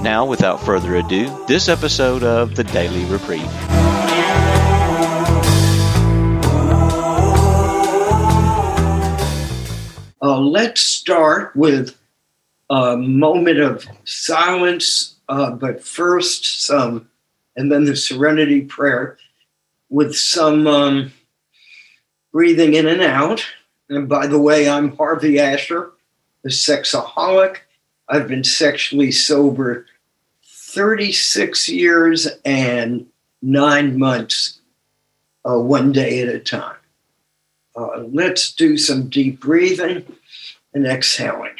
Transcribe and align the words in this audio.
Now, 0.00 0.24
without 0.24 0.64
further 0.64 0.94
ado, 0.94 1.44
this 1.48 1.68
episode 1.68 2.22
of 2.22 2.54
the 2.54 2.62
Daily 2.62 3.04
Reprieve. 3.06 3.42
Uh, 10.22 10.38
let's 10.38 10.80
start 10.80 11.54
with 11.56 11.98
a 12.70 12.96
moment 12.96 13.58
of 13.58 13.86
silence, 14.04 15.16
uh, 15.28 15.50
but 15.50 15.82
first 15.82 16.64
some, 16.64 17.08
and 17.56 17.72
then 17.72 17.84
the 17.84 17.96
serenity 17.96 18.60
prayer 18.60 19.18
with 19.90 20.14
some 20.16 20.68
um, 20.68 21.12
breathing 22.30 22.74
in 22.74 22.86
and 22.86 23.02
out. 23.02 23.44
And 23.88 24.08
by 24.08 24.28
the 24.28 24.38
way, 24.38 24.68
I'm 24.68 24.96
Harvey 24.96 25.40
Asher, 25.40 25.90
a 26.44 26.48
sexaholic. 26.48 27.58
I've 28.08 28.28
been 28.28 28.44
sexually 28.44 29.12
sober 29.12 29.86
36 30.44 31.68
years 31.68 32.26
and 32.44 33.06
nine 33.42 33.98
months, 33.98 34.60
uh, 35.48 35.58
one 35.58 35.92
day 35.92 36.22
at 36.22 36.28
a 36.28 36.38
time. 36.38 36.76
Uh, 37.76 38.04
let's 38.12 38.52
do 38.52 38.76
some 38.76 39.08
deep 39.08 39.40
breathing 39.40 40.04
and 40.74 40.86
exhaling. 40.86 41.54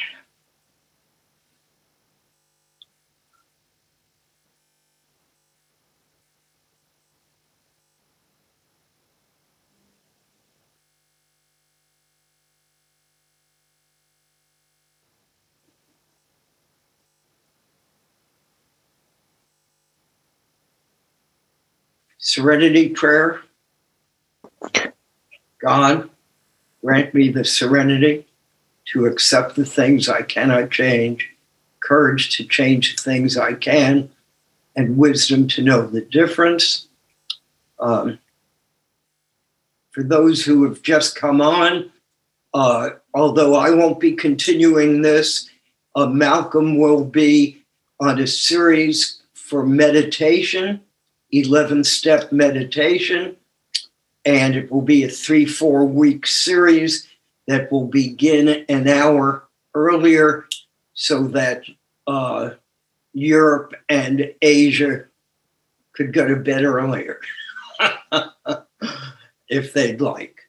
Serenity 22.29 22.89
prayer. 22.89 23.41
God, 25.59 26.11
grant 26.85 27.11
me 27.15 27.29
the 27.29 27.43
serenity 27.43 28.27
to 28.93 29.07
accept 29.07 29.55
the 29.55 29.65
things 29.65 30.07
I 30.07 30.21
cannot 30.21 30.69
change, 30.69 31.27
courage 31.79 32.37
to 32.37 32.45
change 32.45 32.95
the 32.95 33.01
things 33.01 33.35
I 33.35 33.53
can, 33.53 34.11
and 34.75 34.95
wisdom 34.95 35.47
to 35.47 35.63
know 35.63 35.87
the 35.87 36.01
difference. 36.01 36.87
Um, 37.79 38.19
for 39.89 40.03
those 40.03 40.45
who 40.45 40.65
have 40.65 40.83
just 40.83 41.15
come 41.15 41.41
on, 41.41 41.91
uh, 42.53 42.91
although 43.15 43.55
I 43.55 43.71
won't 43.71 43.99
be 43.99 44.13
continuing 44.13 45.01
this, 45.01 45.49
uh, 45.95 46.05
Malcolm 46.05 46.77
will 46.77 47.05
be 47.05 47.63
on 47.99 48.19
a 48.19 48.27
series 48.27 49.19
for 49.33 49.65
meditation 49.65 50.81
11 51.31 51.83
step 51.83 52.31
meditation. 52.31 53.35
And 54.25 54.55
it 54.55 54.71
will 54.71 54.81
be 54.81 55.03
a 55.03 55.09
three, 55.09 55.45
four 55.45 55.85
week 55.85 56.27
series 56.27 57.07
that 57.47 57.71
will 57.71 57.85
begin 57.85 58.65
an 58.69 58.87
hour 58.87 59.47
earlier 59.73 60.47
so 60.93 61.27
that 61.29 61.63
uh, 62.05 62.51
Europe 63.13 63.73
and 63.87 64.33
Asia 64.41 65.05
could 65.93 66.13
go 66.13 66.27
to 66.27 66.35
bed 66.35 66.63
earlier 66.63 67.19
if 69.49 69.73
they'd 69.73 70.01
like. 70.01 70.41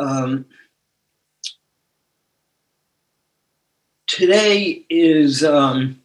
Um, 0.00 0.46
today 4.06 4.84
is, 4.90 5.44
um, 5.44 6.02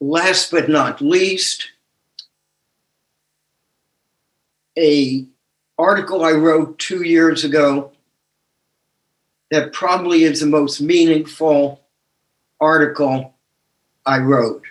last 0.00 0.50
but 0.50 0.68
not 0.68 1.00
least, 1.00 1.70
a 4.78 5.26
article 5.78 6.24
I 6.24 6.32
wrote 6.32 6.78
two 6.78 7.02
years 7.02 7.44
ago 7.44 7.92
that 9.50 9.72
probably 9.72 10.24
is 10.24 10.40
the 10.40 10.46
most 10.46 10.80
meaningful 10.80 11.80
article 12.60 13.34
I 14.06 14.18
wrote 14.18 14.64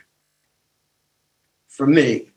for 1.67 1.87
me. 1.87 2.29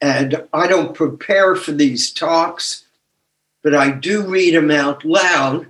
And 0.00 0.46
I 0.52 0.66
don't 0.68 0.94
prepare 0.94 1.56
for 1.56 1.72
these 1.72 2.12
talks, 2.12 2.84
but 3.62 3.74
I 3.74 3.90
do 3.90 4.26
read 4.26 4.54
them 4.54 4.70
out 4.70 5.04
loud. 5.04 5.66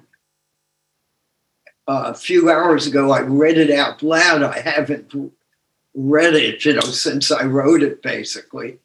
Uh, 1.87 2.05
a 2.09 2.15
few 2.15 2.51
hours 2.51 2.87
ago, 2.87 3.11
I 3.11 3.21
read 3.21 3.57
it 3.57 3.71
out 3.71 4.03
loud. 4.03 4.43
I 4.43 4.61
haven't 4.61 5.15
read 5.95 6.35
it, 6.35 6.65
you 6.65 6.75
know, 6.75 6.81
since 6.81 7.31
I 7.31 7.45
wrote 7.45 7.83
it, 7.83 8.03
basically, 8.03 8.79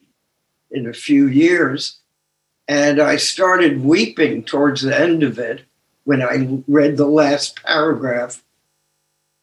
in 0.71 0.87
a 0.87 0.93
few 0.93 1.27
years. 1.27 1.99
And 2.67 3.01
I 3.01 3.17
started 3.17 3.83
weeping 3.83 4.43
towards 4.43 4.81
the 4.81 4.97
end 4.97 5.23
of 5.23 5.37
it 5.37 5.65
when 6.05 6.21
I 6.21 6.59
read 6.67 6.97
the 6.97 7.07
last 7.07 7.61
paragraph 7.63 8.43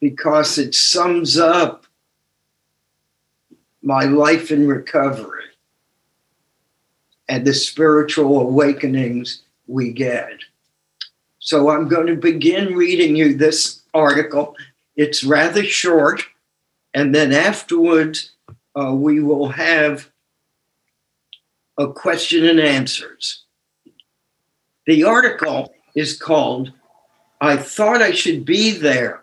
because 0.00 0.58
it 0.58 0.74
sums 0.74 1.38
up 1.38 1.84
my 3.82 4.04
life 4.04 4.50
in 4.50 4.66
recovery 4.66 5.44
and 7.28 7.46
the 7.46 7.54
spiritual 7.54 8.40
awakenings 8.40 9.42
we 9.66 9.92
get. 9.92 10.40
So 11.38 11.70
I'm 11.70 11.88
going 11.88 12.06
to 12.08 12.16
begin 12.16 12.74
reading 12.74 13.16
you 13.16 13.34
this 13.34 13.82
article. 13.94 14.56
It's 14.96 15.24
rather 15.24 15.62
short, 15.62 16.22
and 16.92 17.14
then 17.14 17.32
afterwards, 17.32 18.32
uh, 18.74 18.94
we 18.94 19.20
will 19.20 19.48
have 19.48 20.10
of 21.80 21.94
question 21.94 22.44
and 22.44 22.60
answers. 22.60 23.44
The 24.86 25.04
article 25.04 25.72
is 25.94 26.20
called 26.20 26.72
I 27.40 27.56
Thought 27.56 28.02
I 28.02 28.10
Should 28.10 28.44
Be 28.44 28.72
There, 28.72 29.22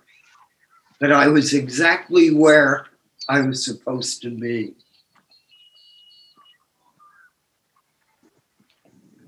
but 1.00 1.12
I 1.12 1.28
was 1.28 1.54
exactly 1.54 2.34
where 2.34 2.88
I 3.30 3.42
was 3.42 3.64
supposed 3.64 4.24
to 4.24 4.32
be. 4.32 4.74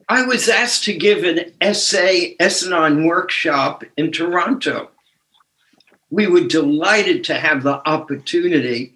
I 0.07 0.23
was 0.23 0.49
asked 0.49 0.85
to 0.85 0.97
give 0.97 1.23
an 1.23 1.53
SA 1.75 2.33
S-Anon 2.39 3.05
workshop 3.05 3.83
in 3.95 4.11
Toronto. 4.11 4.89
We 6.09 6.25
were 6.25 6.47
delighted 6.47 7.23
to 7.25 7.35
have 7.35 7.61
the 7.61 7.87
opportunity. 7.87 8.95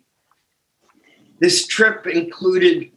This 1.39 1.67
trip 1.67 2.07
included 2.07 2.92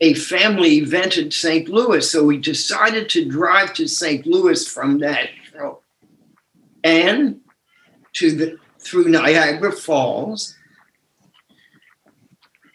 a 0.00 0.14
family 0.14 0.76
event 0.76 1.16
in 1.16 1.30
St. 1.30 1.68
Louis. 1.68 2.10
So 2.10 2.24
we 2.24 2.38
decided 2.38 3.08
to 3.10 3.24
drive 3.24 3.72
to 3.74 3.86
St. 3.86 4.26
Louis 4.26 4.66
from 4.68 4.98
Nashville 4.98 5.82
and 6.84 7.40
to 8.14 8.32
the 8.32 8.58
through 8.78 9.08
Niagara 9.08 9.72
Falls, 9.72 10.54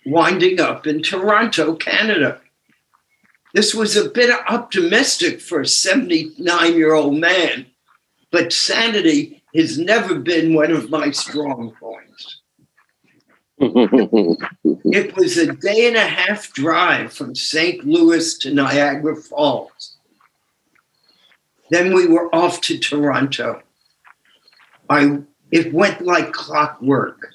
winding 0.05 0.59
up 0.59 0.85
in 0.85 1.01
Toronto, 1.01 1.75
Canada. 1.75 2.41
This 3.53 3.73
was 3.73 3.95
a 3.95 4.09
bit 4.09 4.29
optimistic 4.49 5.39
for 5.39 5.61
a 5.61 5.67
79 5.67 6.75
year 6.75 6.93
old 6.93 7.17
man, 7.17 7.65
but 8.29 8.51
sanity 8.51 9.41
has 9.55 9.77
never 9.77 10.15
been 10.15 10.53
one 10.53 10.71
of 10.71 10.89
my 10.89 11.11
strong 11.11 11.73
points 11.79 12.40
it 14.63 15.15
was 15.15 15.37
a 15.37 15.53
day 15.53 15.87
and 15.87 15.95
a 15.95 15.99
half 15.99 16.51
drive 16.51 17.13
from 17.13 17.35
St. 17.35 17.85
Louis 17.85 18.35
to 18.39 18.51
Niagara 18.51 19.15
Falls. 19.15 19.97
Then 21.69 21.93
we 21.93 22.07
were 22.07 22.33
off 22.33 22.61
to 22.61 22.79
Toronto. 22.79 23.61
I 24.89 25.19
it 25.51 25.71
went 25.73 26.01
like 26.01 26.33
clockwork. 26.33 27.29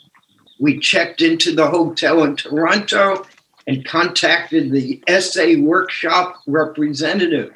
We 0.59 0.81
checked 0.81 1.23
into 1.23 1.55
the 1.55 1.69
hotel 1.69 2.25
in 2.25 2.35
Toronto 2.35 3.25
and 3.69 3.85
contacted 3.85 4.73
the 4.73 5.01
SA 5.21 5.61
workshop 5.61 6.41
representative. 6.49 7.55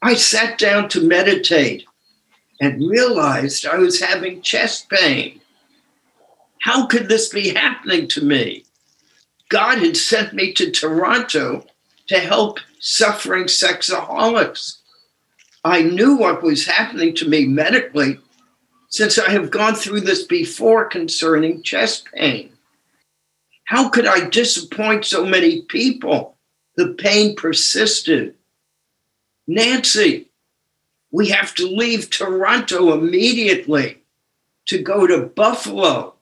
I 0.00 0.14
sat 0.14 0.58
down 0.58 0.88
to 0.90 1.00
meditate 1.00 1.86
and 2.60 2.88
realized 2.88 3.66
I 3.66 3.78
was 3.78 4.00
having 4.00 4.42
chest 4.42 4.88
pain. 4.90 5.40
How 6.64 6.86
could 6.86 7.10
this 7.10 7.28
be 7.28 7.50
happening 7.50 8.08
to 8.08 8.24
me? 8.24 8.64
God 9.50 9.80
had 9.80 9.98
sent 9.98 10.32
me 10.32 10.54
to 10.54 10.70
Toronto 10.70 11.66
to 12.06 12.18
help 12.18 12.58
suffering 12.78 13.44
sexaholics. 13.44 14.78
I 15.62 15.82
knew 15.82 16.16
what 16.16 16.42
was 16.42 16.64
happening 16.64 17.14
to 17.16 17.28
me 17.28 17.44
medically 17.44 18.18
since 18.88 19.18
I 19.18 19.30
have 19.30 19.50
gone 19.50 19.74
through 19.74 20.00
this 20.00 20.22
before 20.22 20.86
concerning 20.86 21.62
chest 21.62 22.06
pain. 22.14 22.54
How 23.64 23.90
could 23.90 24.06
I 24.06 24.30
disappoint 24.30 25.04
so 25.04 25.22
many 25.26 25.60
people? 25.62 26.38
The 26.78 26.94
pain 26.94 27.36
persisted. 27.36 28.36
Nancy, 29.46 30.30
we 31.10 31.28
have 31.28 31.54
to 31.56 31.66
leave 31.66 32.08
Toronto 32.08 32.94
immediately 32.94 33.98
to 34.68 34.82
go 34.82 35.06
to 35.06 35.26
Buffalo 35.26 36.13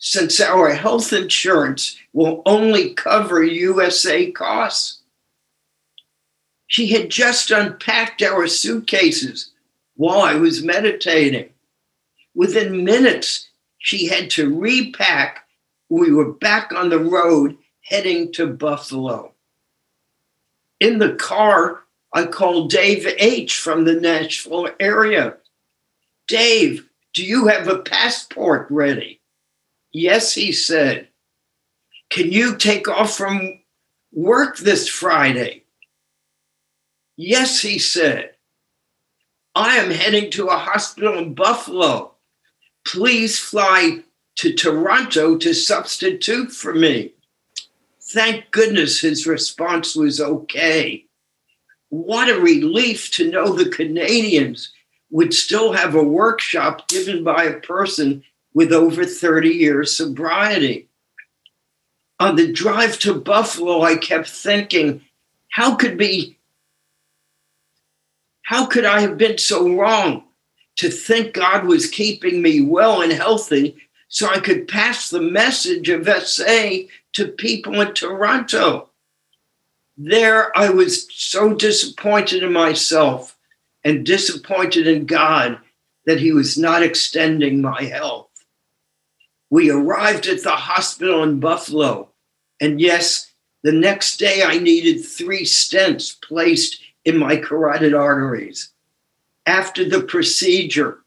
since 0.00 0.40
our 0.40 0.70
health 0.70 1.12
insurance 1.12 1.96
will 2.14 2.42
only 2.46 2.94
cover 2.94 3.44
USA 3.44 4.30
costs. 4.30 5.02
She 6.66 6.88
had 6.88 7.10
just 7.10 7.50
unpacked 7.50 8.22
our 8.22 8.46
suitcases 8.46 9.50
while 9.96 10.22
I 10.22 10.34
was 10.34 10.64
meditating. 10.64 11.50
Within 12.34 12.84
minutes, 12.84 13.50
she 13.78 14.06
had 14.06 14.30
to 14.30 14.58
repack. 14.58 15.44
We 15.90 16.12
were 16.12 16.32
back 16.32 16.72
on 16.72 16.88
the 16.88 16.98
road 16.98 17.58
heading 17.82 18.32
to 18.32 18.46
Buffalo. 18.46 19.34
In 20.80 20.98
the 20.98 21.14
car, 21.14 21.82
I 22.14 22.24
called 22.24 22.70
Dave 22.70 23.06
H. 23.18 23.58
from 23.58 23.84
the 23.84 23.94
Nashville 23.94 24.70
area. 24.80 25.36
Dave, 26.26 26.88
do 27.12 27.24
you 27.24 27.48
have 27.48 27.68
a 27.68 27.80
passport 27.80 28.66
ready? 28.70 29.19
Yes, 29.92 30.34
he 30.34 30.52
said. 30.52 31.08
Can 32.10 32.30
you 32.32 32.56
take 32.56 32.88
off 32.88 33.16
from 33.16 33.60
work 34.12 34.58
this 34.58 34.88
Friday? 34.88 35.64
Yes, 37.16 37.60
he 37.60 37.78
said. 37.78 38.34
I 39.54 39.76
am 39.76 39.90
heading 39.90 40.30
to 40.32 40.46
a 40.46 40.56
hospital 40.56 41.18
in 41.18 41.34
Buffalo. 41.34 42.12
Please 42.84 43.38
fly 43.38 44.02
to 44.36 44.54
Toronto 44.54 45.36
to 45.36 45.52
substitute 45.52 46.52
for 46.52 46.74
me. 46.74 47.12
Thank 48.00 48.50
goodness 48.50 49.00
his 49.00 49.26
response 49.26 49.94
was 49.94 50.20
okay. 50.20 51.04
What 51.90 52.30
a 52.30 52.40
relief 52.40 53.10
to 53.12 53.30
know 53.30 53.52
the 53.52 53.68
Canadians 53.68 54.72
would 55.10 55.34
still 55.34 55.72
have 55.72 55.94
a 55.94 56.02
workshop 56.02 56.88
given 56.88 57.22
by 57.24 57.44
a 57.44 57.60
person 57.60 58.24
with 58.54 58.72
over 58.72 59.04
30 59.04 59.48
years 59.48 59.96
sobriety. 59.96 60.88
On 62.18 62.36
the 62.36 62.52
drive 62.52 62.98
to 63.00 63.14
Buffalo, 63.14 63.82
I 63.82 63.96
kept 63.96 64.28
thinking, 64.28 65.02
how 65.50 65.74
could 65.74 65.96
be 65.96 66.36
how 68.50 68.66
could 68.66 68.84
I 68.84 69.00
have 69.02 69.16
been 69.16 69.38
so 69.38 69.76
wrong 69.76 70.24
to 70.74 70.90
think 70.90 71.34
God 71.34 71.66
was 71.66 71.88
keeping 71.88 72.42
me 72.42 72.60
well 72.60 73.00
and 73.00 73.12
healthy 73.12 73.76
so 74.08 74.28
I 74.28 74.40
could 74.40 74.66
pass 74.66 75.08
the 75.08 75.20
message 75.20 75.88
of 75.88 76.08
SA 76.08 76.78
to 77.12 77.28
people 77.28 77.80
in 77.80 77.94
Toronto? 77.94 78.90
There, 79.96 80.50
I 80.58 80.70
was 80.70 81.06
so 81.14 81.54
disappointed 81.54 82.42
in 82.42 82.52
myself 82.52 83.36
and 83.84 84.04
disappointed 84.04 84.88
in 84.88 85.06
God 85.06 85.60
that 86.06 86.18
He 86.18 86.32
was 86.32 86.58
not 86.58 86.82
extending 86.82 87.62
my 87.62 87.84
health. 87.84 88.29
We 89.50 89.70
arrived 89.70 90.26
at 90.28 90.42
the 90.42 90.50
hospital 90.50 91.24
in 91.24 91.40
Buffalo, 91.40 92.10
and 92.60 92.80
yes, 92.80 93.32
the 93.62 93.72
next 93.72 94.16
day 94.16 94.42
I 94.44 94.58
needed 94.58 95.04
three 95.04 95.42
stents 95.42 96.20
placed 96.22 96.80
in 97.04 97.18
my 97.18 97.36
carotid 97.36 97.92
arteries. 97.92 98.70
After 99.46 99.84
the 99.84 100.02
procedure, 100.02 101.00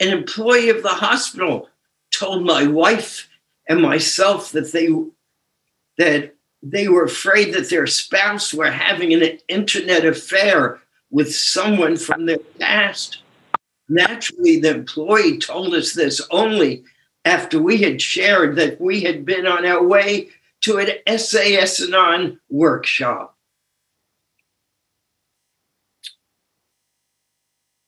an 0.00 0.08
employee 0.08 0.68
of 0.68 0.82
the 0.82 0.88
hospital 0.88 1.68
told 2.10 2.44
my 2.44 2.66
wife 2.66 3.28
and 3.68 3.82
myself 3.82 4.52
that 4.52 4.72
they 4.72 4.88
that 5.98 6.34
they 6.62 6.88
were 6.88 7.04
afraid 7.04 7.54
that 7.54 7.70
their 7.70 7.86
spouse 7.86 8.52
were 8.52 8.70
having 8.70 9.12
an 9.12 9.38
internet 9.48 10.04
affair 10.04 10.80
with 11.10 11.34
someone 11.34 11.96
from 11.96 12.26
their 12.26 12.38
past. 12.60 13.22
Naturally, 13.88 14.60
the 14.60 14.70
employee 14.70 15.38
told 15.38 15.74
us 15.74 15.92
this 15.92 16.20
only 16.30 16.84
after 17.26 17.60
we 17.60 17.78
had 17.78 18.00
shared 18.00 18.54
that 18.54 18.80
we 18.80 19.02
had 19.02 19.26
been 19.26 19.46
on 19.46 19.66
our 19.66 19.82
way 19.82 20.28
to 20.62 20.78
an 20.78 21.18
SA 21.18 21.40
S-Anon 21.40 22.40
workshop. 22.48 23.36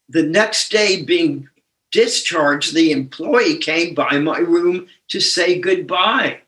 The 0.09 0.25
next 0.25 0.71
day, 0.73 1.03
being 1.03 1.49
discharged, 1.93 2.75
the 2.75 2.91
employee 2.91 3.59
came 3.59 3.95
by 3.95 4.19
my 4.19 4.39
room 4.39 4.89
to 5.09 5.21
say 5.21 5.61
goodbye. 5.61 6.41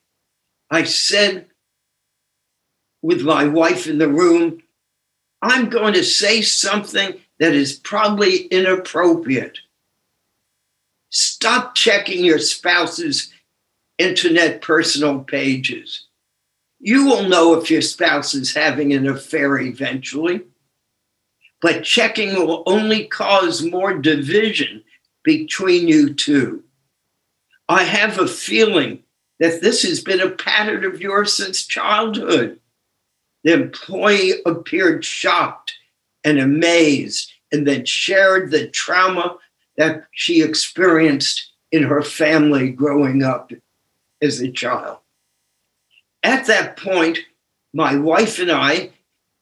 I 0.68 0.82
said, 0.82 1.46
with 3.02 3.22
my 3.22 3.46
wife 3.46 3.86
in 3.86 3.98
the 3.98 4.08
room, 4.08 4.62
I'm 5.40 5.70
going 5.70 5.94
to 5.94 6.04
say 6.04 6.42
something 6.42 7.20
that 7.38 7.54
is 7.54 7.74
probably 7.78 8.46
inappropriate. 8.46 9.58
Stop 11.10 11.74
checking 11.74 12.24
your 12.24 12.38
spouse's 12.38 13.32
internet 13.98 14.62
personal 14.62 15.20
pages. 15.20 16.06
You 16.78 17.04
will 17.04 17.28
know 17.28 17.60
if 17.60 17.70
your 17.70 17.82
spouse 17.82 18.32
is 18.32 18.54
having 18.54 18.92
an 18.94 19.06
affair 19.06 19.58
eventually, 19.58 20.42
but 21.60 21.84
checking 21.84 22.34
will 22.34 22.62
only 22.64 23.06
cause 23.06 23.62
more 23.62 23.92
division 23.98 24.82
between 25.22 25.88
you 25.88 26.14
two. 26.14 26.64
I 27.68 27.84
have 27.84 28.18
a 28.18 28.26
feeling 28.26 29.02
that 29.40 29.60
this 29.60 29.82
has 29.82 30.00
been 30.00 30.20
a 30.20 30.30
pattern 30.30 30.84
of 30.84 31.00
yours 31.00 31.32
since 31.32 31.66
childhood. 31.66 32.58
The 33.44 33.52
employee 33.52 34.34
appeared 34.46 35.04
shocked 35.04 35.74
and 36.24 36.38
amazed 36.38 37.32
and 37.52 37.66
then 37.66 37.84
shared 37.84 38.50
the 38.50 38.68
trauma 38.68 39.36
that 39.80 40.04
she 40.12 40.42
experienced 40.42 41.52
in 41.72 41.82
her 41.84 42.02
family 42.02 42.68
growing 42.68 43.22
up 43.22 43.50
as 44.20 44.38
a 44.38 44.52
child. 44.52 44.98
At 46.22 46.46
that 46.48 46.76
point, 46.76 47.20
my 47.72 47.96
wife 47.96 48.38
and 48.38 48.52
I 48.52 48.90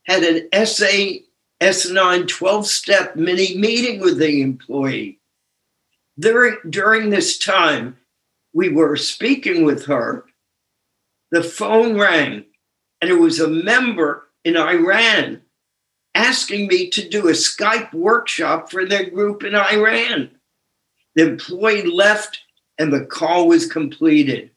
had 0.04 0.22
an 0.22 0.64
SA 0.64 1.24
S-Anon 1.60 2.28
12 2.28 2.68
step 2.68 3.16
mini 3.16 3.58
meeting 3.58 3.98
with 4.00 4.18
the 4.18 4.40
employee. 4.40 5.18
During, 6.20 6.58
during 6.70 7.10
this 7.10 7.36
time, 7.36 7.96
we 8.52 8.68
were 8.68 8.94
speaking 8.94 9.64
with 9.64 9.86
her. 9.86 10.24
The 11.32 11.42
phone 11.42 11.98
rang 11.98 12.44
and 13.00 13.10
it 13.10 13.18
was 13.18 13.40
a 13.40 13.48
member 13.48 14.28
in 14.44 14.56
Iran 14.56 15.42
asking 16.14 16.66
me 16.66 16.90
to 16.90 17.08
do 17.08 17.28
a 17.28 17.32
Skype 17.32 17.92
workshop 17.92 18.70
for 18.70 18.84
their 18.84 19.08
group 19.10 19.44
in 19.44 19.54
Iran. 19.54 20.30
The 21.14 21.28
employee 21.28 21.82
left 21.82 22.40
and 22.78 22.92
the 22.92 23.04
call 23.04 23.48
was 23.48 23.70
completed. 23.70 24.50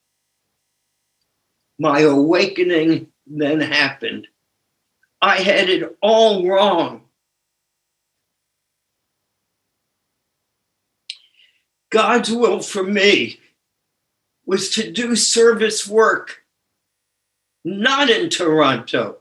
My 1.79 2.01
awakening 2.01 3.08
then 3.25 3.60
happened. 3.60 4.27
I 5.22 5.38
had 5.38 5.70
it 5.70 5.98
all 6.01 6.48
wrong. 6.48 7.01
God's 11.89 12.31
will 12.31 12.62
for 12.62 12.84
me 12.84 13.39
was 14.46 14.70
to 14.72 14.91
do 14.91 15.15
service 15.15 15.88
work 15.88 16.43
not 17.63 18.10
in 18.10 18.29
Toronto. 18.29 19.20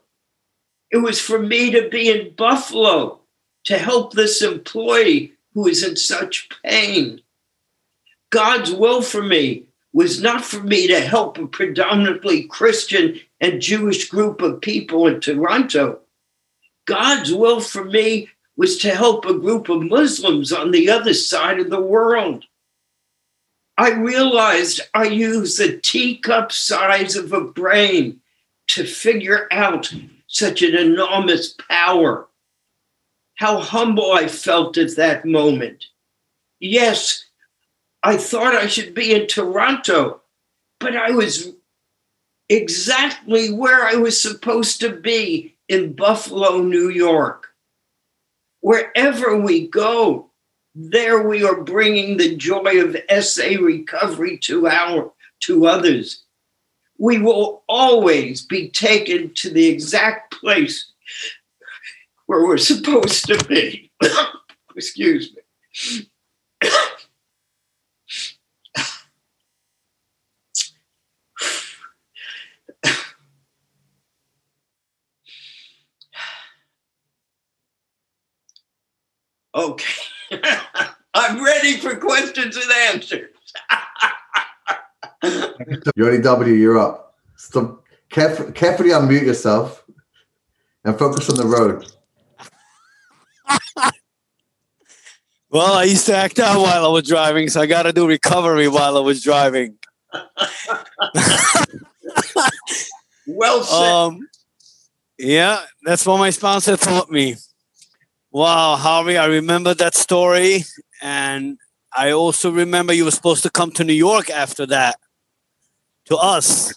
It 0.90 0.98
was 0.98 1.20
for 1.20 1.38
me 1.38 1.70
to 1.70 1.88
be 1.88 2.10
in 2.10 2.34
Buffalo 2.34 3.20
to 3.64 3.78
help 3.78 4.12
this 4.12 4.42
employee 4.42 5.32
who 5.54 5.68
is 5.68 5.84
in 5.84 5.96
such 5.96 6.48
pain. 6.64 7.20
God's 8.30 8.72
will 8.72 9.02
for 9.02 9.22
me 9.22 9.64
was 9.92 10.22
not 10.22 10.44
for 10.44 10.62
me 10.62 10.86
to 10.86 11.00
help 11.00 11.38
a 11.38 11.46
predominantly 11.46 12.44
Christian 12.44 13.20
and 13.40 13.60
Jewish 13.60 14.08
group 14.08 14.40
of 14.40 14.60
people 14.60 15.06
in 15.06 15.20
Toronto. 15.20 16.00
God's 16.86 17.32
will 17.32 17.60
for 17.60 17.84
me 17.84 18.28
was 18.56 18.78
to 18.78 18.94
help 18.94 19.24
a 19.24 19.38
group 19.38 19.68
of 19.68 19.82
Muslims 19.82 20.52
on 20.52 20.70
the 20.70 20.90
other 20.90 21.14
side 21.14 21.58
of 21.58 21.70
the 21.70 21.80
world. 21.80 22.44
I 23.76 23.92
realized 23.92 24.82
I 24.92 25.04
used 25.04 25.58
the 25.58 25.78
teacup 25.78 26.52
size 26.52 27.16
of 27.16 27.32
a 27.32 27.40
brain 27.40 28.20
to 28.68 28.84
figure 28.84 29.48
out 29.50 29.92
such 30.30 30.62
an 30.62 30.76
enormous 30.76 31.56
power. 31.68 32.28
How 33.34 33.58
humble 33.58 34.12
I 34.12 34.28
felt 34.28 34.78
at 34.78 34.94
that 34.94 35.24
moment. 35.24 35.86
Yes, 36.60 37.24
I 38.04 38.16
thought 38.16 38.54
I 38.54 38.68
should 38.68 38.94
be 38.94 39.12
in 39.12 39.26
Toronto, 39.26 40.20
but 40.78 40.96
I 40.96 41.10
was 41.10 41.52
exactly 42.48 43.50
where 43.50 43.84
I 43.84 43.94
was 43.94 44.22
supposed 44.22 44.80
to 44.80 44.94
be 44.94 45.56
in 45.68 45.94
Buffalo, 45.94 46.58
New 46.62 46.90
York. 46.90 47.48
Wherever 48.60 49.36
we 49.36 49.66
go, 49.66 50.30
there 50.76 51.26
we 51.26 51.42
are 51.42 51.60
bringing 51.60 52.16
the 52.16 52.36
joy 52.36 52.80
of 52.84 52.96
SA 53.24 53.56
recovery 53.60 54.38
to 54.38 54.68
our 54.68 55.12
to 55.40 55.66
others. 55.66 56.22
We 57.00 57.18
will 57.18 57.62
always 57.66 58.44
be 58.44 58.68
taken 58.68 59.32
to 59.36 59.48
the 59.48 59.66
exact 59.68 60.34
place 60.38 60.92
where 62.26 62.44
we're 62.44 62.58
supposed 62.58 63.24
to 63.24 63.42
be. 63.46 63.90
Excuse 64.76 65.34
me. 65.34 66.06
Okay. 79.52 80.02
I'm 81.12 81.44
ready 81.44 81.76
for 81.78 81.96
questions 81.96 82.56
and 82.56 82.70
answers. 82.92 83.34
Johnny 85.98 86.18
W, 86.18 86.54
you're 86.54 86.78
up. 86.78 87.14
Stop, 87.36 87.84
caref- 88.10 88.54
carefully 88.54 88.90
unmute 88.90 89.24
yourself 89.24 89.84
and 90.84 90.98
focus 90.98 91.28
on 91.30 91.36
the 91.36 91.46
road. 91.46 91.86
Well, 95.52 95.72
I 95.72 95.82
used 95.82 96.06
to 96.06 96.14
act 96.14 96.38
out 96.38 96.60
while 96.60 96.84
I 96.84 96.88
was 96.88 97.08
driving, 97.08 97.48
so 97.48 97.60
I 97.60 97.66
got 97.66 97.82
to 97.82 97.92
do 97.92 98.06
recovery 98.06 98.68
while 98.68 98.96
I 98.96 99.00
was 99.00 99.20
driving. 99.20 99.76
well 103.26 103.64
said. 103.64 103.92
Um, 103.92 104.28
yeah, 105.18 105.64
that's 105.82 106.06
what 106.06 106.18
my 106.18 106.30
sponsor 106.30 106.76
taught 106.76 107.10
me. 107.10 107.34
Wow, 108.30 108.76
Harvey, 108.76 109.18
I 109.18 109.26
remember 109.26 109.74
that 109.74 109.96
story. 109.96 110.62
And 111.02 111.58
I 111.96 112.12
also 112.12 112.52
remember 112.52 112.92
you 112.92 113.04
were 113.04 113.10
supposed 113.10 113.42
to 113.42 113.50
come 113.50 113.72
to 113.72 113.82
New 113.82 113.92
York 113.92 114.30
after 114.30 114.66
that 114.66 115.00
to 116.10 116.16
us. 116.16 116.74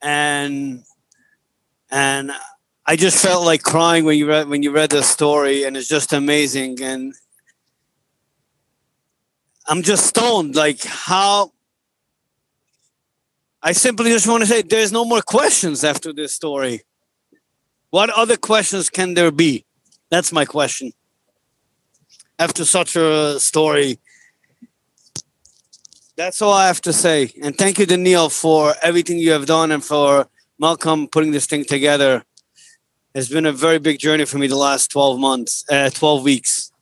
And 0.00 0.84
and 1.90 2.32
I 2.86 2.96
just 2.96 3.22
felt 3.22 3.44
like 3.44 3.62
crying 3.62 4.04
when 4.04 4.16
you 4.16 4.26
read 4.26 4.48
when 4.48 4.62
you 4.62 4.72
read 4.72 4.90
the 4.90 5.02
story 5.02 5.64
and 5.64 5.76
it's 5.76 5.88
just 5.88 6.12
amazing. 6.12 6.82
And 6.82 7.14
I'm 9.66 9.82
just 9.82 10.06
stoned. 10.06 10.56
Like 10.56 10.82
how 10.84 11.52
I 13.62 13.72
simply 13.72 14.10
just 14.10 14.26
want 14.26 14.42
to 14.42 14.46
say 14.46 14.62
there's 14.62 14.92
no 14.92 15.04
more 15.04 15.22
questions 15.22 15.84
after 15.84 16.12
this 16.12 16.34
story. 16.34 16.82
What 17.90 18.10
other 18.10 18.36
questions 18.36 18.88
can 18.90 19.14
there 19.14 19.30
be? 19.30 19.64
That's 20.08 20.32
my 20.32 20.44
question. 20.44 20.92
After 22.38 22.64
such 22.64 22.96
a 22.96 23.38
story, 23.38 23.98
that's 26.16 26.42
all 26.42 26.52
I 26.52 26.66
have 26.66 26.80
to 26.82 26.92
say. 26.92 27.32
And 27.42 27.56
thank 27.56 27.78
you, 27.78 27.86
Daniel, 27.86 28.28
for 28.28 28.74
everything 28.82 29.18
you 29.18 29.32
have 29.32 29.46
done 29.46 29.72
and 29.72 29.84
for 29.84 30.26
Malcolm 30.58 31.08
putting 31.08 31.32
this 31.32 31.46
thing 31.46 31.64
together. 31.64 32.24
It's 33.14 33.28
been 33.28 33.46
a 33.46 33.52
very 33.52 33.78
big 33.78 33.98
journey 33.98 34.24
for 34.24 34.38
me 34.38 34.46
the 34.46 34.56
last 34.56 34.90
12 34.90 35.18
months, 35.18 35.64
uh, 35.70 35.90
12 35.90 36.22
weeks. 36.22 36.72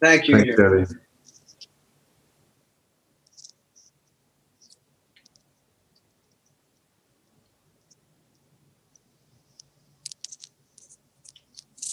Thank 0.00 0.28
you. 0.28 0.36
Thanks, 0.36 0.56
Jerry. 0.56 0.84
Daddy. 0.84 0.94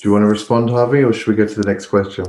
Do 0.05 0.09
you 0.09 0.11
want 0.11 0.23
to 0.23 0.27
respond, 0.27 0.69
Harvey, 0.69 1.03
or 1.03 1.13
should 1.13 1.27
we 1.27 1.35
go 1.35 1.47
to 1.47 1.61
the 1.61 1.67
next 1.67 1.87
question? 1.87 2.25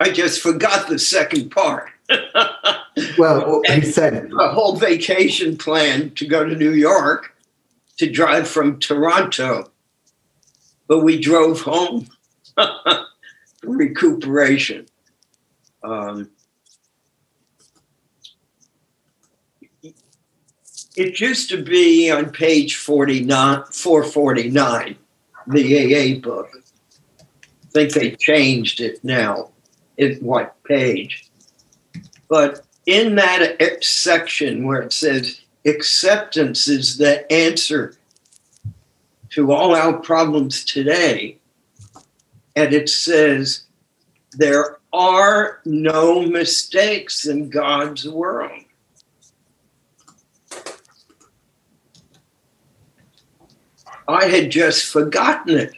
I 0.00 0.10
just 0.10 0.40
forgot 0.40 0.88
the 0.88 0.98
second 0.98 1.50
part. 1.50 1.90
Well, 3.16 3.62
he 3.66 3.82
said, 3.82 4.30
a 4.40 4.48
whole 4.48 4.76
vacation 4.76 5.56
plan 5.56 6.10
to 6.12 6.26
go 6.26 6.44
to 6.44 6.56
New 6.56 6.72
York 6.72 7.34
to 7.98 8.10
drive 8.10 8.48
from 8.48 8.78
Toronto. 8.78 9.70
But 10.86 11.00
we 11.00 11.20
drove 11.20 11.60
home 11.60 12.08
for 12.54 13.04
recuperation. 13.62 14.86
Um, 15.82 16.30
it 20.96 21.20
used 21.20 21.50
to 21.50 21.62
be 21.62 22.10
on 22.10 22.30
page 22.30 22.76
49, 22.76 23.64
449, 23.70 24.96
the 25.46 26.16
AA 26.16 26.20
book. 26.20 26.48
I 27.20 27.24
think 27.70 27.92
they 27.92 28.10
changed 28.12 28.80
it 28.80 29.04
now. 29.04 29.50
In 29.98 30.14
what 30.16 30.62
page? 30.64 31.28
But 32.28 32.64
in 32.86 33.16
that 33.16 33.84
section 33.84 34.66
where 34.66 34.80
it 34.80 34.92
says 34.92 35.40
acceptance 35.66 36.68
is 36.68 36.96
the 36.98 37.30
answer 37.30 37.96
to 39.30 39.52
all 39.52 39.74
our 39.74 39.98
problems 39.98 40.64
today, 40.64 41.38
and 42.56 42.72
it 42.72 42.88
says 42.88 43.64
there 44.32 44.78
are 44.92 45.60
no 45.64 46.22
mistakes 46.22 47.26
in 47.26 47.50
God's 47.50 48.08
world. 48.08 48.52
I 54.06 54.24
had 54.26 54.50
just 54.50 54.86
forgotten 54.86 55.58
it 55.58 55.74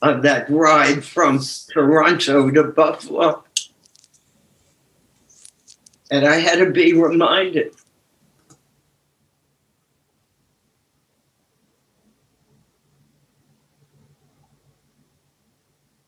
on 0.00 0.20
that 0.20 0.48
ride 0.48 1.04
from 1.04 1.40
Toronto 1.72 2.50
to 2.50 2.62
Buffalo. 2.62 3.42
And 6.14 6.24
I 6.28 6.36
had 6.36 6.60
to 6.60 6.70
be 6.70 6.92
reminded. 6.92 7.74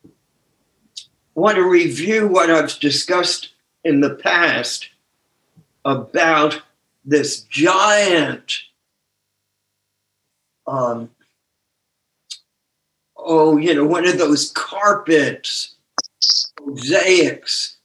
I 0.05 0.09
want 1.35 1.57
to 1.57 1.69
review 1.69 2.25
what 2.25 2.49
I've 2.49 2.79
discussed 2.79 3.49
in 3.83 3.99
the 3.99 4.15
past 4.15 4.87
about 5.83 6.61
this 7.03 7.41
giant, 7.41 8.59
um, 10.67 11.09
oh, 13.17 13.57
you 13.57 13.75
know, 13.75 13.83
one 13.83 14.07
of 14.07 14.17
those 14.17 14.53
carpets, 14.53 15.75
mosaics, 16.65 17.76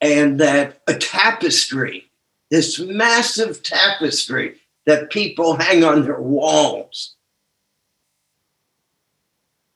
and 0.00 0.40
that 0.40 0.80
a 0.86 0.94
tapestry, 0.94 2.10
this 2.50 2.78
massive 2.78 3.62
tapestry 3.62 4.56
that 4.86 5.10
people 5.10 5.56
hang 5.56 5.84
on 5.84 6.04
their 6.04 6.20
walls. 6.20 7.16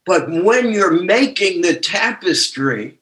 But 0.07 0.31
when 0.31 0.73
you're 0.73 1.03
making 1.03 1.63
the 1.63 1.77
tapestry, 1.77 2.99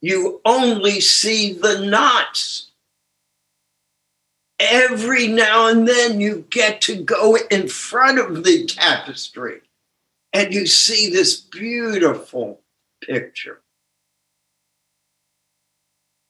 you 0.00 0.40
only 0.44 1.00
see 1.00 1.52
the 1.52 1.84
knots. 1.86 2.70
Every 4.58 5.26
now 5.26 5.68
and 5.68 5.88
then 5.88 6.20
you 6.20 6.44
get 6.50 6.82
to 6.82 7.02
go 7.02 7.36
in 7.50 7.68
front 7.68 8.18
of 8.18 8.44
the 8.44 8.66
tapestry 8.66 9.62
and 10.32 10.52
you 10.52 10.66
see 10.66 11.10
this 11.10 11.40
beautiful 11.40 12.60
picture. 13.00 13.60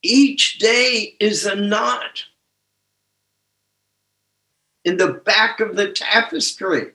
Each 0.02 0.58
day 0.58 1.16
is 1.20 1.44
a 1.44 1.56
knot 1.56 2.24
in 4.84 4.96
the 4.96 5.12
back 5.12 5.60
of 5.60 5.76
the 5.76 5.92
tapestry. 5.92 6.92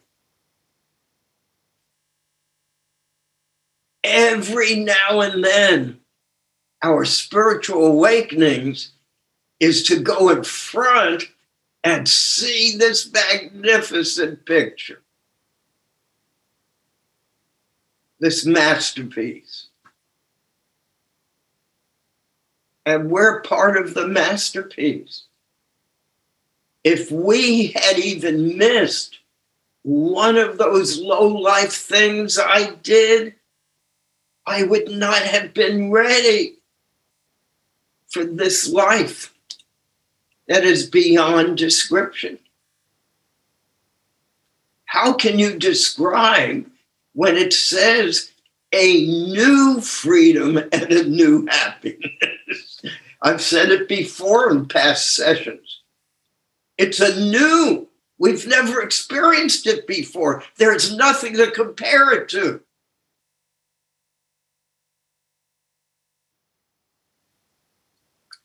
every 4.05 4.75
now 4.75 5.21
and 5.21 5.43
then 5.43 5.99
our 6.83 7.03
spiritual 7.05 7.87
awakenings 7.87 8.91
is 9.59 9.83
to 9.83 9.99
go 9.99 10.29
in 10.29 10.43
front 10.43 11.23
and 11.83 12.07
see 12.07 12.75
this 12.77 13.11
magnificent 13.11 14.45
picture 14.45 15.01
this 18.19 18.45
masterpiece 18.45 19.64
and 22.85 23.09
we're 23.09 23.41
part 23.41 23.77
of 23.77 23.93
the 23.93 24.07
masterpiece 24.07 25.23
if 26.83 27.11
we 27.11 27.67
had 27.67 27.97
even 27.97 28.57
missed 28.57 29.19
one 29.83 30.37
of 30.37 30.57
those 30.57 30.99
low 30.99 31.27
life 31.27 31.73
things 31.73 32.37
i 32.39 32.71
did 32.83 33.35
I 34.45 34.63
would 34.63 34.89
not 34.91 35.21
have 35.21 35.53
been 35.53 35.91
ready 35.91 36.57
for 38.09 38.23
this 38.23 38.69
life 38.69 39.33
that 40.47 40.63
is 40.63 40.89
beyond 40.89 41.57
description. 41.57 42.37
How 44.85 45.13
can 45.13 45.39
you 45.39 45.57
describe 45.57 46.69
when 47.13 47.35
it 47.37 47.53
says 47.53 48.31
a 48.71 49.05
new 49.05 49.81
freedom 49.81 50.57
and 50.57 50.91
a 50.91 51.03
new 51.03 51.47
happiness? 51.47 52.64
I've 53.25 53.41
said 53.41 53.71
it 53.71 53.89
before 53.89 54.51
in 54.51 54.67
past 54.67 55.15
sessions. 55.15 55.81
It's 56.77 56.99
a 56.99 57.19
new, 57.19 57.87
we've 58.19 58.45
never 58.45 58.83
experienced 58.83 59.65
it 59.65 59.87
before. 59.87 60.43
There's 60.57 60.95
nothing 60.95 61.33
to 61.37 61.49
compare 61.49 62.11
it 62.13 62.29
to. 62.29 62.61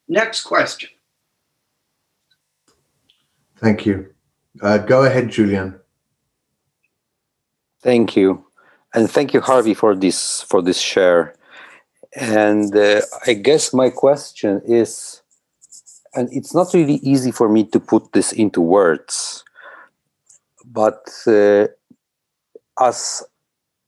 Next 0.09 0.45
question. 0.45 0.89
Thank 3.59 3.85
you. 3.85 4.15
Uh, 4.63 4.79
go 4.79 5.05
ahead, 5.05 5.29
Julian. 5.29 5.79
Thank 7.83 8.17
you, 8.17 8.47
and 8.95 9.11
thank 9.11 9.35
you, 9.35 9.43
Harvey, 9.43 9.75
for 9.75 9.95
this 9.95 10.43
for 10.43 10.63
this 10.63 10.81
share. 10.81 11.35
And 12.17 12.75
uh, 12.77 13.03
I 13.27 13.35
guess 13.35 13.73
my 13.73 13.91
question 13.91 14.63
is, 14.67 15.23
and 16.15 16.29
it's 16.33 16.55
not 16.55 16.75
really 16.75 16.97
easy 17.03 17.31
for 17.31 17.49
me 17.49 17.65
to 17.65 17.79
put 17.79 18.13
this 18.13 18.33
into 18.33 18.61
words, 18.61 19.45
but 20.65 21.09
uh, 21.27 21.69
as 22.81 23.23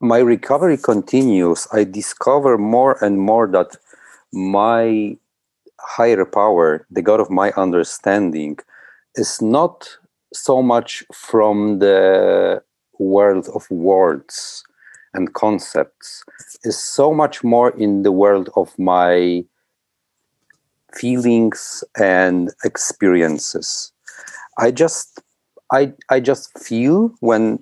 my 0.00 0.18
recovery 0.18 0.76
continues, 0.76 1.66
I 1.72 1.84
discover 1.84 2.58
more 2.58 3.02
and 3.04 3.18
more 3.18 3.48
that 3.48 3.76
my 4.32 5.16
higher 5.80 6.24
power, 6.24 6.86
the 6.90 7.02
God 7.02 7.20
of 7.20 7.30
my 7.30 7.50
understanding, 7.56 8.58
is 9.16 9.42
not 9.42 9.98
so 10.32 10.62
much 10.62 11.04
from 11.12 11.80
the 11.80 12.62
world 12.98 13.48
of 13.54 13.68
words 13.70 14.64
and 15.14 15.34
concepts, 15.34 16.24
is 16.64 16.82
so 16.82 17.12
much 17.12 17.44
more 17.44 17.70
in 17.70 18.02
the 18.02 18.12
world 18.12 18.50
of 18.56 18.76
my 18.78 19.44
feelings 20.94 21.84
and 21.98 22.50
experiences. 22.64 23.92
I 24.58 24.70
just 24.70 25.20
I 25.72 25.92
I 26.10 26.20
just 26.20 26.56
feel 26.58 27.14
when 27.20 27.58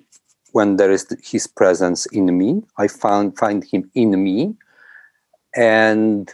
when 0.51 0.75
there 0.75 0.91
is 0.91 1.07
his 1.23 1.47
presence 1.47 2.05
in 2.07 2.37
me. 2.37 2.61
I 2.77 2.87
found 2.87 3.37
find 3.37 3.63
him 3.63 3.89
in 3.95 4.21
me 4.23 4.55
and 5.55 6.33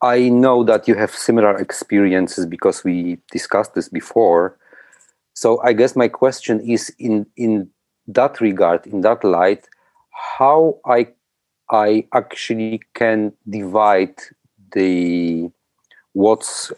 I 0.00 0.28
know 0.28 0.62
that 0.64 0.86
you 0.86 0.94
have 0.94 1.10
similar 1.10 1.56
experiences 1.56 2.46
because 2.46 2.84
we 2.84 3.18
discussed 3.32 3.74
this 3.74 3.88
before. 3.88 4.56
So 5.34 5.60
I 5.62 5.72
guess 5.72 5.96
my 5.96 6.08
question 6.08 6.60
is 6.60 6.94
in 6.98 7.26
in 7.36 7.70
that 8.06 8.40
regard, 8.40 8.86
in 8.86 9.00
that 9.02 9.24
light, 9.24 9.68
how 10.38 10.78
I 10.84 11.08
I 11.70 12.06
actually 12.12 12.80
can 12.94 13.32
divide 13.48 14.16
the 14.72 15.50
what's 16.12 16.72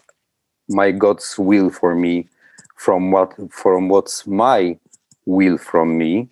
my 0.69 0.91
God's 0.91 1.37
will 1.37 1.69
for 1.69 1.95
me 1.95 2.27
from 2.75 3.11
what 3.11 3.33
from 3.51 3.89
what's 3.89 4.27
my 4.27 4.77
will 5.25 5.57
from 5.57 5.97
me, 5.97 6.29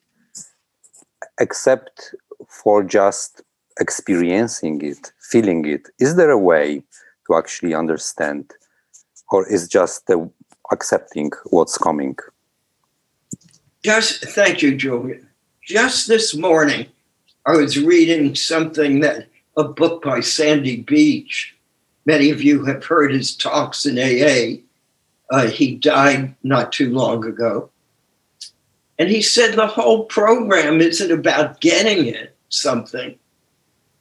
except 1.40 2.14
for 2.48 2.84
just 2.84 3.42
experiencing 3.80 4.82
it, 4.84 5.12
feeling 5.22 5.66
it. 5.66 5.88
Is 6.00 6.16
there 6.16 6.32
a 6.32 6.38
way 6.38 6.84
to 7.28 7.36
actually 7.36 7.74
understand, 7.74 8.52
or 9.32 9.48
is 9.48 9.68
just 9.68 10.08
the 10.08 10.30
accepting 10.72 11.32
what's 11.46 11.78
coming? 11.78 12.18
Just 13.84 14.26
thank 14.26 14.62
you, 14.62 14.76
Julian. 14.76 15.28
Just 15.62 16.08
this 16.08 16.36
morning, 16.36 16.88
I 17.50 17.58
was 17.58 17.80
reading 17.80 18.36
something 18.36 19.00
that 19.00 19.26
a 19.58 19.64
book 19.64 20.04
by 20.04 20.20
Sandy 20.20 20.82
Beach. 20.82 21.56
Many 22.06 22.30
of 22.30 22.44
you 22.44 22.64
have 22.66 22.86
heard 22.86 23.12
his 23.12 23.36
talks 23.36 23.88
in 23.88 23.98
AA. 23.98 24.62
Uh, 25.36 25.48
he 25.48 25.74
died 25.74 26.36
not 26.44 26.72
too 26.72 26.94
long 26.94 27.26
ago. 27.26 27.72
And 29.00 29.10
he 29.10 29.24
said 29.24 29.56
the 29.56 29.66
whole 29.66 30.06
program 30.06 30.80
isn't 30.80 31.12
about 31.12 31.60
getting 31.60 32.06
it 32.06 32.36
something, 32.50 33.18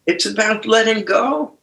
it's 0.04 0.26
about 0.26 0.66
letting 0.66 1.06
go. 1.06 1.54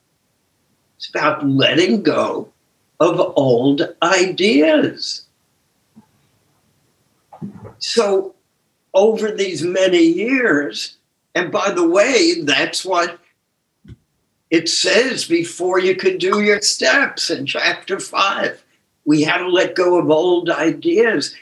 It's 0.97 1.09
about 1.09 1.47
letting 1.47 2.01
go 2.01 2.51
of 2.99 3.19
old 3.35 3.95
ideas. 4.01 5.27
So, 7.77 8.33
over 8.95 9.29
these 9.29 9.61
many 9.61 10.01
years, 10.01 10.94
and 11.35 11.51
by 11.51 11.71
the 11.71 11.87
way, 11.87 12.41
that's 12.41 12.83
what 12.83 13.19
it 14.49 14.69
says 14.69 15.25
before 15.25 15.79
you 15.79 15.95
could 15.95 16.17
do 16.17 16.41
your 16.41 16.61
steps 16.61 17.29
in 17.29 17.45
chapter 17.45 17.99
five. 17.99 18.63
We 19.05 19.21
had 19.21 19.39
to 19.39 19.49
let 19.49 19.75
go 19.75 19.99
of 19.99 20.09
old 20.09 20.49
ideas, 20.49 21.35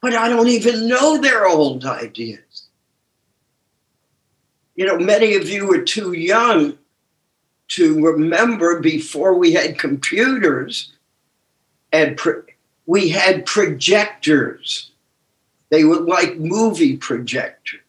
but 0.00 0.14
I 0.14 0.28
don't 0.28 0.48
even 0.48 0.86
know 0.86 1.18
they're 1.18 1.48
old 1.48 1.84
ideas 1.84 2.68
you 4.80 4.86
know, 4.86 4.98
many 4.98 5.34
of 5.34 5.46
you 5.46 5.66
were 5.66 5.82
too 5.82 6.14
young 6.14 6.78
to 7.68 8.02
remember 8.02 8.80
before 8.80 9.34
we 9.34 9.52
had 9.52 9.78
computers 9.78 10.94
and 11.92 12.16
pro- 12.16 12.44
we 12.86 13.10
had 13.10 13.44
projectors. 13.44 14.90
They 15.68 15.84
were 15.84 16.00
like 16.00 16.38
movie 16.38 16.96
projectors, 16.96 17.79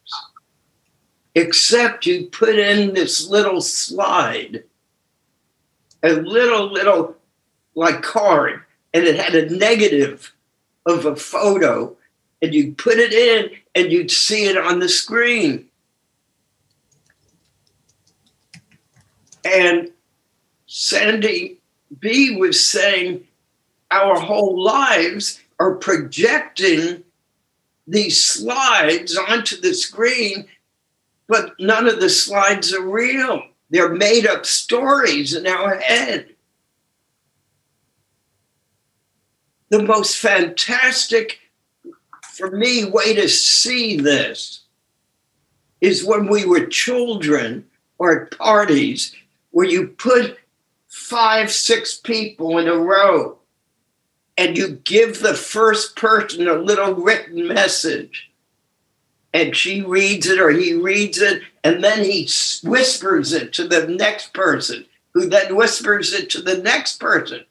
except 1.36 2.06
you 2.06 2.28
put 2.28 2.58
in 2.58 2.94
this 2.94 3.30
little 3.30 3.62
slide, 3.62 4.64
a 6.04 6.14
little, 6.14 6.72
little 6.72 7.16
like 7.76 8.02
card, 8.02 8.64
and 8.94 9.06
it 9.06 9.16
had 9.16 9.36
a 9.36 9.56
negative 9.56 10.34
of 10.86 11.06
a 11.06 11.16
photo, 11.16 11.96
and 12.42 12.54
you 12.54 12.74
put 12.74 12.98
it 12.98 13.14
in 13.14 13.52
and 13.76 13.92
you'd 13.92 14.12
see 14.12 14.46
it 14.46 14.58
on 14.58 14.80
the 14.80 14.90
screen. 14.90 15.68
And 19.46 19.92
Sandy 20.68 21.60
B 22.00 22.36
was 22.38 22.66
saying 22.66 23.28
our 23.92 24.20
whole 24.20 24.62
lives 24.62 25.42
are 25.60 25.76
projecting 25.76 27.04
these 27.88 28.24
slides 28.24 29.18
onto 29.18 29.60
the 29.60 29.74
screen, 29.74 30.48
but 31.32 31.58
none 31.62 31.88
of 31.88 32.02
the 32.02 32.10
slides 32.10 32.74
are 32.74 32.82
real. 32.86 33.42
They're 33.70 33.94
made 33.94 34.28
up 34.28 34.46
stories 34.46 35.34
in 35.34 35.48
our 35.48 35.78
head. 35.80 36.36
The 39.70 39.82
most 39.82 40.18
fantastic, 40.18 41.40
for 42.34 42.52
me, 42.52 42.84
way 42.84 43.14
to 43.14 43.30
see 43.30 43.96
this 43.96 44.64
is 45.80 46.04
when 46.04 46.28
we 46.28 46.46
were 46.46 46.66
children 46.66 47.66
or 47.98 48.24
at 48.24 48.38
parties 48.38 49.16
where 49.52 49.66
you 49.66 49.88
put 49.88 50.38
five, 50.90 51.50
six 51.50 51.98
people 51.98 52.58
in 52.58 52.68
a 52.68 52.76
row 52.76 53.38
and 54.38 54.58
you 54.58 54.82
give 54.84 55.22
the 55.22 55.36
first 55.36 55.96
person 55.96 56.50
a 56.50 56.56
little 56.56 56.94
written 56.94 57.48
message 57.48 58.31
and 59.34 59.56
she 59.56 59.82
reads 59.82 60.28
it 60.28 60.40
or 60.40 60.50
he 60.50 60.74
reads 60.74 61.20
it 61.20 61.42
and 61.64 61.84
then 61.84 62.04
he 62.04 62.28
whispers 62.64 63.34
it 63.34 63.54
to 63.54 63.68
the 63.68 63.88
next 63.88 64.34
person 64.34 64.86
who 65.14 65.28
then 65.28 65.56
whispers 65.56 66.14
it 66.14 66.30
to 66.30 66.42
the 66.42 66.58
next 66.58 67.00
person 67.00 67.44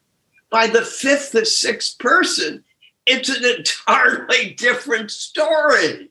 by 0.49 0.67
the 0.67 0.81
fifth 0.81 1.35
or 1.35 1.45
sixth 1.45 1.97
person 1.99 2.63
it's 3.05 3.29
an 3.29 3.43
entirely 3.43 4.53
different 4.53 5.11
story 5.11 6.09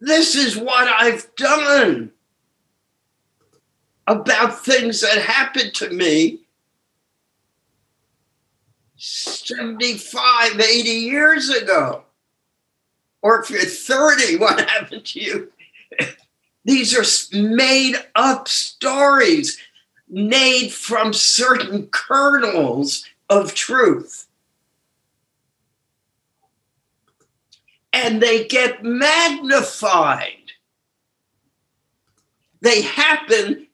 this 0.00 0.34
is 0.34 0.56
what 0.56 0.88
i've 0.88 1.34
done 1.36 2.10
about 4.06 4.64
things 4.64 5.02
that 5.02 5.18
happened 5.18 5.74
to 5.74 5.90
me 5.90 6.40
75, 8.98 10.60
80 10.60 10.90
years 10.90 11.50
ago. 11.50 12.02
Or 13.22 13.40
if 13.40 13.50
you're 13.50 13.60
30, 13.60 14.36
what 14.38 14.68
happened 14.68 15.04
to 15.06 15.20
you? 15.20 15.52
These 16.64 16.94
are 16.94 17.38
made 17.38 17.96
up 18.14 18.48
stories 18.48 19.58
made 20.08 20.70
from 20.70 21.12
certain 21.12 21.86
kernels 21.88 23.04
of 23.30 23.54
truth. 23.54 24.26
And 27.92 28.22
they 28.22 28.46
get 28.46 28.82
magnified 28.84 30.38
they 32.60 32.82
happen 32.82 33.66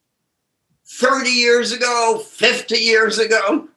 30 0.87 1.31
years 1.31 1.73
ago, 1.73 2.23
50 2.25 2.77
years 2.77 3.19
ago. 3.19 3.69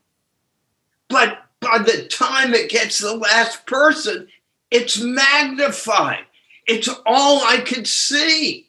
But 1.10 1.44
by 1.60 1.80
the 1.80 2.08
time 2.08 2.54
it 2.54 2.70
gets 2.70 3.00
the 3.00 3.16
last 3.16 3.66
person, 3.66 4.28
it's 4.72 5.00
magnified. 5.00 6.26
It's 6.66 6.90
all 7.06 7.42
I 7.46 7.62
could 7.62 7.88
see. 7.88 8.68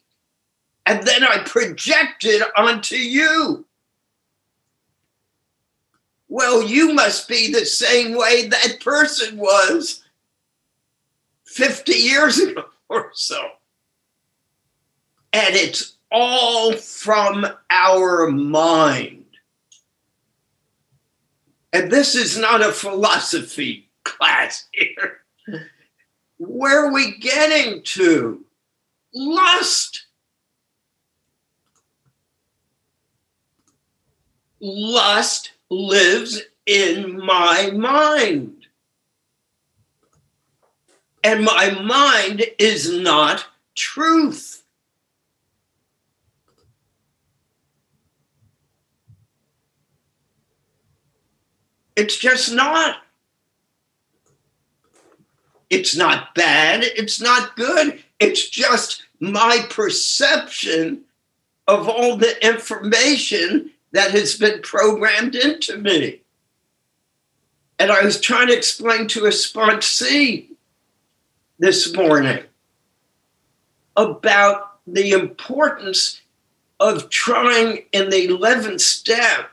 And 0.85 1.05
then 1.05 1.23
I 1.23 1.39
project 1.39 2.23
it 2.23 2.41
onto 2.57 2.95
you. 2.95 3.65
Well, 6.27 6.63
you 6.63 6.93
must 6.93 7.27
be 7.27 7.51
the 7.51 7.65
same 7.65 8.15
way 8.15 8.47
that 8.47 8.79
person 8.79 9.37
was 9.37 10.03
50 11.45 11.91
years 11.91 12.39
ago 12.39 12.65
or 12.87 13.11
so. 13.13 13.49
And 15.33 15.55
it's 15.55 15.97
all 16.11 16.73
from 16.73 17.45
our 17.69 18.27
mind. 18.31 19.25
And 21.71 21.91
this 21.91 22.15
is 22.15 22.37
not 22.37 22.61
a 22.61 22.71
philosophy 22.71 23.89
class 24.03 24.67
here. 24.71 25.19
Where 26.39 26.85
are 26.85 26.93
we 26.93 27.17
getting 27.17 27.83
to? 27.83 28.45
Lust. 29.13 30.05
Lust 34.61 35.51
lives 35.69 36.41
in 36.65 37.23
my 37.23 37.71
mind. 37.71 38.67
And 41.23 41.43
my 41.43 41.71
mind 41.71 42.45
is 42.57 42.89
not 42.89 43.45
truth. 43.75 44.63
It's 51.97 52.17
just 52.17 52.53
not. 52.53 53.03
It's 55.69 55.95
not 55.95 56.33
bad. 56.35 56.83
It's 56.83 57.21
not 57.21 57.55
good. 57.55 58.03
It's 58.19 58.49
just 58.49 59.03
my 59.19 59.65
perception 59.69 61.01
of 61.67 61.87
all 61.87 62.17
the 62.17 62.45
information 62.45 63.71
that 63.91 64.11
has 64.11 64.35
been 64.35 64.61
programmed 64.61 65.35
into 65.35 65.77
me. 65.77 66.21
And 67.77 67.91
I 67.91 68.03
was 68.03 68.19
trying 68.19 68.47
to 68.47 68.57
explain 68.57 69.07
to 69.09 69.25
a 69.25 69.29
sponsee 69.29 70.47
this 71.59 71.93
morning 71.95 72.43
about 73.95 74.79
the 74.87 75.11
importance 75.11 76.21
of 76.79 77.09
trying 77.09 77.85
in 77.91 78.09
the 78.09 78.27
11th 78.27 78.81
step. 78.81 79.51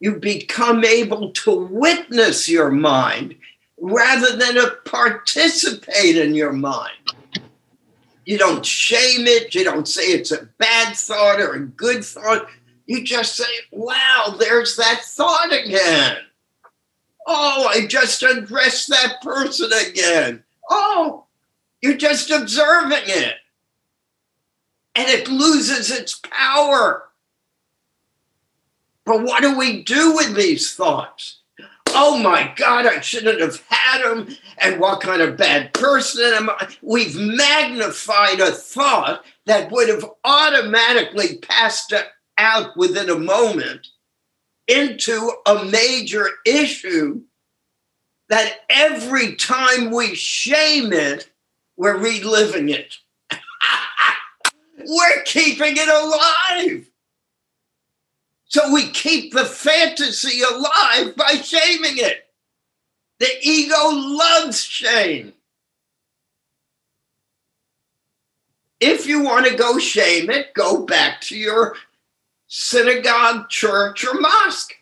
You 0.00 0.16
become 0.16 0.84
able 0.84 1.30
to 1.30 1.54
witness 1.54 2.48
your 2.48 2.70
mind 2.70 3.36
rather 3.80 4.36
than 4.36 4.54
to 4.54 4.76
participate 4.84 6.16
in 6.16 6.34
your 6.34 6.52
mind. 6.52 6.92
You 8.24 8.38
don't 8.38 8.64
shame 8.64 9.26
it. 9.26 9.54
You 9.54 9.64
don't 9.64 9.88
say 9.88 10.04
it's 10.04 10.32
a 10.32 10.48
bad 10.58 10.96
thought 10.96 11.40
or 11.40 11.54
a 11.54 11.66
good 11.66 12.04
thought. 12.04 12.46
You 12.86 13.04
just 13.04 13.36
say, 13.36 13.44
wow, 13.70 14.36
there's 14.38 14.76
that 14.76 15.02
thought 15.04 15.52
again. 15.52 16.16
Oh, 17.26 17.68
I 17.68 17.86
just 17.86 18.22
undressed 18.22 18.88
that 18.88 19.20
person 19.22 19.70
again. 19.88 20.42
Oh, 20.70 21.24
you're 21.82 21.96
just 21.96 22.30
observing 22.30 23.04
it. 23.06 23.34
And 24.94 25.08
it 25.08 25.28
loses 25.28 25.90
its 25.90 26.20
power. 26.22 27.08
But 29.04 29.22
what 29.22 29.42
do 29.42 29.58
we 29.58 29.82
do 29.82 30.14
with 30.14 30.34
these 30.34 30.74
thoughts? 30.74 31.38
Oh 31.96 32.18
my 32.18 32.52
God, 32.56 32.86
I 32.86 33.00
shouldn't 33.00 33.40
have 33.40 33.62
had 33.68 34.02
him, 34.02 34.36
And 34.58 34.80
what 34.80 35.00
kind 35.00 35.22
of 35.22 35.36
bad 35.36 35.72
person 35.72 36.32
am 36.34 36.50
I? 36.50 36.68
We've 36.82 37.16
magnified 37.16 38.40
a 38.40 38.50
thought 38.50 39.24
that 39.46 39.70
would 39.70 39.88
have 39.88 40.04
automatically 40.24 41.38
passed 41.38 41.92
out 42.36 42.76
within 42.76 43.08
a 43.10 43.18
moment 43.18 43.86
into 44.66 45.30
a 45.46 45.64
major 45.64 46.28
issue 46.44 47.22
that 48.28 48.60
every 48.68 49.36
time 49.36 49.90
we 49.90 50.14
shame 50.14 50.92
it, 50.92 51.30
we're 51.76 51.98
reliving 51.98 52.70
it. 52.70 52.96
we're 54.78 55.22
keeping 55.24 55.76
it 55.76 55.88
alive. 55.88 56.88
So 58.54 58.72
we 58.72 58.88
keep 58.90 59.32
the 59.32 59.44
fantasy 59.44 60.40
alive 60.42 61.16
by 61.16 61.32
shaming 61.42 61.98
it. 61.98 62.30
The 63.18 63.26
ego 63.42 63.88
loves 63.90 64.62
shame. 64.62 65.32
If 68.78 69.08
you 69.08 69.24
want 69.24 69.46
to 69.46 69.56
go 69.56 69.80
shame 69.80 70.30
it, 70.30 70.54
go 70.54 70.86
back 70.86 71.20
to 71.22 71.36
your 71.36 71.74
synagogue, 72.46 73.48
church, 73.48 74.04
or 74.06 74.20
mosque. 74.20 74.76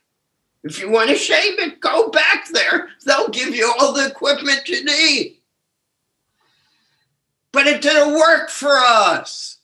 If 0.65 0.79
you 0.79 0.91
want 0.91 1.09
to 1.09 1.17
shame 1.17 1.59
it, 1.59 1.81
go 1.81 2.11
back 2.11 2.49
there. 2.49 2.91
They'll 3.07 3.31
give 3.31 3.57
you 3.57 3.73
all 3.81 3.95
the 3.95 4.07
equipment 4.07 4.69
you 4.69 4.85
need. 4.85 5.39
But 7.53 7.67
it 7.69 7.81
didn't 7.81 8.17
work 8.17 8.51
for 8.51 8.77
us. 8.77 9.61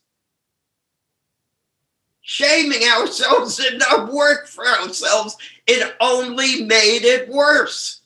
Shaming 2.31 2.83
ourselves 2.83 3.57
did 3.57 3.79
not 3.79 4.13
work 4.13 4.49
for 4.49 4.69
ourselves, 4.69 5.35
it 5.67 5.97
only 5.99 6.63
made 6.67 7.03
it 7.03 7.27
worse. 7.31 8.03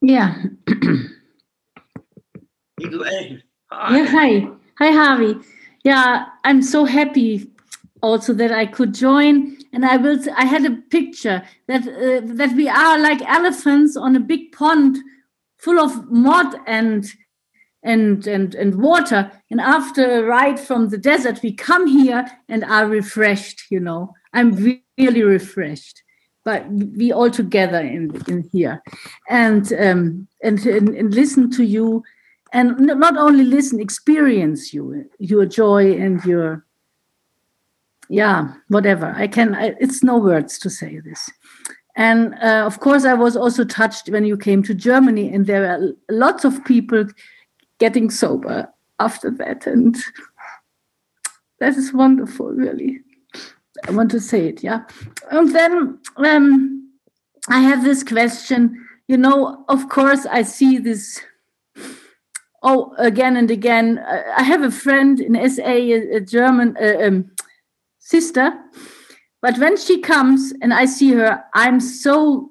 Yeah. 0.00 0.42
Elaine. 2.80 3.44
Hi. 3.70 3.96
Yeah, 3.96 4.06
hi. 4.06 4.48
Hi, 4.80 4.90
Harvey. 4.90 5.36
Yeah, 5.84 6.26
I'm 6.42 6.62
so 6.62 6.84
happy 6.84 7.48
also 8.02 8.32
that 8.32 8.50
I 8.50 8.66
could 8.66 8.92
join. 8.92 9.56
And 9.72 9.86
I 9.86 9.98
will. 9.98 10.18
I 10.36 10.46
had 10.46 10.66
a 10.66 10.72
picture 10.90 11.44
that 11.68 11.82
uh, 11.82 12.22
that 12.34 12.56
we 12.56 12.68
are 12.68 12.98
like 12.98 13.22
elephants 13.22 13.96
on 13.96 14.16
a 14.16 14.20
big 14.20 14.50
pond 14.50 14.98
full 15.64 15.78
of 15.78 16.10
mud 16.10 16.54
and 16.66 17.06
and 17.82 18.26
and 18.26 18.54
and 18.54 18.74
water. 18.76 19.30
And 19.50 19.60
after 19.60 20.04
a 20.04 20.22
ride 20.22 20.60
from 20.60 20.88
the 20.88 20.98
desert, 20.98 21.40
we 21.42 21.52
come 21.52 21.86
here 21.86 22.26
and 22.48 22.64
are 22.64 22.86
refreshed. 22.86 23.64
You 23.70 23.80
know, 23.80 24.14
I'm 24.32 24.78
really 24.98 25.22
refreshed. 25.22 26.02
But 26.44 26.70
we 26.70 27.10
all 27.12 27.30
together 27.30 27.80
in 27.80 28.22
in 28.28 28.48
here, 28.52 28.82
and 29.30 29.72
um, 29.72 30.28
and, 30.42 30.64
and 30.66 30.88
and 30.90 31.14
listen 31.14 31.50
to 31.52 31.64
you 31.64 32.04
and 32.54 32.78
not 32.78 33.16
only 33.16 33.44
listen 33.44 33.80
experience 33.80 34.72
you 34.72 35.04
your 35.18 35.44
joy 35.44 35.92
and 35.92 36.24
your 36.24 36.64
yeah 38.08 38.54
whatever 38.68 39.12
i 39.16 39.26
can 39.26 39.54
I, 39.54 39.74
it's 39.80 40.02
no 40.02 40.16
words 40.18 40.58
to 40.60 40.70
say 40.70 41.00
this 41.00 41.28
and 41.96 42.34
uh, 42.42 42.64
of 42.66 42.80
course 42.80 43.04
i 43.04 43.14
was 43.14 43.36
also 43.36 43.64
touched 43.64 44.08
when 44.08 44.24
you 44.24 44.36
came 44.36 44.62
to 44.62 44.74
germany 44.74 45.32
and 45.32 45.46
there 45.46 45.70
are 45.70 45.92
lots 46.10 46.44
of 46.44 46.64
people 46.64 47.04
getting 47.78 48.10
sober 48.10 48.68
after 48.98 49.30
that 49.30 49.66
and 49.66 49.96
that 51.60 51.76
is 51.76 51.92
wonderful 51.92 52.48
really 52.52 53.00
i 53.86 53.90
want 53.90 54.10
to 54.10 54.20
say 54.20 54.46
it 54.46 54.62
yeah 54.62 54.82
and 55.30 55.54
then 55.54 55.98
um, 56.16 56.90
i 57.48 57.60
have 57.60 57.84
this 57.84 58.02
question 58.02 58.86
you 59.08 59.16
know 59.16 59.64
of 59.68 59.88
course 59.88 60.26
i 60.26 60.42
see 60.42 60.78
this 60.78 61.20
oh, 62.64 62.94
again 62.98 63.36
and 63.36 63.50
again. 63.50 63.98
I 64.36 64.42
have 64.42 64.62
a 64.62 64.70
friend 64.70 65.20
in 65.20 65.34
SA, 65.48 65.62
a, 65.62 66.16
a 66.16 66.20
German 66.20 66.76
uh, 66.82 67.06
um, 67.06 67.30
sister, 68.00 68.52
but 69.44 69.58
when 69.58 69.76
she 69.76 70.00
comes 70.00 70.54
and 70.62 70.72
I 70.72 70.86
see 70.86 71.12
her, 71.12 71.44
I'm 71.52 71.78
so 71.78 72.48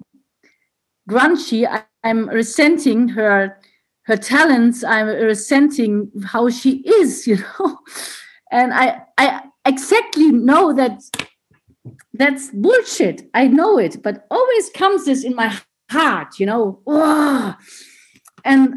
grunchy. 1.10 1.68
I, 1.68 1.86
I'm 2.04 2.30
resenting 2.30 3.08
her 3.08 3.58
her 4.04 4.16
talents. 4.16 4.84
I'm 4.84 5.08
resenting 5.08 6.12
how 6.24 6.52
she 6.52 6.84
is, 6.86 7.26
you 7.30 7.38
know, 7.38 7.80
and 8.52 8.76
I 8.76 9.02
I 9.18 9.42
exactly 9.66 10.30
know 10.32 10.72
that 10.74 11.02
that's 12.14 12.52
bullshit. 12.52 13.28
I 13.34 13.48
know 13.48 13.80
it, 13.80 14.04
but 14.04 14.28
always 14.30 14.70
comes 14.70 15.06
this 15.06 15.24
in 15.24 15.36
my 15.36 15.52
heart, 15.90 16.40
you 16.40 16.46
know. 16.46 16.80
Oh. 16.86 17.56
And 18.46 18.76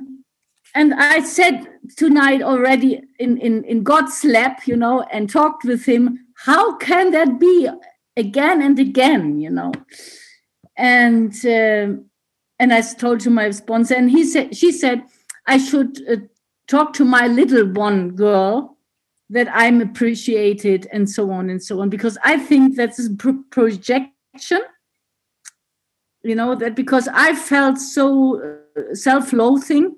and 0.74 0.94
I 0.94 1.20
said 1.20 1.68
tonight 1.98 2.40
already 2.40 3.02
in, 3.18 3.36
in, 3.36 3.64
in 3.64 3.82
God's 3.82 4.24
lap, 4.24 4.66
you 4.66 4.76
know, 4.76 5.02
and 5.12 5.28
talked 5.28 5.64
with 5.64 5.84
him, 5.84 6.18
how 6.34 6.76
can 6.76 7.10
that 7.12 7.38
be 7.38 7.68
again 8.16 8.62
and 8.62 8.78
again, 8.78 9.40
you 9.40 9.50
know? 9.50 9.72
And 10.76 11.32
uh, 11.44 12.00
and 12.58 12.72
I 12.72 12.80
told 12.80 13.20
to 13.20 13.30
my 13.30 13.50
sponsor, 13.50 13.94
and 13.94 14.10
he 14.10 14.24
said, 14.24 14.56
she 14.56 14.72
said, 14.72 15.02
I 15.46 15.58
should 15.58 16.02
uh, 16.10 16.16
talk 16.68 16.92
to 16.94 17.04
my 17.04 17.26
little 17.26 17.66
one 17.72 18.10
girl 18.10 18.78
that 19.28 19.48
I'm 19.52 19.80
appreciated 19.80 20.86
and 20.92 21.08
so 21.10 21.30
on 21.30 21.50
and 21.50 21.62
so 21.62 21.80
on, 21.80 21.90
because 21.90 22.16
I 22.24 22.38
think 22.38 22.76
that's 22.76 23.04
a 23.04 23.14
pro- 23.14 23.42
projection. 23.50 24.60
You 26.22 26.34
know, 26.34 26.54
that 26.56 26.74
because 26.74 27.08
I 27.08 27.34
felt 27.34 27.78
so 27.78 28.58
uh, 28.76 28.94
self 28.94 29.32
loathing, 29.32 29.94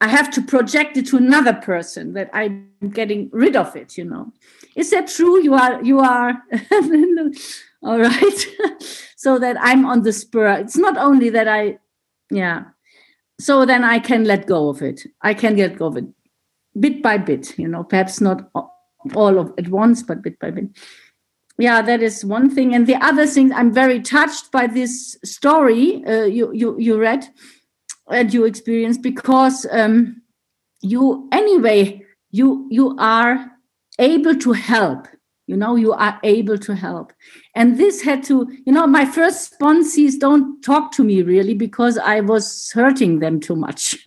I 0.00 0.08
have 0.08 0.30
to 0.32 0.42
project 0.42 0.96
it 0.96 1.06
to 1.08 1.16
another 1.16 1.52
person 1.52 2.14
that 2.14 2.30
I'm 2.32 2.70
getting 2.90 3.28
rid 3.32 3.54
of 3.56 3.76
it, 3.76 3.98
you 3.98 4.04
know. 4.04 4.32
Is 4.74 4.90
that 4.90 5.08
true? 5.08 5.42
You 5.42 5.54
are, 5.54 5.82
you 5.82 6.00
are, 6.00 6.42
all 7.82 7.98
right. 7.98 8.46
so 9.16 9.38
that 9.38 9.56
I'm 9.60 9.84
on 9.84 10.02
the 10.02 10.12
spur. 10.12 10.52
It's 10.52 10.76
not 10.76 10.96
only 10.96 11.28
that 11.30 11.48
I, 11.48 11.78
yeah. 12.30 12.64
So 13.38 13.66
then 13.66 13.84
I 13.84 13.98
can 13.98 14.24
let 14.24 14.46
go 14.46 14.68
of 14.68 14.80
it. 14.82 15.02
I 15.22 15.34
can 15.34 15.56
get 15.56 15.78
go 15.78 15.86
of 15.86 15.96
it 15.96 16.04
bit 16.78 17.02
by 17.02 17.18
bit, 17.18 17.58
you 17.58 17.68
know, 17.68 17.82
perhaps 17.84 18.20
not 18.20 18.50
all 19.14 19.38
of 19.38 19.52
at 19.58 19.68
once, 19.68 20.02
but 20.02 20.22
bit 20.22 20.38
by 20.38 20.50
bit. 20.50 20.66
Yeah, 21.58 21.82
that 21.82 22.02
is 22.02 22.24
one 22.24 22.48
thing. 22.48 22.74
And 22.74 22.86
the 22.86 22.96
other 22.96 23.26
thing, 23.26 23.52
I'm 23.52 23.72
very 23.72 24.00
touched 24.00 24.50
by 24.50 24.66
this 24.66 25.18
story 25.24 26.04
uh, 26.06 26.24
you, 26.24 26.52
you, 26.54 26.78
you 26.78 26.98
read 26.98 27.28
and 28.10 28.32
you 28.32 28.44
experience 28.44 28.98
because 28.98 29.66
um, 29.70 30.22
you, 30.80 31.28
anyway, 31.32 32.02
you, 32.30 32.66
you 32.70 32.96
are 32.98 33.50
able 33.98 34.34
to 34.36 34.52
help 34.52 35.06
you 35.50 35.56
know 35.56 35.74
you 35.74 35.92
are 35.92 36.18
able 36.22 36.56
to 36.56 36.76
help. 36.76 37.12
And 37.56 37.76
this 37.76 38.02
had 38.02 38.22
to 38.24 38.36
you 38.66 38.72
know 38.72 38.86
my 38.86 39.04
first 39.04 39.58
sponsees 39.58 40.16
don't 40.16 40.62
talk 40.62 40.92
to 40.92 41.02
me 41.02 41.22
really 41.22 41.54
because 41.54 41.98
i 41.98 42.20
was 42.20 42.70
hurting 42.72 43.18
them 43.18 43.40
too 43.40 43.56
much. 43.56 43.96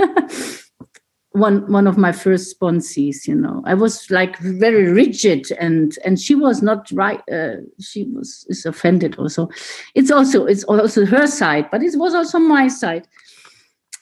One 1.36 1.70
one 1.72 1.88
of 1.88 1.98
my 1.98 2.12
first 2.12 2.46
sponsees 2.54 3.28
you 3.28 3.34
know 3.34 3.64
i 3.66 3.74
was 3.74 4.12
like 4.12 4.38
very 4.38 4.86
rigid 5.02 5.52
and 5.60 5.98
and 6.06 6.20
she 6.20 6.36
was 6.36 6.62
not 6.62 6.92
right 6.92 7.22
uh, 7.38 7.56
she 7.82 8.04
was 8.04 8.46
is 8.50 8.68
offended 8.68 9.18
also. 9.18 9.50
It's 9.96 10.12
also 10.12 10.46
it's 10.46 10.64
also 10.66 11.06
her 11.08 11.26
side 11.26 11.66
but 11.72 11.82
it 11.82 11.96
was 11.98 12.14
also 12.14 12.38
my 12.38 12.68
side 12.68 13.08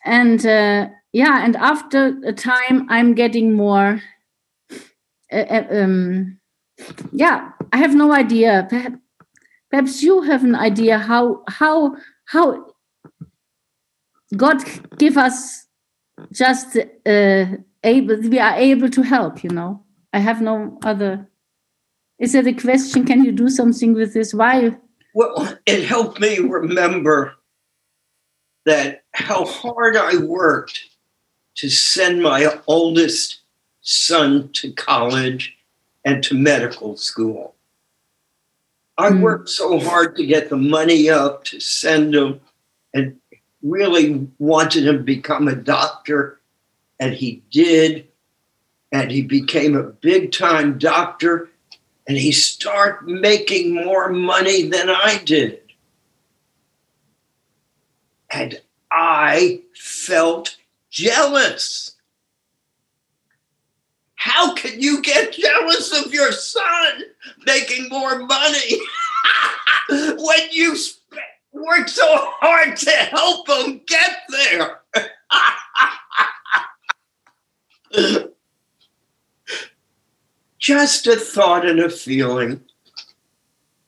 and 0.06 0.46
uh, 0.46 0.88
yeah 1.14 1.44
and 1.44 1.56
after 1.56 2.18
a 2.26 2.34
time 2.34 2.88
i'm 2.90 3.14
getting 3.14 3.54
more 3.54 4.02
uh, 5.32 5.36
uh 5.36 5.68
um, 5.72 6.40
yeah 7.12 7.52
i 7.72 7.78
have 7.78 7.96
no 7.96 8.14
idea. 8.14 8.68
Perhaps, 9.70 10.04
you 10.04 10.22
have 10.22 10.44
an 10.44 10.56
idea 10.56 10.98
how 10.98 11.44
how 11.48 11.96
how 12.26 12.66
god 14.36 14.58
give 14.98 15.18
us 15.18 15.68
just 16.34 16.78
uh, 17.06 17.46
able 17.84 18.18
we 18.18 18.40
are 18.40 18.56
able 18.56 18.90
to 18.90 19.02
help 19.02 19.44
you 19.44 19.50
know? 19.50 19.84
I 20.14 20.20
have 20.20 20.42
no 20.42 20.78
other 20.84 21.28
is 22.20 22.36
it 22.36 22.46
a 22.46 22.54
question? 22.54 23.04
Can 23.06 23.24
you 23.24 23.32
do 23.32 23.50
something 23.50 23.94
with 23.94 24.14
this? 24.14 24.34
Why 24.34 24.78
well 25.14 25.58
it 25.66 25.86
helped 25.86 26.20
me 26.20 26.40
remember 26.40 27.34
that 28.65 29.04
how 29.13 29.45
hard 29.45 29.95
i 29.95 30.17
worked 30.17 30.82
to 31.56 31.69
send 31.69 32.21
my 32.21 32.60
oldest 32.67 33.41
son 33.82 34.50
to 34.54 34.71
college 34.74 35.58
and 36.06 36.24
to 36.24 36.36
medical 36.36 36.95
school. 36.97 37.56
I 38.97 39.10
mm. 39.10 39.21
worked 39.21 39.50
so 39.50 39.80
hard 39.80 40.15
to 40.15 40.26
get 40.26 40.50
the 40.50 40.58
money 40.58 41.10
up 41.10 41.43
to 41.45 41.60
send 41.60 42.15
him 42.15 42.39
and 42.93 43.17
really 43.62 44.28
wanted 44.39 44.88
him 44.88 44.97
to 44.97 45.04
become 45.04 45.47
a 45.47 45.56
doctor. 45.56 46.39
And 47.00 47.13
he 47.13 47.43
did. 47.52 48.08
And 48.91 49.10
he 49.10 49.21
became 49.21 49.76
a 49.76 49.84
big 49.84 50.32
time 50.32 50.78
doctor. 50.78 51.50
And 52.08 52.17
he 52.17 52.32
started 52.32 53.08
making 53.08 53.74
more 53.74 54.10
money 54.10 54.63
than 54.63 54.89
I 54.89 55.21
did. 55.24 55.61
And 58.32 58.62
I 58.91 59.62
felt 59.76 60.58
jealous. 60.89 61.96
How 64.15 64.54
can 64.54 64.80
you 64.80 65.02
get 65.02 65.34
jealous 65.34 66.06
of 66.06 66.13
your 66.13 66.32
son 66.32 67.02
making 67.46 67.89
more 67.89 68.20
money 68.20 68.80
when 69.89 70.39
you 70.52 70.78
work 71.52 71.89
so 71.89 72.06
hard 72.08 72.78
to 72.78 72.91
help 72.91 73.50
him 73.50 73.82
get 73.88 74.17
there? 74.30 74.82
Just 80.60 81.08
a 81.08 81.15
thought 81.15 81.65
and 81.67 81.80
a 81.80 81.89
feeling. 81.89 82.62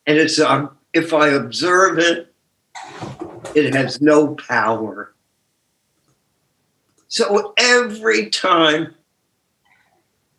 And 0.08 0.18
it's 0.18 0.40
um, 0.40 0.76
if 0.94 1.14
I 1.14 1.30
observe 1.30 2.00
it, 2.00 2.33
it 3.56 3.74
has 3.74 4.02
no 4.02 4.36
power. 4.36 5.14
So 7.08 7.54
every 7.58 8.30
time 8.30 8.96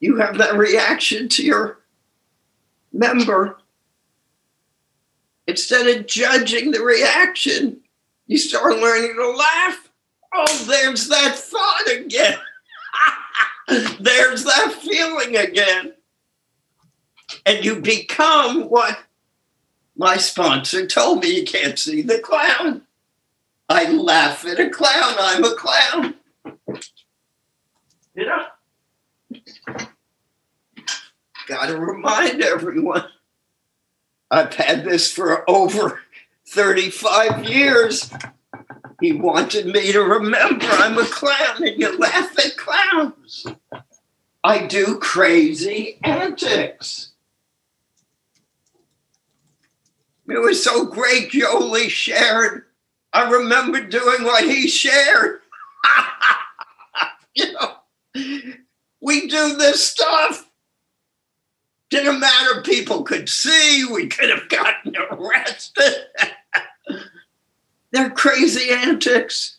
you 0.01 0.17
have 0.17 0.39
that 0.39 0.57
reaction 0.57 1.29
to 1.31 1.43
your 1.43 1.79
member. 2.95 3.59
Instead 5.47 5.87
of 5.87 6.07
judging 6.07 6.71
the 6.71 6.81
reaction, 6.81 7.81
you 8.27 8.39
start 8.39 8.77
learning 8.77 9.15
to 9.15 9.31
laugh. 9.31 9.91
Oh, 10.35 10.65
there's 10.67 11.09
that 11.09 11.37
thought 11.37 11.91
again. 11.91 12.39
there's 14.01 14.45
that 14.45 14.73
feeling 14.81 15.37
again. 15.37 15.93
And 17.45 17.65
you 17.65 17.81
become 17.81 18.69
what 18.71 18.99
my 19.97 20.17
sponsor 20.17 20.87
told 20.87 21.23
me 21.23 21.39
you 21.39 21.45
can't 21.45 21.79
see 21.79 22.03
the 22.03 22.19
clown. 22.19 22.83
I 23.75 23.91
laugh 23.91 24.47
at 24.47 24.61
a 24.61 24.71
clown. 24.71 25.15
I'm 25.19 25.43
a 25.43 25.57
clown. 25.57 26.15
You 28.15 28.27
know? 28.27 28.47
got 31.49 31.67
to 31.67 31.77
remind 31.77 32.41
everyone 32.41 33.05
I've 34.31 34.55
had 34.55 34.85
this 34.85 35.13
for 35.13 35.49
over 35.51 36.01
35 36.47 37.51
years. 37.51 38.13
He 39.01 39.13
wanted 39.13 39.67
me 39.67 39.91
to 39.91 40.03
remember 40.03 40.67
I'm 40.67 40.97
a 40.97 41.05
clown 41.05 41.65
and 41.67 41.81
you 41.81 41.99
laugh 41.99 42.39
at 42.39 42.57
clowns. 42.57 43.45
I 44.45 44.69
do 44.69 45.01
crazy 45.01 45.99
antics. 46.05 47.11
It 50.29 50.41
was 50.41 50.63
so 50.63 50.87
great, 50.87 51.31
Johnny 51.31 51.89
shared. 51.89 52.67
I 53.15 53.31
remember 53.31 53.81
doing 53.81 54.25
what 54.25 54.43
he 54.43 54.67
shared. 54.67 55.41
you 57.35 57.53
know, 57.53 57.77
we 59.01 59.29
do 59.29 59.57
this 59.57 59.87
stuff. 59.87 60.51
Didn't 61.91 62.19
matter. 62.19 62.61
People 62.63 63.05
could 63.05 63.29
see. 63.29 63.85
We 63.85 64.09
could 64.09 64.31
have 64.31 64.49
gotten 64.49 64.97
arrested. 65.13 65.95
They're 67.93 68.11
crazy 68.11 68.71
antics. 68.71 69.59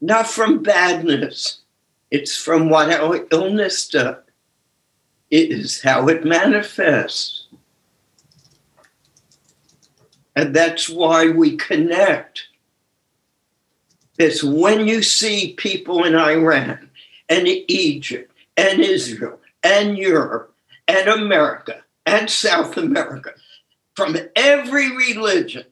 Not 0.00 0.26
from 0.26 0.62
badness. 0.62 1.60
It's 2.10 2.34
from 2.34 2.70
what 2.70 2.90
our 2.90 3.26
illness 3.30 3.88
does. 3.88 4.16
It 5.30 5.50
is 5.50 5.82
how 5.82 6.08
it 6.08 6.24
manifests. 6.24 7.48
And 10.36 10.54
that's 10.54 10.88
why 10.88 11.30
we 11.30 11.56
connect. 11.56 12.44
It's 14.18 14.44
when 14.44 14.86
you 14.86 15.02
see 15.02 15.54
people 15.54 16.04
in 16.04 16.14
Iran 16.14 16.90
and 17.28 17.48
Egypt 17.48 18.30
and 18.56 18.80
Israel 18.80 19.40
and 19.62 19.96
Europe 19.96 20.54
and 20.86 21.08
America 21.08 21.82
and 22.04 22.30
South 22.30 22.76
America 22.76 23.32
from 23.94 24.16
every 24.36 24.94
religion 24.94 25.64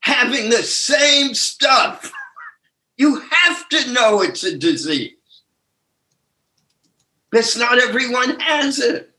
having 0.00 0.50
the 0.50 0.62
same 0.62 1.34
stuff, 1.34 2.12
you 2.96 3.20
have 3.30 3.68
to 3.70 3.92
know 3.92 4.22
it's 4.22 4.44
a 4.44 4.56
disease. 4.56 5.12
Because 7.30 7.56
not 7.56 7.78
everyone 7.78 8.38
has 8.40 8.78
it. 8.78 9.15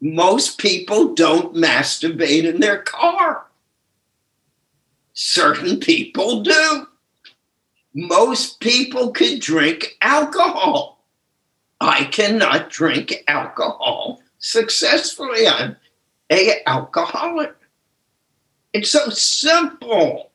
Most 0.00 0.58
people 0.58 1.14
don't 1.14 1.54
masturbate 1.54 2.44
in 2.44 2.60
their 2.60 2.82
car. 2.82 3.46
Certain 5.12 5.78
people 5.78 6.42
do. 6.42 6.86
Most 7.92 8.60
people 8.60 9.10
can 9.10 9.38
drink 9.38 9.96
alcohol. 10.00 11.04
I 11.80 12.04
cannot 12.04 12.70
drink 12.70 13.24
alcohol 13.28 14.22
successfully. 14.38 15.46
I'm 15.46 15.76
a 16.30 16.62
alcoholic. 16.66 17.54
It's 18.72 18.90
so 18.90 19.10
simple. 19.10 20.30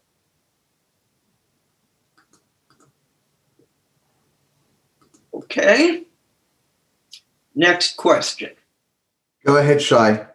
Okay. 5.34 6.04
Next 7.56 7.95
question. 7.95 8.51
Go 9.46 9.58
ahead, 9.58 9.80
Shy. 9.80 10.26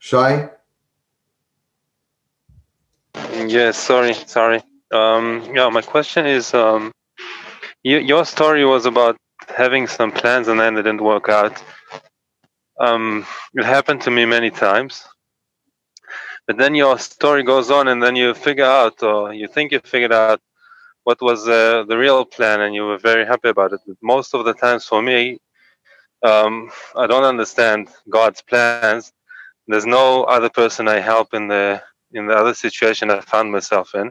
Shy? 0.00 0.50
Yes, 3.46 3.78
sorry, 3.78 4.14
sorry. 4.14 4.60
Um, 4.92 5.48
yeah, 5.54 5.68
my 5.68 5.82
question 5.82 6.26
is, 6.26 6.52
um, 6.52 6.90
you, 7.84 7.98
your 7.98 8.24
story 8.24 8.64
was 8.64 8.86
about 8.86 9.16
having 9.56 9.86
some 9.86 10.10
plans 10.10 10.48
and 10.48 10.58
then 10.58 10.74
they 10.74 10.82
didn't 10.82 11.02
work 11.02 11.28
out. 11.28 11.62
Um, 12.80 13.24
it 13.54 13.64
happened 13.64 14.00
to 14.02 14.10
me 14.10 14.24
many 14.26 14.50
times. 14.50 15.04
But 16.48 16.58
then 16.58 16.74
your 16.74 16.98
story 16.98 17.42
goes 17.42 17.70
on, 17.70 17.88
and 17.88 18.00
then 18.00 18.14
you 18.14 18.32
figure 18.32 18.64
out, 18.64 19.02
or 19.02 19.32
you 19.32 19.48
think 19.48 19.72
you 19.72 19.80
figured 19.80 20.12
out, 20.12 20.40
what 21.06 21.22
was 21.22 21.46
uh, 21.46 21.84
the 21.86 21.96
real 21.96 22.24
plan, 22.24 22.60
and 22.62 22.74
you 22.74 22.84
were 22.84 22.98
very 22.98 23.24
happy 23.24 23.48
about 23.48 23.72
it. 23.72 23.80
But 23.86 23.96
most 24.02 24.34
of 24.34 24.44
the 24.44 24.54
times, 24.54 24.84
for 24.86 25.00
me, 25.00 25.38
um, 26.24 26.68
I 26.96 27.06
don't 27.06 27.22
understand 27.22 27.90
God's 28.10 28.42
plans. 28.42 29.12
There's 29.68 29.86
no 29.86 30.24
other 30.24 30.50
person 30.50 30.88
I 30.88 30.98
help 30.98 31.32
in 31.32 31.46
the 31.46 31.80
in 32.12 32.26
the 32.26 32.34
other 32.34 32.54
situation 32.54 33.10
I 33.12 33.20
found 33.20 33.52
myself 33.52 33.94
in. 33.94 34.10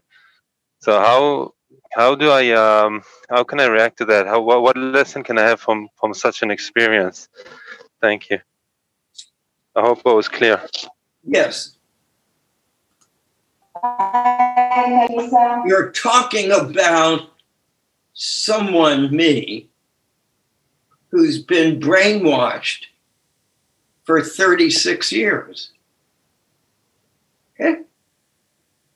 So 0.79 0.91
how 1.07 1.53
how 1.91 2.15
do 2.15 2.29
I 2.31 2.51
um, 2.51 3.03
how 3.29 3.43
can 3.43 3.59
I 3.59 3.67
react 3.67 3.97
to 3.97 4.05
that? 4.05 4.25
How 4.25 4.39
what, 4.39 4.61
what 4.61 4.77
lesson 4.77 5.21
can 5.21 5.37
I 5.37 5.45
have 5.49 5.59
from 5.59 5.89
from 5.99 6.13
such 6.13 6.43
an 6.43 6.49
experience? 6.49 7.27
Thank 7.99 8.29
you. 8.29 8.39
I 9.75 9.81
hope 9.81 9.99
it 10.05 10.15
was 10.15 10.29
clear. 10.29 10.63
Yes. 11.25 11.75
You're 14.75 15.91
talking 15.91 16.51
about 16.51 17.29
someone, 18.13 19.15
me, 19.15 19.69
who's 21.09 21.41
been 21.41 21.79
brainwashed 21.79 22.85
for 24.03 24.21
36 24.21 25.11
years. 25.11 25.71
Okay? 27.59 27.81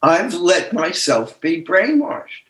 I've 0.01 0.33
let 0.33 0.73
myself 0.73 1.39
be 1.39 1.63
brainwashed. 1.63 2.47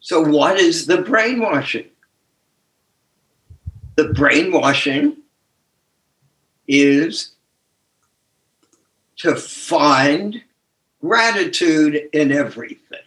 So, 0.00 0.22
what 0.22 0.58
is 0.58 0.86
the 0.86 1.02
brainwashing? 1.02 1.88
The 3.96 4.12
brainwashing 4.12 5.16
is 6.68 7.32
to 9.26 9.34
find 9.34 10.40
gratitude 11.00 12.08
in 12.12 12.30
everything. 12.30 12.98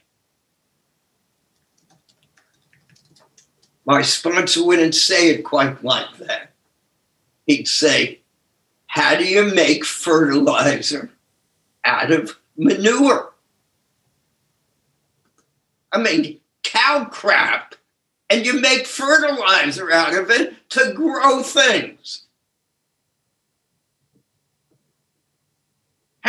My 3.85 4.01
sponsor 4.01 4.65
wouldn't 4.65 4.95
say 4.95 5.29
it 5.29 5.43
quite 5.43 5.83
like 5.83 6.17
that. 6.17 6.51
He'd 7.47 7.67
say, 7.67 8.19
How 8.87 9.15
do 9.15 9.25
you 9.25 9.53
make 9.55 9.85
fertilizer 9.85 11.09
out 11.85 12.11
of 12.11 12.37
manure? 12.57 13.33
I 15.91 16.01
mean, 16.01 16.39
cow 16.63 17.05
crap, 17.05 17.75
and 18.29 18.45
you 18.45 18.59
make 18.59 18.85
fertilizer 18.85 19.91
out 19.91 20.15
of 20.15 20.29
it 20.29 20.69
to 20.71 20.93
grow 20.93 21.41
things. 21.41 22.25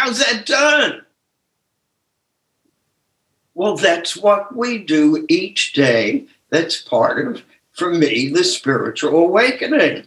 How's 0.00 0.18
that 0.20 0.46
done? 0.46 1.04
Well, 3.52 3.76
that's 3.76 4.16
what 4.16 4.56
we 4.56 4.78
do 4.78 5.26
each 5.28 5.74
day. 5.74 6.24
That's 6.48 6.80
part 6.80 7.26
of, 7.26 7.42
for 7.72 7.92
me, 7.92 8.30
the 8.30 8.42
spiritual 8.42 9.14
awakening 9.14 10.06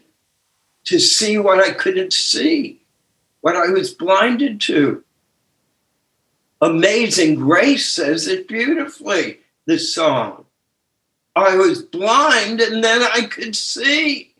to 0.85 0.99
see 0.99 1.37
what 1.37 1.59
I 1.59 1.73
couldn't 1.73 2.11
see, 2.11 2.81
what 3.41 3.55
I 3.55 3.67
was 3.67 3.93
blinded 3.93 4.59
to. 4.61 5.03
Amazing 6.59 7.35
Grace 7.35 7.87
says 7.87 8.27
it 8.27 8.47
beautifully, 8.47 9.41
the 9.67 9.77
song. 9.77 10.45
I 11.35 11.55
was 11.55 11.83
blind 11.83 12.61
and 12.61 12.83
then 12.83 13.03
I 13.03 13.27
could 13.27 13.55
see. 13.55 14.33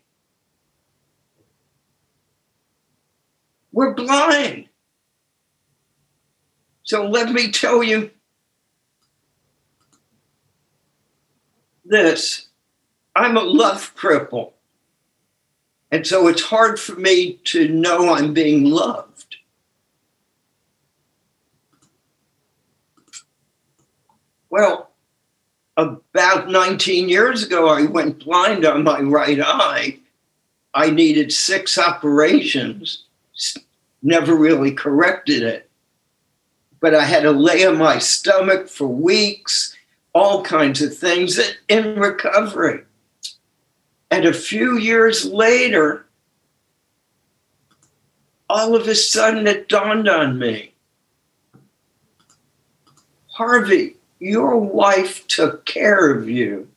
We're 3.70 3.94
blind. 3.94 4.68
So 6.84 7.06
let 7.06 7.32
me 7.32 7.50
tell 7.50 7.82
you 7.82 8.10
this 11.84 12.48
I'm 13.16 13.36
a 13.36 13.42
love 13.42 13.94
cripple. 13.96 14.52
And 15.90 16.06
so 16.06 16.26
it's 16.26 16.42
hard 16.42 16.80
for 16.80 16.96
me 16.96 17.34
to 17.44 17.68
know 17.68 18.12
I'm 18.12 18.34
being 18.34 18.64
loved. 18.64 19.36
Well, 24.50 24.90
about 25.76 26.48
19 26.48 27.08
years 27.08 27.42
ago, 27.44 27.68
I 27.68 27.86
went 27.86 28.24
blind 28.24 28.64
on 28.64 28.84
my 28.84 29.00
right 29.00 29.40
eye. 29.40 29.98
I 30.74 30.90
needed 30.90 31.32
six 31.32 31.78
operations, 31.78 33.04
never 34.02 34.34
really 34.34 34.72
corrected 34.72 35.42
it. 35.42 35.70
But 36.84 36.94
I 36.94 37.06
had 37.06 37.22
to 37.22 37.30
lay 37.30 37.64
on 37.64 37.78
my 37.78 37.98
stomach 37.98 38.68
for 38.68 38.86
weeks, 38.86 39.74
all 40.14 40.42
kinds 40.44 40.82
of 40.82 40.94
things 40.94 41.40
in 41.66 41.98
recovery. 41.98 42.82
And 44.10 44.26
a 44.26 44.34
few 44.34 44.76
years 44.76 45.24
later, 45.24 46.04
all 48.50 48.76
of 48.76 48.86
a 48.86 48.94
sudden 48.94 49.46
it 49.46 49.70
dawned 49.70 50.10
on 50.10 50.38
me 50.38 50.74
Harvey, 53.28 53.96
your 54.18 54.58
wife 54.58 55.26
took 55.26 55.64
care 55.64 56.10
of 56.10 56.28
you 56.28 56.68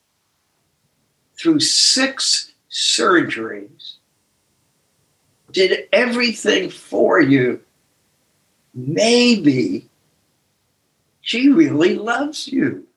through 1.38 1.60
six 1.60 2.54
surgeries, 2.72 3.96
did 5.52 5.90
everything 5.92 6.70
for 6.70 7.20
you. 7.20 7.60
Maybe 8.74 9.87
she 11.28 11.50
really 11.50 11.96
loves 11.96 12.48
you. 12.48 12.88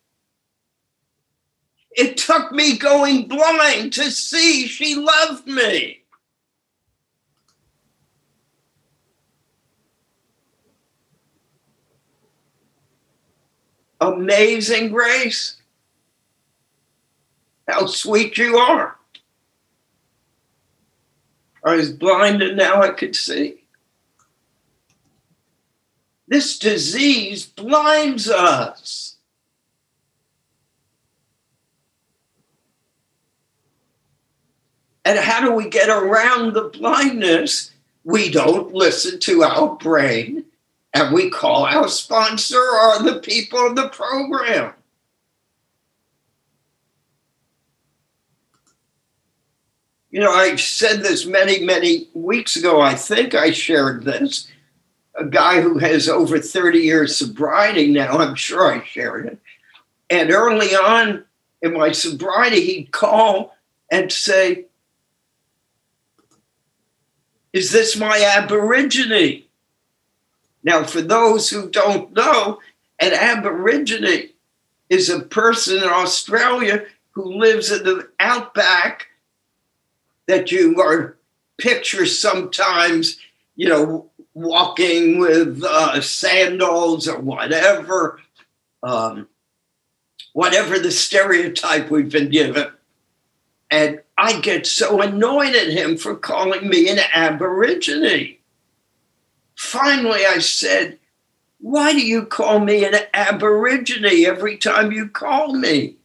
It 1.91 2.17
took 2.17 2.53
me 2.53 2.79
going 2.79 3.27
blind 3.27 3.93
to 3.95 4.09
see 4.13 4.69
she 4.69 4.95
loved 4.95 5.49
me. 5.49 6.05
Amazing 14.01 14.91
grace. 14.91 15.57
How 17.67 17.87
sweet 17.87 18.39
you 18.39 18.59
are. 18.59 18.97
I 21.65 21.75
was 21.75 21.91
blind 21.93 22.43
and 22.43 22.57
now 22.57 22.81
I 22.81 22.91
could 22.91 23.17
see. 23.17 23.60
This 26.31 26.61
disease 26.61 27.45
blinds 27.45 28.31
us. 28.31 29.17
And 35.05 35.19
how 35.19 35.41
do 35.41 35.53
we 35.53 35.69
get 35.69 35.89
around 35.89 36.53
the 36.53 36.71
blindness? 36.73 37.73
We 38.05 38.31
don't 38.31 38.73
listen 38.73 39.19
to 39.19 39.43
our 39.43 39.75
brain 39.75 40.45
and 40.95 41.13
we 41.13 41.31
call 41.31 41.65
our 41.65 41.89
sponsor 41.89 42.61
or 42.61 43.03
the 43.03 43.19
people 43.19 43.67
in 43.67 43.75
the 43.75 43.89
program. 43.89 44.75
You 50.13 50.21
know, 50.21 50.33
I 50.33 50.55
said 50.55 51.03
this 51.03 51.27
many, 51.27 51.65
many 51.65 52.07
weeks 52.15 52.55
ago. 52.55 52.81
I 52.81 52.95
think 52.95 53.35
I 53.35 53.51
shared 53.51 54.05
this. 54.05 54.47
A 55.17 55.25
guy 55.25 55.61
who 55.61 55.79
has 55.79 56.09
over 56.09 56.39
30 56.39 56.79
years 56.79 57.17
sobriety 57.17 57.91
now, 57.91 58.19
I'm 58.19 58.35
sure 58.35 58.73
I 58.73 58.85
shared 58.85 59.27
it. 59.27 59.39
And 60.09 60.31
early 60.31 60.75
on 60.75 61.25
in 61.63 61.75
my 61.75 61.93
sobriety, 61.93 62.61
he'd 62.61 62.93
call 62.93 63.57
and 63.91 64.11
say, 64.11 64.67
Is 67.53 67.73
this 67.73 67.97
my 67.97 68.19
Aborigine? 68.19 69.45
Now, 70.63 70.85
for 70.85 71.01
those 71.01 71.51
who 71.51 71.69
don't 71.71 72.13
know, 72.13 72.61
an 73.01 73.13
Aborigine 73.13 74.31
is 74.89 75.09
a 75.09 75.21
person 75.21 75.79
in 75.79 75.89
Australia 75.89 76.85
who 77.13 77.39
lives 77.39 77.73
in 77.73 77.85
the 77.85 78.09
outback 78.21 79.09
that 80.27 80.53
you 80.53 80.81
are 80.81 81.17
picture 81.59 82.07
sometimes, 82.07 83.19
you 83.57 83.69
know, 83.69 84.10
walking 84.35 85.19
with 85.19 85.63
uh, 85.65 86.01
sandals 86.01 87.09
or 87.09 87.19
whatever, 87.19 88.21
um, 88.83 89.29
whatever 90.33 90.79
the 90.79 90.91
stereotype 90.91 91.91
we've 91.91 92.13
been 92.13 92.31
given. 92.31 92.71
And 93.71 94.01
I 94.19 94.41
get 94.41 94.67
so 94.67 95.01
annoyed 95.01 95.55
at 95.55 95.69
him 95.69 95.97
for 95.97 96.17
calling 96.17 96.69
me 96.69 96.89
an 96.89 96.99
Aborigine. 97.13 98.37
Finally, 99.57 100.27
I 100.27 100.39
said, 100.39 100.99
Why 101.59 101.93
do 101.93 102.05
you 102.05 102.25
call 102.25 102.61
me 102.61 102.85
an 102.85 102.95
Aborigine 103.15 104.27
every 104.27 104.57
time 104.57 104.91
you 104.91 105.09
call 105.09 105.55
me? 105.55 105.97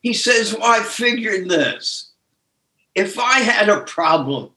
He 0.00 0.12
says, 0.12 0.54
Well, 0.54 0.64
I 0.64 0.82
figured 0.82 1.48
this. 1.48 2.10
If 2.94 3.18
I 3.18 3.40
had 3.40 3.68
a 3.68 3.80
problem 3.82 4.53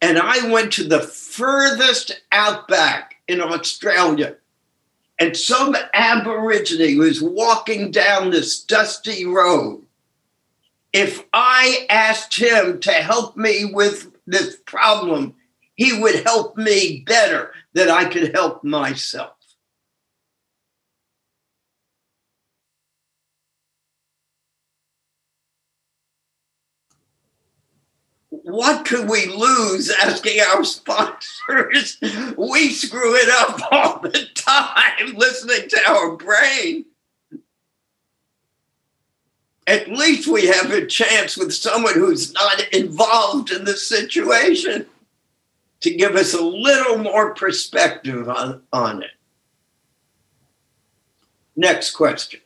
and 0.00 0.18
I 0.18 0.50
went 0.50 0.72
to 0.74 0.84
the 0.84 1.00
furthest 1.00 2.20
outback 2.32 3.16
in 3.26 3.40
Australia, 3.40 4.36
and 5.18 5.36
some 5.36 5.76
Aborigine 5.94 6.98
was 6.98 7.20
walking 7.20 7.90
down 7.90 8.30
this 8.30 8.62
dusty 8.62 9.26
road. 9.26 9.84
If 10.92 11.24
I 11.32 11.86
asked 11.90 12.38
him 12.38 12.80
to 12.80 12.92
help 12.92 13.36
me 13.36 13.66
with 13.66 14.12
this 14.26 14.56
problem, 14.56 15.34
he 15.74 16.00
would 16.00 16.24
help 16.24 16.56
me 16.56 17.04
better 17.06 17.52
than 17.72 17.88
I 17.88 18.04
could 18.04 18.34
help 18.34 18.64
myself. 18.64 19.37
What 28.48 28.86
could 28.86 29.08
we 29.08 29.26
lose 29.26 29.90
asking 29.90 30.40
our 30.40 30.64
sponsors? 30.64 31.98
We 32.36 32.70
screw 32.70 33.14
it 33.14 33.28
up 33.28 33.60
all 33.70 34.00
the 34.00 34.26
time 34.34 35.14
listening 35.14 35.68
to 35.68 35.88
our 35.88 36.16
brain. 36.16 36.86
At 39.66 39.88
least 39.88 40.28
we 40.28 40.46
have 40.46 40.70
a 40.70 40.86
chance 40.86 41.36
with 41.36 41.52
someone 41.52 41.92
who's 41.92 42.32
not 42.32 42.72
involved 42.72 43.50
in 43.50 43.64
the 43.64 43.74
situation 43.74 44.86
to 45.80 45.94
give 45.94 46.16
us 46.16 46.32
a 46.32 46.42
little 46.42 46.98
more 46.98 47.34
perspective 47.34 48.30
on, 48.30 48.62
on 48.72 49.02
it. 49.02 49.10
Next 51.54 51.90
question. 51.90 52.40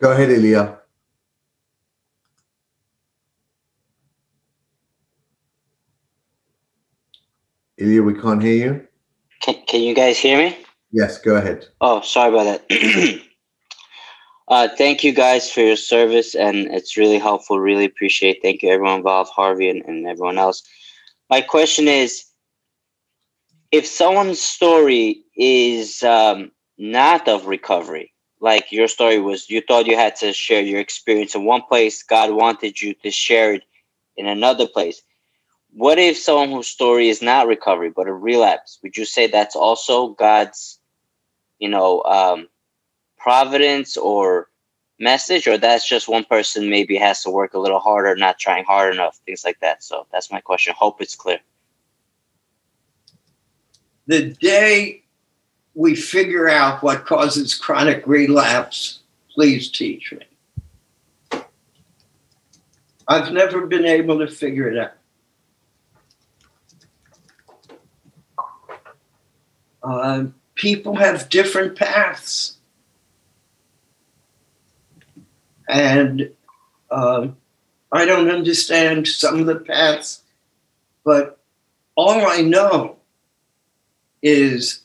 Go 0.00 0.10
ahead, 0.12 0.30
Ilya. 0.30 0.78
Ilya, 7.78 8.02
we 8.02 8.14
can't 8.14 8.42
hear 8.42 8.54
you. 8.54 8.86
Can, 9.42 9.54
can 9.66 9.82
you 9.82 9.94
guys 9.94 10.16
hear 10.18 10.38
me? 10.38 10.56
Yes, 10.92 11.18
go 11.18 11.36
ahead. 11.36 11.66
Oh, 11.80 12.00
sorry 12.00 12.32
about 12.32 12.68
that. 12.68 13.20
uh, 14.48 14.68
thank 14.78 15.04
you 15.04 15.12
guys 15.12 15.50
for 15.50 15.60
your 15.60 15.76
service, 15.76 16.34
and 16.34 16.68
it's 16.74 16.96
really 16.96 17.18
helpful. 17.18 17.60
Really 17.60 17.84
appreciate. 17.84 18.38
Thank 18.40 18.62
you, 18.62 18.70
everyone 18.70 18.98
involved, 18.98 19.30
Harvey 19.34 19.68
and, 19.68 19.84
and 19.84 20.06
everyone 20.06 20.38
else. 20.38 20.62
My 21.28 21.42
question 21.42 21.86
is, 21.86 22.24
if 23.72 23.86
someone's 23.86 24.40
story 24.40 25.22
is 25.36 26.02
um, 26.02 26.52
not 26.78 27.28
of 27.28 27.46
recovery, 27.46 28.12
like 28.40 28.72
your 28.72 28.88
story 28.88 29.18
was, 29.18 29.50
you 29.50 29.60
thought 29.60 29.86
you 29.86 29.96
had 29.96 30.16
to 30.16 30.32
share 30.32 30.62
your 30.62 30.80
experience 30.80 31.34
in 31.34 31.44
one 31.44 31.62
place, 31.62 32.02
God 32.02 32.30
wanted 32.30 32.80
you 32.80 32.94
to 33.02 33.10
share 33.10 33.54
it 33.54 33.64
in 34.16 34.26
another 34.26 34.66
place 34.66 35.02
what 35.76 35.98
if 35.98 36.16
someone 36.16 36.50
whose 36.50 36.68
story 36.68 37.10
is 37.10 37.20
not 37.20 37.46
recovery 37.46 37.90
but 37.94 38.08
a 38.08 38.12
relapse? 38.12 38.78
Would 38.82 38.96
you 38.96 39.04
say 39.04 39.26
that's 39.26 39.54
also 39.54 40.08
god's 40.08 40.80
you 41.58 41.68
know 41.68 42.02
um, 42.04 42.48
providence 43.18 43.98
or 43.98 44.48
message 44.98 45.46
or 45.46 45.58
that's 45.58 45.86
just 45.86 46.08
one 46.08 46.24
person 46.24 46.70
maybe 46.70 46.96
has 46.96 47.22
to 47.22 47.30
work 47.30 47.52
a 47.52 47.58
little 47.58 47.78
harder 47.78 48.16
not 48.16 48.38
trying 48.38 48.64
hard 48.64 48.94
enough 48.94 49.20
things 49.26 49.44
like 49.44 49.60
that? 49.60 49.84
So 49.84 50.06
that's 50.10 50.32
my 50.32 50.40
question. 50.40 50.74
Hope 50.74 51.02
it's 51.02 51.14
clear. 51.14 51.40
The 54.06 54.30
day 54.30 55.02
we 55.74 55.94
figure 55.94 56.48
out 56.48 56.82
what 56.82 57.04
causes 57.04 57.54
chronic 57.54 58.06
relapse 58.06 59.00
please 59.34 59.70
teach 59.70 60.14
me. 60.14 61.42
I've 63.06 63.30
never 63.30 63.66
been 63.66 63.84
able 63.84 64.18
to 64.20 64.26
figure 64.26 64.70
it 64.70 64.78
out 64.78 64.92
Uh, 69.86 70.24
people 70.56 70.96
have 70.96 71.28
different 71.28 71.76
paths. 71.76 72.56
And 75.68 76.30
uh, 76.90 77.28
I 77.92 78.04
don't 78.04 78.30
understand 78.30 79.06
some 79.06 79.38
of 79.40 79.46
the 79.46 79.60
paths, 79.60 80.22
but 81.04 81.38
all 81.94 82.26
I 82.26 82.40
know 82.40 82.96
is 84.22 84.80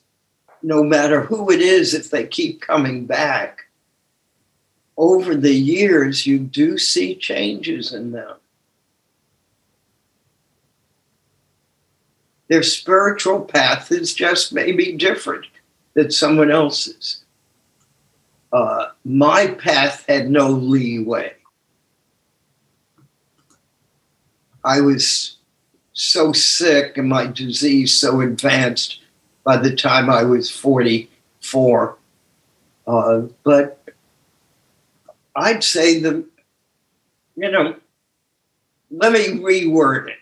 no 0.62 0.84
matter 0.84 1.22
who 1.22 1.50
it 1.50 1.62
is, 1.62 1.96
if 1.96 2.12
they 2.12 2.28
keep 2.28 2.62
coming 2.62 3.08
back, 3.08 3.64
over 4.98 5.34
the 5.36 5.54
years, 5.54 6.28
you 6.28 6.38
do 6.38 6.78
see 6.78 7.16
changes 7.16 7.92
in 7.92 8.12
them. 8.12 8.38
Their 12.52 12.64
spiritual 12.64 13.46
path 13.46 13.94
is 13.94 14.14
just 14.14 14.52
maybe 14.52 14.92
different 14.92 15.46
than 15.94 16.12
someone 16.12 16.52
else's. 16.52 17.24
Uh, 18.52 18.88
my 19.06 19.48
path 19.48 20.04
had 20.10 20.30
no 20.30 20.50
leeway. 20.50 21.32
I 24.66 24.82
was 24.82 25.38
so 25.94 26.34
sick 26.34 26.98
and 26.98 27.08
my 27.08 27.28
disease 27.28 27.94
so 27.94 28.20
advanced 28.20 29.00
by 29.46 29.56
the 29.56 29.74
time 29.74 30.10
I 30.10 30.24
was 30.24 30.52
44. 30.52 31.98
Uh, 32.86 33.22
but 33.46 33.82
I'd 35.38 35.64
say 35.64 36.02
the, 36.02 36.26
you 37.38 37.50
know, 37.50 37.78
let 38.90 39.14
me 39.14 39.40
reword 39.40 40.10
it. 40.10 40.18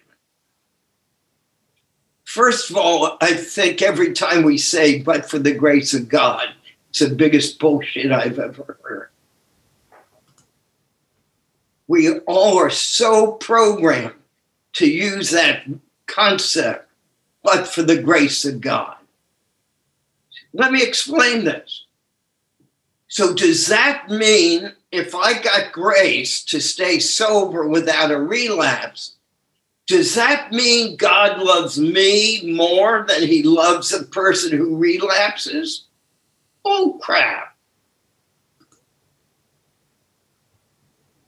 First 2.30 2.70
of 2.70 2.78
all, 2.78 3.18
I 3.22 3.34
think 3.34 3.82
every 3.82 4.14
time 4.14 4.44
we 4.44 4.60
say, 4.60 5.02
but 5.02 5.28
for 5.28 5.40
the 5.40 5.56
grace 5.56 5.96
of 5.96 6.08
God, 6.08 6.48
it's 6.92 7.00
the 7.00 7.10
biggest 7.10 7.58
bullshit 7.58 8.12
I've 8.12 8.38
ever 8.38 8.78
heard. 8.84 9.10
We 11.88 12.20
all 12.28 12.60
are 12.60 12.70
so 12.70 13.32
programmed 13.32 14.14
to 14.74 14.88
use 14.88 15.32
that 15.32 15.64
concept, 16.06 16.88
but 17.42 17.68
for 17.68 17.82
the 17.82 18.00
grace 18.00 18.46
of 18.46 18.62
God. 18.62 18.98
Let 20.54 20.72
me 20.72 20.84
explain 20.84 21.46
this. 21.46 21.86
So, 23.08 23.34
does 23.34 23.66
that 23.66 24.08
mean 24.08 24.72
if 24.92 25.16
I 25.16 25.42
got 25.42 25.72
grace 25.72 26.44
to 26.44 26.62
stay 26.62 27.00
sober 27.00 27.68
without 27.68 28.12
a 28.12 28.20
relapse, 28.20 29.16
does 29.90 30.14
that 30.14 30.52
mean 30.52 30.96
God 30.98 31.42
loves 31.42 31.80
me 31.80 32.54
more 32.54 33.08
than 33.08 33.24
he 33.24 33.42
loves 33.42 33.92
a 33.92 34.04
person 34.04 34.56
who 34.56 34.78
relapses? 34.78 35.88
Oh, 36.64 37.00
crap. 37.02 37.58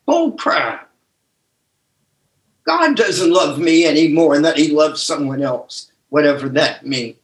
Oh, 0.07 0.35
crap. 0.37 0.91
God 2.63 2.95
doesn't 2.95 3.33
love 3.33 3.57
me 3.57 3.83
any 3.83 4.09
more 4.09 4.39
than 4.39 4.55
he 4.55 4.67
loves 4.67 5.01
someone 5.01 5.41
else, 5.41 5.91
whatever 6.09 6.47
that 6.49 6.85
means. 6.85 7.17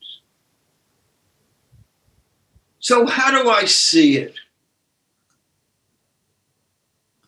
So, 2.80 3.06
how 3.06 3.44
do 3.44 3.48
I 3.48 3.66
see 3.66 4.18
it? 4.18 4.34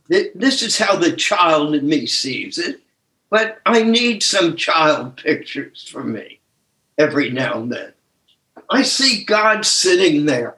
This 0.07 0.63
is 0.63 0.79
how 0.79 0.95
the 0.95 1.11
child 1.11 1.75
in 1.75 1.87
me 1.87 2.07
sees 2.07 2.57
it. 2.57 2.81
But 3.29 3.59
I 3.65 3.83
need 3.83 4.23
some 4.23 4.55
child 4.55 5.17
pictures 5.17 5.87
for 5.87 6.03
me 6.03 6.39
every 6.97 7.29
now 7.29 7.59
and 7.59 7.71
then. 7.71 7.93
I 8.69 8.83
see 8.83 9.23
God 9.23 9.65
sitting 9.65 10.25
there 10.25 10.57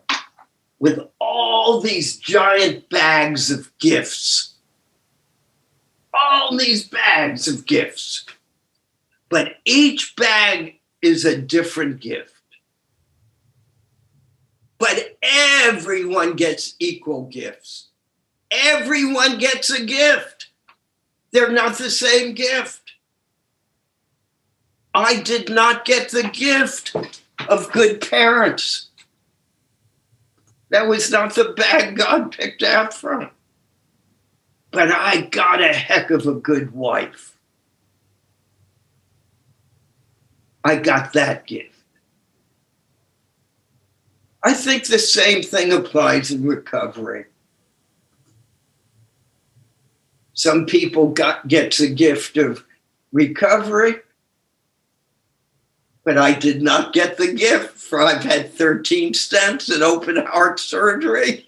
with 0.80 0.99
all 1.19 1.80
these 1.80 2.17
giant 2.17 2.89
bags 2.89 3.51
of 3.51 3.78
gifts. 3.78 4.55
All 6.13 6.57
these 6.57 6.88
bags 6.88 7.47
of 7.47 7.65
gifts. 7.65 8.26
But 9.30 9.57
each 9.63 10.15
bag 10.15 10.80
is 11.01 11.24
a 11.24 11.38
different 11.38 11.99
gift. 11.99 12.34
But 14.78 15.17
everyone 15.22 16.36
gets 16.36 16.76
equal 16.80 17.26
gifts. 17.26 17.89
Everyone 18.49 19.38
gets 19.38 19.69
a 19.69 19.86
gift. 19.86 20.41
They're 21.32 21.52
not 21.52 21.78
the 21.78 21.90
same 21.90 22.34
gift. 22.34 22.94
I 24.94 25.22
did 25.22 25.50
not 25.50 25.86
get 25.86 26.10
the 26.10 26.24
gift 26.24 26.96
of 27.48 27.72
good 27.72 28.02
parents. 28.02 28.90
That 30.70 30.88
was 30.88 31.12
not 31.12 31.36
the 31.36 31.54
bag 31.56 31.98
God 31.98 32.36
picked 32.36 32.64
out 32.64 32.94
from. 32.94 33.30
But 34.72 34.92
I 34.92 35.22
got 35.22 35.62
a 35.62 35.74
heck 35.74 36.12
of 36.12 36.28
a 36.28 36.34
good 36.34 36.72
wife. 36.72 37.38
I 40.64 40.76
got 40.78 41.14
that 41.14 41.48
gift. 41.48 41.76
I 44.44 44.54
think 44.54 44.86
the 44.86 45.00
same 45.00 45.44
thing 45.44 45.72
applies 45.72 46.32
in 46.32 46.46
recovery. 46.46 47.26
Some 50.42 50.66
people 50.66 51.10
got 51.10 51.54
a 51.54 51.88
gift 51.88 52.36
of 52.36 52.66
recovery, 53.12 53.98
but 56.04 56.18
I 56.18 56.34
did 56.34 56.64
not 56.64 56.94
get 56.94 57.18
the 57.18 57.32
gift 57.32 57.78
for 57.78 58.02
I've 58.02 58.24
had 58.24 58.52
13 58.52 59.14
stents 59.14 59.72
and 59.72 59.84
open 59.84 60.16
heart 60.16 60.60
surgery. 60.60 61.46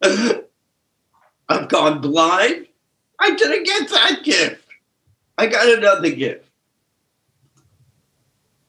I've 0.02 1.68
gone 1.68 2.00
blind. 2.00 2.66
I 3.20 3.34
didn't 3.34 3.66
get 3.66 3.90
that 3.90 4.20
gift. 4.24 4.64
I 5.36 5.48
got 5.48 5.68
another 5.68 6.10
gift. 6.10 6.46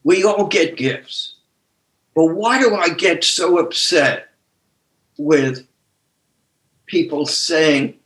We 0.03 0.25
all 0.25 0.47
get 0.47 0.75
gifts. 0.75 1.35
But 2.13 2.25
why 2.25 2.59
do 2.59 2.75
I 2.75 2.89
get 2.89 3.23
so 3.23 3.57
upset 3.57 4.31
with 5.17 5.65
people 6.87 7.25
saying, 7.25 7.98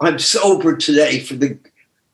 I'm 0.00 0.18
sober 0.18 0.76
today 0.76 1.20
for 1.20 1.34
the 1.34 1.58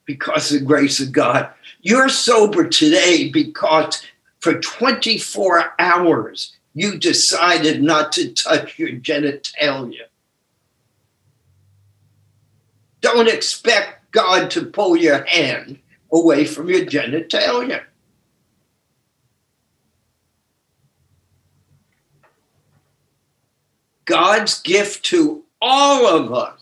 because 0.07 0.53
of 0.53 0.61
the 0.61 0.67
grace 0.67 1.01
of 1.01 1.13
God. 1.13 1.51
You're 1.81 2.09
sober 2.09 2.69
today 2.69 3.29
because 3.29 4.05
for 4.41 4.61
24 4.61 5.75
hours 5.79 6.57
you 6.75 6.99
decided 6.99 7.83
not 7.83 8.13
to 8.13 8.33
touch 8.33 8.79
your 8.79 8.91
genitalia. 8.91 10.07
Don't 13.01 13.29
expect 13.29 14.11
God 14.11 14.51
to 14.51 14.67
pull 14.67 14.97
your 14.97 15.25
hand 15.25 15.79
away 16.13 16.45
from 16.45 16.69
your 16.69 16.85
genitalia. 16.85 17.83
God's 24.05 24.61
gift 24.61 25.05
to 25.07 25.45
all 25.61 26.07
of 26.07 26.33
us 26.33 26.56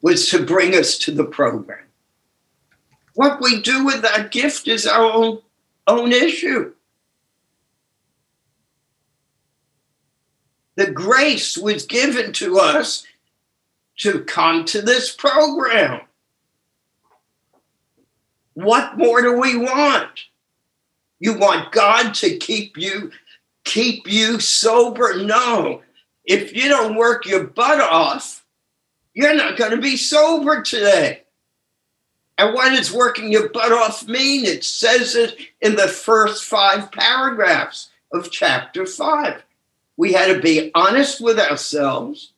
was 0.00 0.28
to 0.30 0.44
bring 0.44 0.74
us 0.74 0.96
to 0.98 1.10
the 1.10 1.24
program. 1.24 1.84
What 3.14 3.40
we 3.40 3.60
do 3.60 3.84
with 3.84 4.02
that 4.02 4.30
gift 4.30 4.68
is 4.68 4.86
our 4.86 5.12
own, 5.12 5.40
own 5.86 6.12
issue. 6.12 6.72
The 10.76 10.90
grace 10.92 11.58
was 11.58 11.84
given 11.86 12.32
to 12.34 12.60
us 12.60 13.04
to 13.98 14.22
come 14.22 14.64
to 14.66 14.80
this 14.80 15.12
program. 15.12 16.02
What 18.54 18.96
more 18.96 19.20
do 19.20 19.38
we 19.40 19.56
want? 19.56 20.26
You 21.18 21.36
want 21.36 21.72
God 21.72 22.14
to 22.14 22.36
keep 22.36 22.76
you 22.76 23.10
keep 23.64 24.06
you 24.06 24.38
sober? 24.38 25.24
No. 25.24 25.82
If 26.24 26.54
you 26.54 26.68
don't 26.68 26.96
work 26.96 27.26
your 27.26 27.44
butt 27.44 27.80
off, 27.80 28.37
you're 29.18 29.34
not 29.34 29.56
going 29.56 29.72
to 29.72 29.78
be 29.78 29.96
sober 29.96 30.62
today. 30.62 31.24
And 32.38 32.54
what 32.54 32.68
does 32.68 32.92
working 32.92 33.32
your 33.32 33.48
butt 33.48 33.72
off 33.72 34.06
mean? 34.06 34.44
It 34.44 34.62
says 34.62 35.16
it 35.16 35.36
in 35.60 35.74
the 35.74 35.88
first 35.88 36.44
five 36.44 36.92
paragraphs 36.92 37.90
of 38.12 38.30
chapter 38.30 38.86
five. 38.86 39.42
We 39.96 40.12
had 40.12 40.32
to 40.32 40.40
be 40.40 40.70
honest 40.72 41.20
with 41.20 41.40
ourselves. 41.40 42.32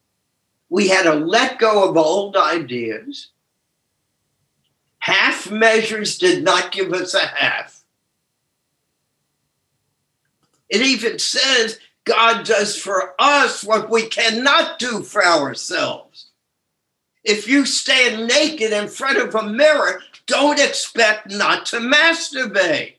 We 0.70 0.88
had 0.88 1.02
to 1.02 1.12
let 1.12 1.58
go 1.58 1.86
of 1.86 1.98
old 1.98 2.34
ideas. 2.34 3.28
Half 5.00 5.50
measures 5.50 6.16
did 6.16 6.42
not 6.42 6.72
give 6.72 6.94
us 6.94 7.12
a 7.12 7.26
half. 7.26 7.84
It 10.70 10.80
even 10.80 11.18
says 11.18 11.78
God 12.04 12.46
does 12.46 12.74
for 12.74 13.14
us 13.18 13.62
what 13.62 13.90
we 13.90 14.06
cannot 14.06 14.78
do 14.78 15.02
for 15.02 15.22
ourselves. 15.22 16.29
If 17.24 17.46
you 17.46 17.66
stand 17.66 18.28
naked 18.28 18.72
in 18.72 18.88
front 18.88 19.18
of 19.18 19.34
a 19.34 19.48
mirror, 19.48 20.02
don't 20.26 20.58
expect 20.58 21.30
not 21.30 21.66
to 21.66 21.76
masturbate. 21.76 22.94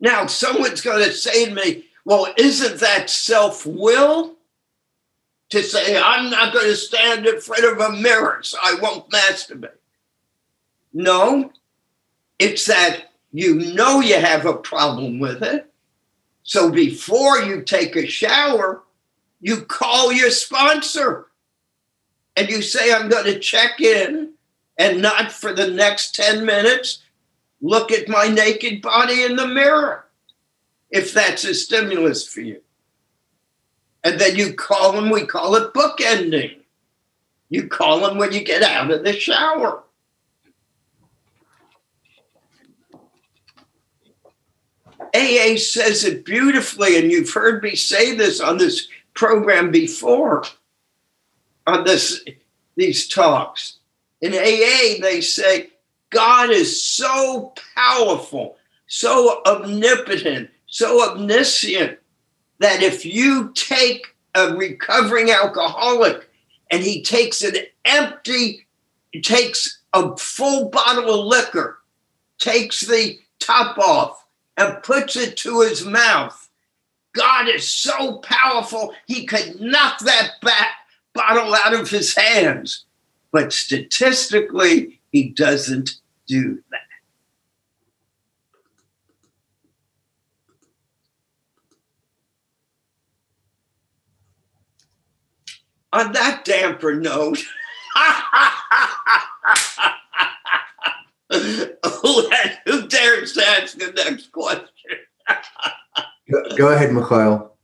Now, 0.00 0.26
someone's 0.26 0.80
going 0.80 1.04
to 1.04 1.12
say 1.12 1.46
to 1.46 1.54
me, 1.54 1.86
well, 2.04 2.32
isn't 2.36 2.80
that 2.80 3.10
self 3.10 3.66
will? 3.66 4.34
To 5.50 5.62
say, 5.62 6.00
I'm 6.00 6.30
not 6.30 6.52
going 6.52 6.66
to 6.66 6.76
stand 6.76 7.26
in 7.26 7.40
front 7.40 7.64
of 7.64 7.80
a 7.80 7.96
mirror, 7.96 8.40
so 8.42 8.58
I 8.62 8.76
won't 8.80 9.08
masturbate. 9.08 9.70
No, 10.92 11.52
it's 12.38 12.66
that 12.66 13.12
you 13.32 13.54
know 13.54 14.00
you 14.00 14.16
have 14.20 14.46
a 14.46 14.54
problem 14.54 15.18
with 15.18 15.42
it. 15.42 15.70
So 16.42 16.70
before 16.70 17.38
you 17.38 17.62
take 17.62 17.96
a 17.96 18.06
shower, 18.06 18.82
you 19.40 19.62
call 19.62 20.12
your 20.12 20.30
sponsor 20.30 21.26
and 22.36 22.48
you 22.48 22.62
say, 22.62 22.92
I'm 22.92 23.08
going 23.08 23.26
to 23.26 23.38
check 23.38 23.80
in 23.80 24.32
and 24.78 25.02
not 25.02 25.32
for 25.32 25.52
the 25.52 25.68
next 25.68 26.14
10 26.14 26.44
minutes 26.44 27.02
look 27.60 27.90
at 27.90 28.08
my 28.08 28.28
naked 28.28 28.80
body 28.80 29.24
in 29.24 29.36
the 29.36 29.46
mirror, 29.46 30.06
if 30.90 31.12
that's 31.12 31.44
a 31.44 31.54
stimulus 31.54 32.26
for 32.26 32.40
you. 32.40 32.60
And 34.04 34.20
then 34.20 34.36
you 34.36 34.54
call 34.54 34.92
them, 34.92 35.10
we 35.10 35.26
call 35.26 35.56
it 35.56 35.74
bookending. 35.74 36.56
You 37.48 37.66
call 37.66 38.00
them 38.00 38.18
when 38.18 38.32
you 38.32 38.44
get 38.44 38.62
out 38.62 38.90
of 38.90 39.04
the 39.04 39.12
shower. 39.12 39.82
AA 45.14 45.56
says 45.56 46.04
it 46.04 46.24
beautifully, 46.24 46.98
and 46.98 47.10
you've 47.10 47.32
heard 47.32 47.62
me 47.62 47.74
say 47.74 48.14
this 48.14 48.40
on 48.40 48.58
this 48.58 48.88
program 49.18 49.72
before, 49.72 50.44
on 51.66 51.82
this 51.82 52.24
these 52.76 53.08
talks. 53.08 53.78
In 54.20 54.32
AA, 54.32 55.02
they 55.02 55.20
say 55.20 55.70
God 56.10 56.50
is 56.50 56.80
so 56.80 57.52
powerful, 57.74 58.56
so 58.86 59.42
omnipotent, 59.44 60.50
so 60.66 61.10
omniscient 61.10 61.98
that 62.60 62.82
if 62.82 63.04
you 63.04 63.50
take 63.54 64.14
a 64.36 64.54
recovering 64.54 65.32
alcoholic 65.32 66.30
and 66.70 66.84
he 66.84 67.02
takes 67.02 67.42
an 67.42 67.56
empty, 67.84 68.66
takes 69.22 69.80
a 69.94 70.16
full 70.16 70.68
bottle 70.68 71.20
of 71.20 71.26
liquor, 71.26 71.80
takes 72.38 72.82
the 72.82 73.18
top 73.40 73.78
off, 73.78 74.24
and 74.56 74.80
puts 74.84 75.16
it 75.16 75.36
to 75.38 75.62
his 75.62 75.84
mouth. 75.84 76.47
God 77.12 77.48
is 77.48 77.68
so 77.68 78.18
powerful, 78.18 78.94
he 79.06 79.26
could 79.26 79.60
knock 79.60 79.98
that 80.00 80.32
bat 80.42 80.68
bottle 81.14 81.54
out 81.54 81.74
of 81.74 81.90
his 81.90 82.14
hands. 82.14 82.84
But 83.32 83.52
statistically, 83.52 85.00
he 85.10 85.30
doesn't 85.30 85.96
do 86.26 86.62
that. 86.70 86.80
On 95.90 96.12
that 96.12 96.44
damper 96.44 96.94
note, 96.94 97.38
who 101.32 102.86
dares 102.88 103.32
to 103.32 103.46
ask 103.46 103.78
the 103.78 103.92
next 103.96 104.30
question? 104.30 104.68
Go, 106.30 106.68
ahead, 106.68 106.92
Mikhail. 106.92 107.54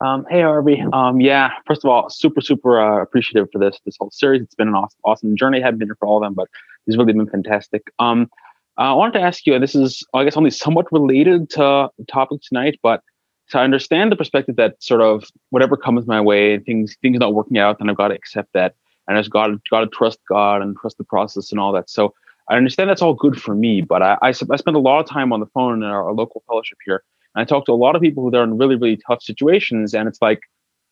Um, 0.00 0.24
hey, 0.30 0.40
Harvey. 0.40 0.82
Um, 0.94 1.20
yeah, 1.20 1.50
first 1.66 1.84
of 1.84 1.90
all, 1.90 2.08
super, 2.08 2.40
super 2.40 2.80
uh, 2.80 3.02
appreciative 3.02 3.48
for 3.52 3.58
this 3.58 3.78
this 3.84 3.96
whole 4.00 4.10
series. 4.10 4.40
It's 4.42 4.54
been 4.54 4.68
an 4.68 4.74
awesome, 4.74 4.98
awesome 5.04 5.36
journey. 5.36 5.60
I 5.60 5.66
haven't 5.66 5.78
been 5.78 5.88
here 5.88 5.96
for 5.98 6.08
all 6.08 6.16
of 6.16 6.22
them, 6.22 6.32
but 6.32 6.48
it's 6.86 6.96
really 6.96 7.12
been 7.12 7.28
fantastic. 7.28 7.82
Um, 7.98 8.30
I 8.78 8.94
wanted 8.94 9.18
to 9.18 9.20
ask 9.20 9.46
you, 9.46 9.58
this 9.58 9.74
is, 9.74 10.02
I 10.14 10.24
guess, 10.24 10.38
only 10.38 10.50
somewhat 10.50 10.90
related 10.90 11.50
to 11.50 11.90
the 11.98 12.04
topic 12.06 12.40
tonight, 12.40 12.78
but 12.82 13.02
to 13.50 13.58
understand 13.58 14.10
the 14.10 14.16
perspective 14.16 14.56
that 14.56 14.82
sort 14.82 15.02
of 15.02 15.24
whatever 15.50 15.76
comes 15.76 16.06
my 16.06 16.20
way, 16.20 16.58
things 16.60 16.96
things 17.02 17.18
not 17.18 17.34
working 17.34 17.58
out, 17.58 17.78
then 17.78 17.90
I've 17.90 17.96
got 17.96 18.08
to 18.08 18.14
accept 18.14 18.54
that, 18.54 18.74
and 19.06 19.18
I've 19.18 19.28
got 19.28 19.48
to, 19.48 19.60
got 19.70 19.80
to 19.80 19.86
trust 19.88 20.18
God 20.30 20.62
and 20.62 20.74
trust 20.78 20.96
the 20.96 21.04
process 21.04 21.50
and 21.50 21.60
all 21.60 21.72
that. 21.72 21.90
So 21.90 22.14
I 22.50 22.56
understand 22.56 22.90
that's 22.90 23.00
all 23.00 23.14
good 23.14 23.40
for 23.40 23.54
me, 23.54 23.80
but 23.80 24.02
I, 24.02 24.18
I, 24.22 24.28
I 24.28 24.32
spend 24.32 24.76
a 24.76 24.80
lot 24.80 25.00
of 25.00 25.06
time 25.08 25.32
on 25.32 25.40
the 25.40 25.46
phone 25.46 25.82
in 25.82 25.88
our, 25.88 26.04
our 26.04 26.12
local 26.12 26.42
fellowship 26.48 26.78
here, 26.84 27.02
And 27.34 27.42
I 27.42 27.44
talk 27.44 27.64
to 27.66 27.72
a 27.72 27.74
lot 27.74 27.94
of 27.94 28.02
people 28.02 28.28
who 28.28 28.36
are 28.36 28.42
in 28.42 28.58
really, 28.58 28.74
really 28.74 28.98
tough 29.06 29.22
situations, 29.22 29.94
and 29.94 30.08
it's 30.08 30.20
like, 30.20 30.40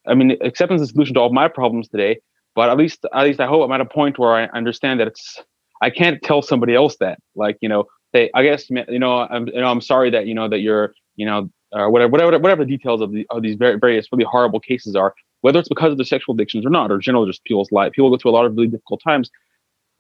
I 0.07 0.15
mean, 0.15 0.39
acceptance 0.41 0.81
is 0.81 0.89
the 0.89 0.93
solution 0.93 1.15
to 1.15 1.21
all 1.21 1.33
my 1.33 1.49
problems 1.49 1.89
today. 1.89 2.21
But 2.55 2.71
at 2.71 2.77
least, 2.77 3.05
at 3.13 3.25
least, 3.25 3.41
I 3.41 3.47
hope 3.47 3.65
I'm 3.65 3.73
at 3.73 3.81
a 3.81 3.85
point 3.85 4.19
where 4.19 4.35
I 4.35 4.45
understand 4.47 5.01
that 5.01 5.09
it's. 5.09 5.43
I 5.81 5.91
can't 5.91 6.21
tell 6.23 6.43
somebody 6.43 6.75
else 6.75 6.97
that, 6.99 7.21
like, 7.37 7.57
you 7.61 7.69
know, 7.69 7.85
say, 8.13 8.31
I 8.35 8.43
guess, 8.43 8.69
you 8.69 8.99
know, 8.99 9.21
I'm, 9.21 9.47
you 9.47 9.61
know, 9.61 9.69
I'm 9.69 9.81
sorry 9.81 10.11
that 10.11 10.27
you 10.27 10.35
know 10.35 10.49
that 10.49 10.59
you're, 10.59 10.93
you 11.15 11.25
know, 11.25 11.49
or 11.71 11.89
whatever, 11.91 12.11
whatever, 12.11 12.39
whatever 12.39 12.65
the 12.65 12.71
details 12.71 13.01
of, 13.01 13.13
the, 13.13 13.25
of 13.31 13.43
these 13.43 13.55
very, 13.55 13.79
various 13.79 14.09
really 14.11 14.25
horrible 14.25 14.59
cases 14.59 14.97
are, 14.97 15.15
whether 15.43 15.61
it's 15.61 15.69
because 15.69 15.93
of 15.93 15.99
their 15.99 16.05
sexual 16.05 16.35
addictions 16.35 16.67
or 16.67 16.71
not, 16.71 16.91
or 16.91 16.99
generally 16.99 17.29
just 17.29 17.45
people's 17.45 17.71
life. 17.71 17.93
People 17.93 18.11
go 18.11 18.17
through 18.17 18.33
a 18.33 18.37
lot 18.39 18.45
of 18.45 18.57
really 18.57 18.67
difficult 18.67 19.01
times. 19.05 19.31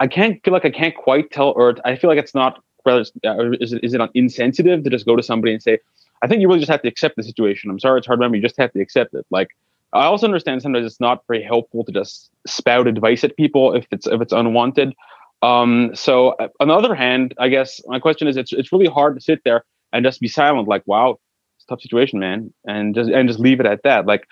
I 0.00 0.06
can't 0.06 0.42
feel 0.44 0.52
like 0.52 0.64
I 0.64 0.70
can't 0.70 0.94
quite 0.94 1.30
tell, 1.30 1.50
or 1.56 1.76
I 1.84 1.96
feel 1.96 2.08
like 2.08 2.18
it's 2.18 2.34
not. 2.34 2.62
Rather, 2.86 3.04
uh, 3.26 3.50
is 3.60 3.72
it 3.72 3.84
is 3.84 3.92
it 3.92 4.00
insensitive 4.14 4.84
to 4.84 4.90
just 4.90 5.04
go 5.04 5.16
to 5.16 5.22
somebody 5.22 5.52
and 5.52 5.62
say, 5.62 5.78
I 6.22 6.26
think 6.26 6.40
you 6.40 6.48
really 6.48 6.60
just 6.60 6.70
have 6.70 6.82
to 6.82 6.88
accept 6.88 7.16
the 7.16 7.22
situation. 7.22 7.70
I'm 7.70 7.78
sorry, 7.78 7.98
it's 7.98 8.06
hard 8.06 8.18
remember. 8.18 8.36
You 8.36 8.42
just 8.42 8.56
have 8.58 8.72
to 8.72 8.80
accept 8.80 9.14
it. 9.14 9.26
Like 9.30 9.48
I 9.92 10.04
also 10.04 10.26
understand 10.26 10.62
sometimes 10.62 10.86
it's 10.86 11.00
not 11.00 11.24
very 11.26 11.42
helpful 11.42 11.84
to 11.84 11.92
just 11.92 12.30
spout 12.46 12.86
advice 12.86 13.24
at 13.24 13.36
people 13.36 13.74
if 13.74 13.86
it's 13.90 14.06
if 14.06 14.20
it's 14.20 14.32
unwanted. 14.32 14.94
Um, 15.42 15.90
so 15.94 16.30
uh, 16.30 16.48
on 16.60 16.68
the 16.68 16.74
other 16.74 16.94
hand, 16.94 17.34
I 17.38 17.48
guess 17.48 17.80
my 17.86 17.98
question 17.98 18.28
is, 18.28 18.36
it's 18.36 18.52
it's 18.52 18.72
really 18.72 18.86
hard 18.86 19.16
to 19.16 19.20
sit 19.20 19.40
there 19.44 19.64
and 19.92 20.04
just 20.04 20.20
be 20.20 20.28
silent, 20.28 20.68
like, 20.68 20.82
wow, 20.86 21.18
it's 21.56 21.64
tough 21.66 21.80
situation, 21.80 22.18
man, 22.18 22.52
and 22.66 22.94
just 22.94 23.10
and 23.10 23.28
just 23.28 23.40
leave 23.40 23.60
it 23.60 23.66
at 23.66 23.82
that. 23.84 24.06
Like 24.06 24.26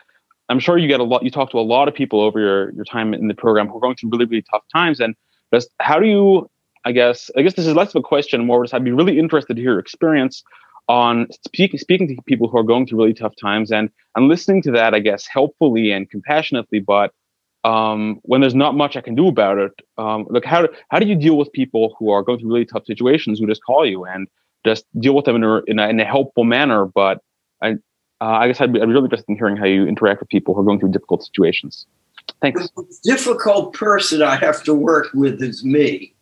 I'm 0.49 0.61
sure 0.61 0.79
you 0.79 0.89
get 0.89 1.01
a 1.01 1.05
lot. 1.05 1.23
You 1.23 1.31
talk 1.31 1.51
to 1.51 1.59
a 1.59 1.61
lot 1.61 1.89
of 1.89 1.95
people 1.95 2.21
over 2.21 2.39
your 2.41 2.73
your 2.73 2.85
time 2.85 3.15
in 3.15 3.29
the 3.29 3.35
program 3.35 3.69
who 3.69 3.77
are 3.77 3.81
going 3.81 3.97
through 3.97 4.11
really 4.11 4.27
really 4.27 4.45
tough 4.51 4.65
times, 4.73 5.01
and 5.01 5.15
just 5.53 5.71
how 5.81 5.99
do 5.99 6.07
you? 6.07 6.51
I 6.85 6.93
guess 6.93 7.31
I 7.37 7.43
guess 7.43 7.55
this 7.55 7.67
is 7.67 7.75
less 7.75 7.95
of 7.95 8.01
a 8.01 8.03
question, 8.03 8.47
more 8.47 8.65
just 8.65 8.75
I'd 8.75 8.85
be 8.85 8.93
really 8.93 9.19
interested 9.19 9.55
to 9.55 9.63
hear 9.63 9.73
your 9.73 9.81
experience 9.81 10.43
on 10.89 11.27
speaking 11.45 11.79
speaking 11.79 12.09
to 12.09 12.23
people 12.23 12.49
who 12.49 12.59
are 12.59 12.63
going 12.63 12.87
through 12.87 12.99
really 12.99 13.15
tough 13.15 13.35
times 13.41 13.73
and 13.73 13.91
and 14.15 14.29
listening 14.29 14.63
to 14.63 14.71
that. 14.73 14.95
I 14.95 15.01
guess 15.01 15.27
helpfully 15.27 15.91
and 15.91 16.09
compassionately, 16.09 16.81
but 16.81 17.13
um, 17.65 18.21
when 18.23 18.41
there's 18.41 18.55
not 18.55 18.77
much 18.77 18.97
I 18.97 19.01
can 19.01 19.17
do 19.17 19.27
about 19.27 19.59
it, 19.59 19.73
um, 19.99 20.27
like 20.31 20.45
how 20.45 20.69
how 20.91 20.99
do 21.01 21.07
you 21.07 21.17
deal 21.17 21.37
with 21.37 21.53
people 21.53 21.97
who 21.99 22.11
are 22.11 22.23
going 22.23 22.39
through 22.39 22.53
really 22.53 22.65
tough 22.65 22.87
situations 22.87 23.41
who 23.41 23.47
just 23.47 23.65
call 23.65 23.85
you 23.85 24.05
and 24.05 24.29
just 24.67 24.85
deal 25.01 25.15
with 25.15 25.25
them 25.25 25.37
in 25.37 25.45
a, 25.45 25.63
in 25.67 25.79
a, 25.79 25.89
in 25.89 26.01
a 26.01 26.05
helpful 26.05 26.45
manner, 26.45 26.87
but 26.87 27.23
I, 27.63 27.73
uh, 28.21 28.25
I 28.43 28.49
guess 28.49 28.61
I'd 28.61 28.73
be, 28.73 28.81
I'd 28.81 28.87
be 28.87 28.93
really 28.93 29.05
interested 29.05 29.29
in 29.29 29.37
hearing 29.37 29.57
how 29.57 29.65
you 29.65 29.87
interact 29.87 30.21
with 30.21 30.29
people 30.29 30.55
who 30.55 30.61
are 30.61 30.65
going 30.65 30.81
through 30.81 30.91
difficult 30.91 31.23
situations. 31.25 31.87
Thanks. 32.41 32.69
The 32.77 32.99
difficult 33.05 33.73
person 33.73 34.23
I 34.23 34.37
have 34.37 34.63
to 34.65 34.75
work 34.75 35.09
with 35.15 35.43
is 35.43 35.65
me. 35.65 36.15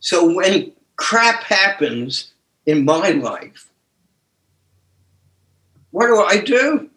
So 0.00 0.34
when 0.34 0.72
crap 0.96 1.42
happens 1.44 2.32
in 2.66 2.84
my 2.84 3.10
life, 3.10 3.70
what 5.90 6.06
do 6.06 6.20
I 6.20 6.38
do? 6.38 6.90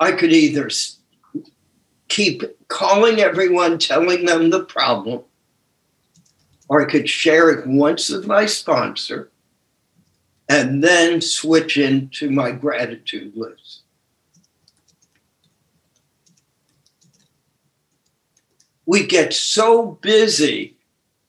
I 0.00 0.12
could 0.12 0.32
either 0.32 0.68
keep 2.08 2.42
calling 2.68 3.20
everyone, 3.20 3.78
telling 3.78 4.24
them 4.26 4.50
the 4.50 4.64
problem, 4.64 5.22
or 6.68 6.82
I 6.82 6.90
could 6.90 7.08
share 7.08 7.50
it 7.50 7.66
once 7.66 8.08
with 8.08 8.26
my 8.26 8.46
sponsor 8.46 9.30
and 10.48 10.82
then 10.84 11.20
switch 11.20 11.76
into 11.76 12.30
my 12.30 12.50
gratitude 12.50 13.34
list. 13.36 13.83
We 18.86 19.06
get 19.06 19.32
so 19.32 19.98
busy 20.02 20.76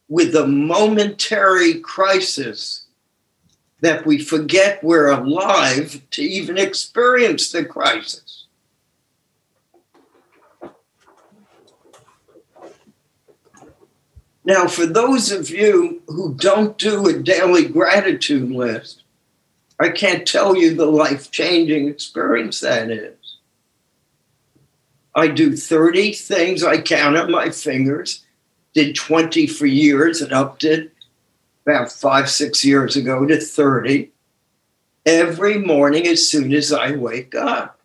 with 0.08 0.34
the 0.34 0.48
momentary 0.48 1.80
crisis 1.80 2.86
that 3.82 4.06
we 4.06 4.20
forget 4.20 4.84
we're 4.84 5.10
alive 5.10 6.02
to 6.12 6.24
even 6.24 6.58
experience 6.58 7.52
the 7.52 7.66
crisis. 7.66 8.46
Now, 14.44 14.68
for 14.68 14.86
those 14.86 15.32
of 15.32 15.50
you 15.50 16.04
who 16.08 16.36
don't 16.36 16.78
do 16.78 17.08
a 17.08 17.20
daily 17.20 17.68
gratitude 17.68 18.52
list, 18.52 19.02
I 19.80 19.90
can't 19.90 20.28
tell 20.28 20.56
you 20.56 20.76
the 20.76 20.86
life 20.86 21.32
changing 21.32 21.88
experience 21.88 22.60
that 22.60 22.92
is. 22.92 23.15
I 25.16 25.30
do 25.30 25.56
30 25.56 26.12
things 26.14 26.64
I 26.64 26.82
count 26.82 27.16
on 27.16 27.32
my 27.32 27.50
fingers, 27.50 28.26
did 28.74 28.96
20 28.96 29.48
for 29.48 29.66
years 29.66 30.22
and 30.22 30.34
upped 30.34 30.66
it 30.66 30.92
about 31.66 31.92
five, 31.92 32.30
six 32.30 32.66
years 32.66 32.96
ago 32.98 33.26
to 33.26 33.40
30 33.40 34.12
every 35.06 35.58
morning 35.58 36.06
as 36.06 36.28
soon 36.28 36.54
as 36.54 36.74
I 36.74 36.92
wake 36.92 37.34
up 37.34 37.80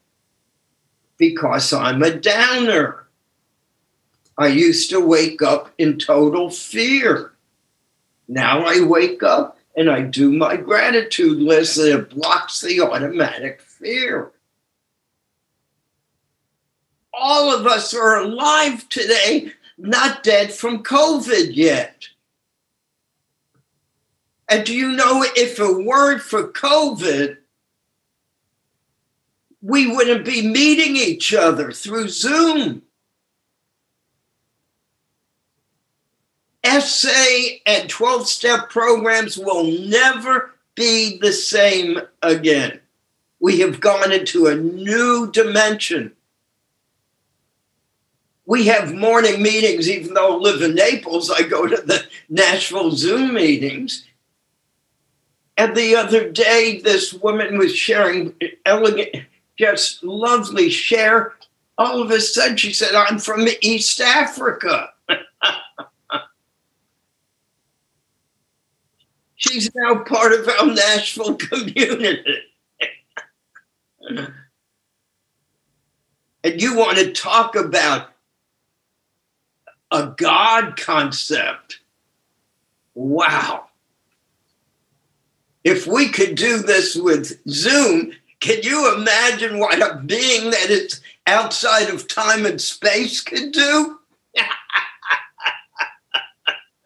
because 1.19 1.73
I'm 1.73 2.03
a 2.03 2.13
downer. 2.13 3.07
I 4.37 4.49
used 4.49 4.91
to 4.91 5.01
wake 5.01 5.43
up 5.43 5.71
in 5.79 5.99
total 5.99 6.51
fear. 6.51 7.33
Now 8.27 8.65
I 8.65 8.81
wake 8.81 9.23
up 9.23 9.59
and 9.77 9.91
I 9.91 10.01
do 10.01 10.33
my 10.33 10.57
gratitude 10.57 11.39
list 11.39 11.79
and 11.79 11.89
it 11.89 12.11
blocks 12.11 12.61
the 12.61 12.81
automatic 12.81 13.61
fear. 13.61 14.33
All 17.13 17.55
of 17.55 17.67
us 17.67 17.93
are 17.95 18.21
alive 18.21 18.89
today, 18.89 19.53
not 19.79 20.23
dead 20.23 20.53
from 20.53 20.83
COVID 20.83 21.55
yet. 21.55 22.09
And 24.49 24.67
do 24.67 24.75
you 24.75 24.93
know 24.93 25.25
if 25.37 25.61
it 25.61 25.87
weren't 25.87 26.23
for 26.23 26.49
COVID, 26.49 27.37
we 29.63 29.87
wouldn't 29.87 30.25
be 30.25 30.47
meeting 30.47 30.97
each 30.97 31.33
other 31.35 31.71
through 31.71 32.09
Zoom? 32.09 32.83
SA 36.65 37.27
and 37.67 37.89
12 37.89 38.29
step 38.29 38.71
programs 38.71 39.39
will 39.39 39.65
never 39.65 40.55
be 40.75 41.19
the 41.19 41.33
same 41.33 42.01
again. 42.23 42.81
We 43.39 43.61
have 43.61 43.81
gone 43.81 44.13
into 44.13 44.47
a 44.47 44.57
new 44.57 45.31
dimension. 45.31 46.13
We 48.51 48.67
have 48.67 48.93
morning 48.93 49.41
meetings, 49.41 49.89
even 49.89 50.13
though 50.15 50.35
I 50.35 50.37
live 50.37 50.61
in 50.61 50.75
Naples, 50.75 51.31
I 51.31 51.43
go 51.43 51.69
to 51.69 51.77
the 51.77 52.05
Nashville 52.29 52.91
Zoom 52.91 53.35
meetings. 53.35 54.05
And 55.57 55.77
the 55.77 55.95
other 55.95 56.29
day, 56.29 56.81
this 56.81 57.15
woman 57.15 57.59
was 57.59 57.77
sharing 57.77 58.35
elegant, 58.67 59.11
just 59.57 60.03
lovely 60.03 60.69
share. 60.69 61.35
All 61.79 62.03
of 62.03 62.11
a 62.11 62.21
sudden, 62.21 62.57
she 62.57 62.73
said, 62.73 62.93
I'm 62.93 63.21
from 63.21 63.47
East 63.61 64.01
Africa. 64.01 64.95
She's 69.37 69.71
now 69.77 70.03
part 70.03 70.33
of 70.33 70.49
our 70.49 70.67
Nashville 70.67 71.37
community. 71.37 72.25
and 76.43 76.61
you 76.61 76.77
want 76.77 76.99
to 76.99 77.13
talk 77.13 77.55
about 77.55 78.11
a 79.91 80.15
God 80.17 80.77
concept. 80.77 81.81
Wow. 82.95 83.67
If 85.65 85.87
we 85.87 86.09
could 86.09 86.37
do 86.37 86.59
this 86.59 86.97
with 86.97 87.41
Zoom, 87.49 88.13
can 88.41 88.63
you 88.63 88.95
imagine 88.97 89.59
what 89.59 89.79
a 89.81 89.99
being 89.99 90.51
that 90.51 90.71
is 90.71 91.01
outside 91.27 91.91
of 91.91 92.09
time 92.09 92.47
and 92.47 92.61
space 92.61 93.21
could 93.21 93.53
do? 93.53 93.99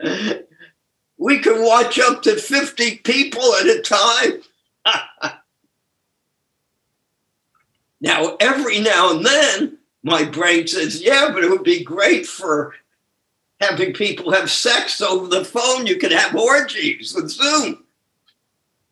we 1.19 1.39
can 1.39 1.63
watch 1.63 1.99
up 1.99 2.23
to 2.23 2.37
50 2.37 2.97
people 2.99 3.55
at 3.55 3.67
a 3.67 3.81
time. 3.83 4.43
now, 8.01 8.37
every 8.41 8.81
now 8.81 9.13
and 9.17 9.25
then, 9.25 9.79
my 10.03 10.25
brain 10.25 10.67
says, 10.67 11.01
yeah, 11.01 11.31
but 11.33 11.45
it 11.45 11.51
would 11.51 11.63
be 11.63 11.85
great 11.85 12.27
for 12.27 12.75
having 13.61 13.93
people 13.93 14.33
have 14.33 14.51
sex 14.51 15.01
over 15.01 15.27
the 15.27 15.45
phone. 15.45 15.87
You 15.87 15.97
can 15.97 16.11
have 16.11 16.35
orgies 16.35 17.15
with 17.15 17.31
Zoom. 17.31 17.85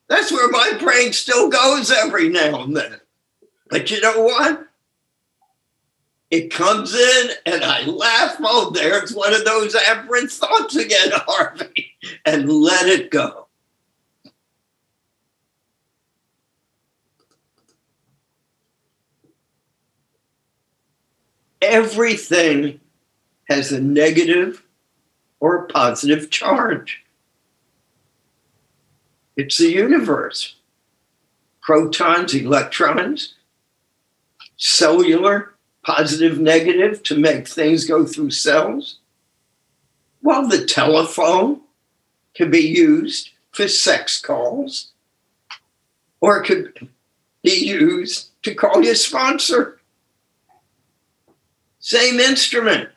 That's 0.09 0.31
where 0.31 0.51
my 0.51 0.77
brain 0.79 1.13
still 1.13 1.49
goes 1.49 1.91
every 1.91 2.29
now 2.29 2.63
and 2.63 2.77
then. 2.77 3.01
But 3.71 3.91
you 3.91 4.01
know 4.01 4.23
what? 4.23 4.69
It 6.31 6.51
comes 6.51 6.95
in 6.95 7.31
and 7.47 7.65
I 7.65 7.85
laugh. 7.85 8.37
Oh, 8.41 8.71
there's 8.71 9.15
one 9.15 9.35
of 9.35 9.45
those 9.45 9.75
aberrant 9.75 10.31
thoughts 10.31 10.77
again, 10.77 11.11
Harvey, 11.13 11.93
and 12.25 12.51
let 12.51 12.87
it 12.87 13.11
go. 13.11 13.49
Everything 21.61 22.81
has 23.49 23.73
a 23.73 23.81
negative 23.81 24.63
or 25.41 25.57
a 25.57 25.67
positive 25.67 26.31
charge. 26.31 27.05
It's 29.37 29.59
the 29.59 29.71
universe. 29.71 30.57
Protons, 31.63 32.35
electrons, 32.35 33.35
cellular, 34.57 35.55
positive, 35.85 36.39
negative 36.39 37.03
to 37.05 37.19
make 37.19 37.49
things 37.49 37.85
go 37.85 38.07
through 38.07 38.31
cells. 38.31 38.99
Well, 40.23 40.47
the 40.47 40.65
telephone 40.65 41.63
can 42.35 42.51
be 42.51 42.61
used 42.61 43.31
for 43.51 43.69
sex 43.69 44.21
calls, 44.21 44.93
or 46.21 46.39
it 46.39 46.47
could 46.47 46.89
be 47.43 47.67
used 47.67 48.31
to 48.45 48.55
call 48.55 48.83
your 48.85 48.95
sponsor. 48.95 49.81
Same 51.81 52.21
instrument. 52.21 52.91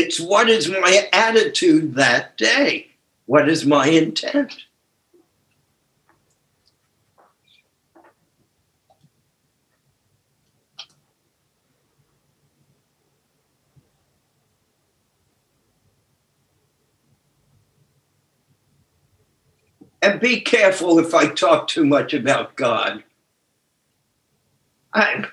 It's 0.00 0.18
what 0.18 0.48
is 0.48 0.66
my 0.66 1.10
attitude 1.12 1.94
that 1.96 2.38
day? 2.38 2.86
What 3.26 3.50
is 3.50 3.66
my 3.66 3.86
intent? 3.86 4.64
And 20.00 20.18
be 20.18 20.40
careful 20.40 20.98
if 20.98 21.12
I 21.12 21.26
talk 21.26 21.68
too 21.68 21.84
much 21.84 22.14
about 22.14 22.56
God. 22.56 23.04
I, 24.94 25.26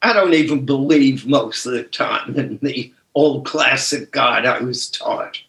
I 0.00 0.14
don't 0.14 0.32
even 0.32 0.64
believe 0.64 1.26
most 1.26 1.66
of 1.66 1.72
the 1.72 1.82
time 1.82 2.34
in 2.36 2.58
the 2.62 2.94
old 3.16 3.44
classic 3.46 4.12
God 4.12 4.44
I 4.44 4.60
was 4.60 4.88
taught. 4.90 5.40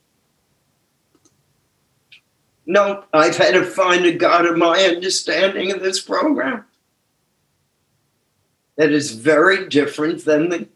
No, 2.66 3.04
I've 3.14 3.36
had 3.36 3.54
to 3.54 3.64
find 3.66 4.06
a 4.06 4.14
God 4.14 4.46
of 4.46 4.58
my 4.58 4.80
understanding 4.84 5.72
of 5.72 5.82
this 5.82 6.02
program 6.02 6.64
that 8.78 8.92
is 8.92 9.12
very 9.12 9.68
different 9.68 10.24
than 10.24 10.50
the 10.50 10.68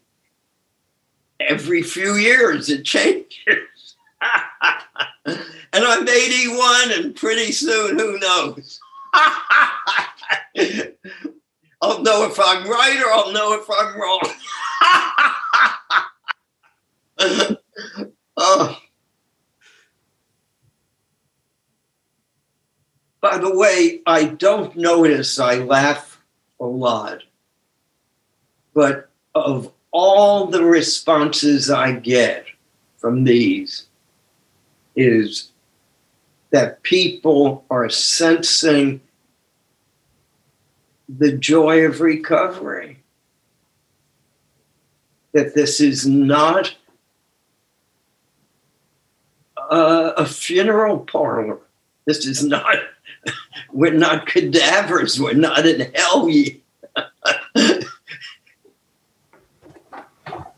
every 1.40 1.82
few 1.82 2.14
years 2.14 2.68
it 2.68 2.84
changes. 2.84 3.96
and 5.26 5.38
I'm 5.72 6.06
81, 6.06 6.92
and 6.92 7.16
pretty 7.16 7.52
soon, 7.52 7.98
who 7.98 8.18
knows? 8.18 8.80
I'll 11.82 12.02
know 12.02 12.26
if 12.26 12.38
I'm 12.38 12.68
right 12.68 13.02
or 13.04 13.12
I'll 13.12 13.32
know 13.32 13.54
if 13.54 13.66
I'm 13.68 13.98
wrong. 13.98 14.20
oh. 18.36 18.78
By 23.20 23.38
the 23.38 23.56
way, 23.56 24.00
I 24.04 24.24
don't 24.24 24.76
notice 24.76 25.38
I 25.38 25.56
laugh 25.58 26.20
a 26.58 26.64
lot, 26.64 27.22
but 28.74 29.10
of 29.34 29.72
all 29.92 30.46
the 30.46 30.64
responses 30.64 31.70
I 31.70 31.92
get 31.92 32.46
from 32.96 33.24
these, 33.24 33.86
is 34.96 35.50
that 36.50 36.82
people 36.82 37.64
are 37.70 37.88
sensing 37.88 39.00
the 41.08 41.32
joy 41.32 41.84
of 41.84 42.00
recovery. 42.00 42.98
That 45.32 45.54
this 45.54 45.80
is 45.80 46.06
not 46.06 46.74
a, 49.72 50.14
a 50.18 50.26
funeral 50.26 50.98
parlor. 50.98 51.58
This 52.04 52.26
is 52.26 52.44
not, 52.44 52.76
we're 53.72 53.94
not 53.94 54.26
cadavers. 54.26 55.18
We're 55.18 55.32
not 55.32 55.66
in 55.66 55.92
hell 55.94 56.28
yet. 56.28 56.58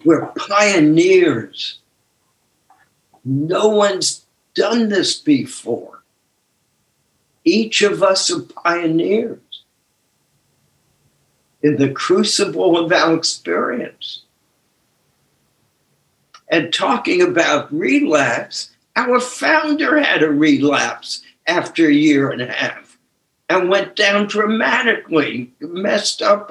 we're 0.05 0.27
pioneers. 0.27 1.79
No 3.25 3.69
one's 3.69 4.27
done 4.55 4.89
this 4.89 5.19
before. 5.19 6.03
Each 7.45 7.83
of 7.83 8.03
us 8.03 8.31
are 8.33 8.41
pioneers 8.41 9.39
in 11.63 11.77
the 11.77 11.91
crucible 11.91 12.77
of 12.79 12.91
our 12.91 13.15
experience. 13.15 14.23
And 16.49 16.73
talking 16.73 17.23
about 17.23 17.73
relapse, 17.73 18.74
our 18.97 19.21
founder 19.21 20.01
had 20.01 20.23
a 20.23 20.31
relapse 20.31 21.23
after 21.47 21.89
a 21.89 21.93
year 21.93 22.31
and 22.31 22.41
a 22.41 22.51
half 22.51 22.99
and 23.49 23.69
went 23.69 23.97
down 23.97 24.27
dramatically, 24.27 25.53
messed 25.61 26.23
up 26.23 26.51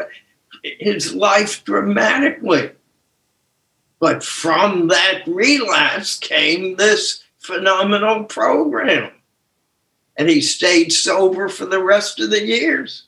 his 0.64 1.14
life 1.14 1.64
dramatically. 1.64 2.72
But 4.00 4.24
from 4.24 4.90
that 4.90 5.24
relapse 5.26 6.18
came 6.18 6.76
this 6.76 7.24
phenomenal 7.40 8.26
program. 8.26 9.12
And 10.18 10.30
he 10.30 10.42
stayed 10.42 10.92
sober 10.92 11.50
for 11.50 11.66
the 11.66 11.82
rest 11.82 12.20
of 12.20 12.30
the 12.30 12.46
years. 12.46 13.08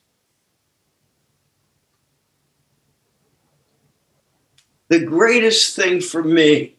The 4.87 4.99
greatest 4.99 5.75
thing 5.75 5.99
for 5.99 6.23
me 6.23 6.75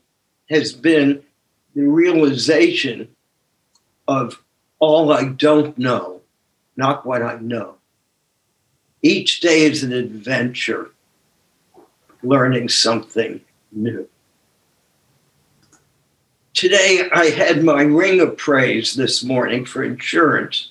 has 0.48 0.72
been 0.72 1.22
the 1.76 1.86
realization 1.86 3.06
of 4.08 4.42
all 4.78 5.12
I 5.12 5.24
don't 5.24 5.76
know, 5.76 6.22
not 6.74 7.04
what 7.04 7.22
I 7.22 7.36
know. 7.36 7.74
Each 9.02 9.40
day 9.40 9.60
is 9.60 9.82
an 9.82 9.92
adventure, 9.92 10.90
learning 12.22 12.70
something 12.70 13.42
new. 13.70 14.08
Today, 16.54 17.10
I 17.12 17.26
had 17.26 17.62
my 17.62 17.82
ring 17.82 18.22
appraised 18.22 18.96
this 18.96 19.22
morning 19.22 19.66
for 19.66 19.84
insurance, 19.84 20.70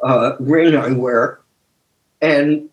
uh, 0.00 0.36
ring 0.38 0.76
I 0.76 0.92
wear. 0.92 1.40
And 2.22 2.70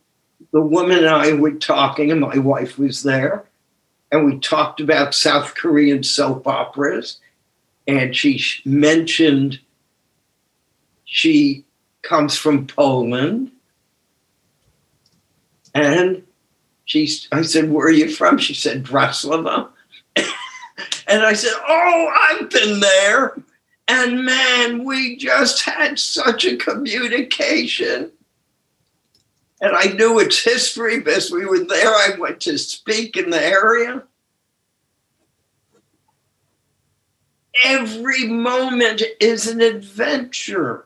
the 0.51 0.61
woman 0.61 0.99
and 0.99 1.07
I 1.07 1.33
were 1.33 1.53
talking, 1.53 2.11
and 2.11 2.21
my 2.21 2.37
wife 2.37 2.77
was 2.77 3.01
there. 3.01 3.45
And 4.11 4.27
we 4.27 4.37
talked 4.37 4.79
about 4.79 5.15
South 5.15 5.55
Korean 5.55 6.03
soap 6.03 6.45
operas. 6.45 7.17
And 7.87 8.15
she 8.15 8.41
mentioned 8.65 9.59
she 11.05 11.65
comes 12.01 12.37
from 12.37 12.67
Poland. 12.67 13.51
And 15.73 16.23
she, 16.85 17.09
I 17.31 17.41
said, 17.41 17.71
Where 17.71 17.87
are 17.87 17.91
you 17.91 18.09
from? 18.09 18.37
She 18.37 18.53
said, 18.53 18.83
Bratislava. 18.83 19.69
and 20.15 21.23
I 21.23 21.33
said, 21.33 21.53
Oh, 21.67 22.11
I've 22.31 22.49
been 22.49 22.79
there. 22.79 23.35
And 23.87 24.23
man, 24.23 24.85
we 24.85 25.17
just 25.17 25.63
had 25.63 25.99
such 25.99 26.45
a 26.45 26.57
communication. 26.57 28.11
And 29.61 29.75
I 29.75 29.85
knew 29.93 30.19
its 30.19 30.43
history 30.43 30.99
because 30.99 31.31
we 31.31 31.45
were 31.45 31.63
there. 31.63 31.89
I 31.89 32.15
went 32.17 32.41
to 32.41 32.57
speak 32.57 33.17
in 33.17 33.29
the 33.29 33.41
area. 33.41 34.03
Every 37.61 38.27
moment 38.27 39.03
is 39.19 39.47
an 39.47 39.61
adventure. 39.61 40.85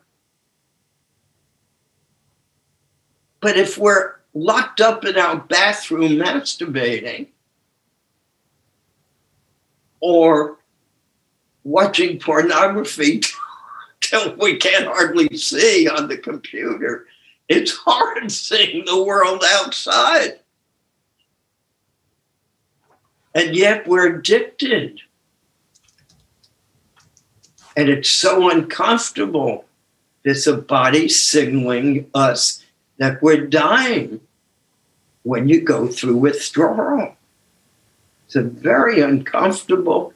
But 3.39 3.57
if 3.57 3.77
we're 3.77 4.15
locked 4.33 4.81
up 4.81 5.05
in 5.05 5.17
our 5.17 5.37
bathroom 5.37 6.13
masturbating 6.13 7.27
or 9.99 10.57
watching 11.63 12.19
pornography 12.19 13.21
till 14.01 14.35
we 14.35 14.57
can't 14.57 14.87
hardly 14.87 15.35
see 15.37 15.87
on 15.87 16.07
the 16.07 16.17
computer, 16.17 17.05
it's 17.47 17.71
hard 17.71 18.31
seeing 18.31 18.85
the 18.85 19.03
world 19.03 19.43
outside. 19.45 20.39
And 23.33 23.55
yet 23.55 23.87
we're 23.87 24.17
addicted. 24.17 24.99
And 27.77 27.89
it's 27.89 28.09
so 28.09 28.49
uncomfortable. 28.49 29.65
There's 30.23 30.47
a 30.47 30.57
body 30.57 31.07
signaling 31.07 32.09
us 32.15 32.65
that 32.97 33.21
we're 33.21 33.45
dying 33.45 34.19
when 35.21 35.47
you 35.47 35.61
go 35.61 35.87
through 35.87 36.17
withdrawal. 36.17 37.15
It's 38.25 38.35
a 38.35 38.41
very 38.41 38.99
uncomfortable 38.99 40.13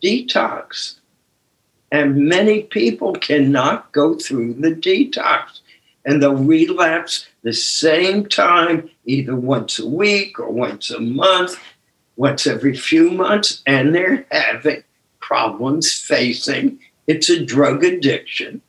detox. 0.00 0.98
And 1.90 2.28
many 2.28 2.62
people 2.62 3.12
cannot 3.14 3.90
go 3.90 4.14
through 4.14 4.54
the 4.54 4.70
detox. 4.70 5.58
And 6.04 6.22
they'll 6.22 6.36
relapse 6.36 7.26
the 7.42 7.52
same 7.52 8.26
time, 8.28 8.90
either 9.06 9.34
once 9.34 9.80
a 9.80 9.88
week 9.88 10.38
or 10.38 10.50
once 10.50 10.92
a 10.92 11.00
month, 11.00 11.58
once 12.14 12.46
every 12.46 12.76
few 12.76 13.10
months, 13.10 13.62
and 13.66 13.92
they're 13.92 14.24
having 14.30 14.84
problems 15.32 15.90
facing 15.90 16.78
It's 17.06 17.30
a 17.30 17.42
drug 17.42 17.82
addiction, 17.82 18.60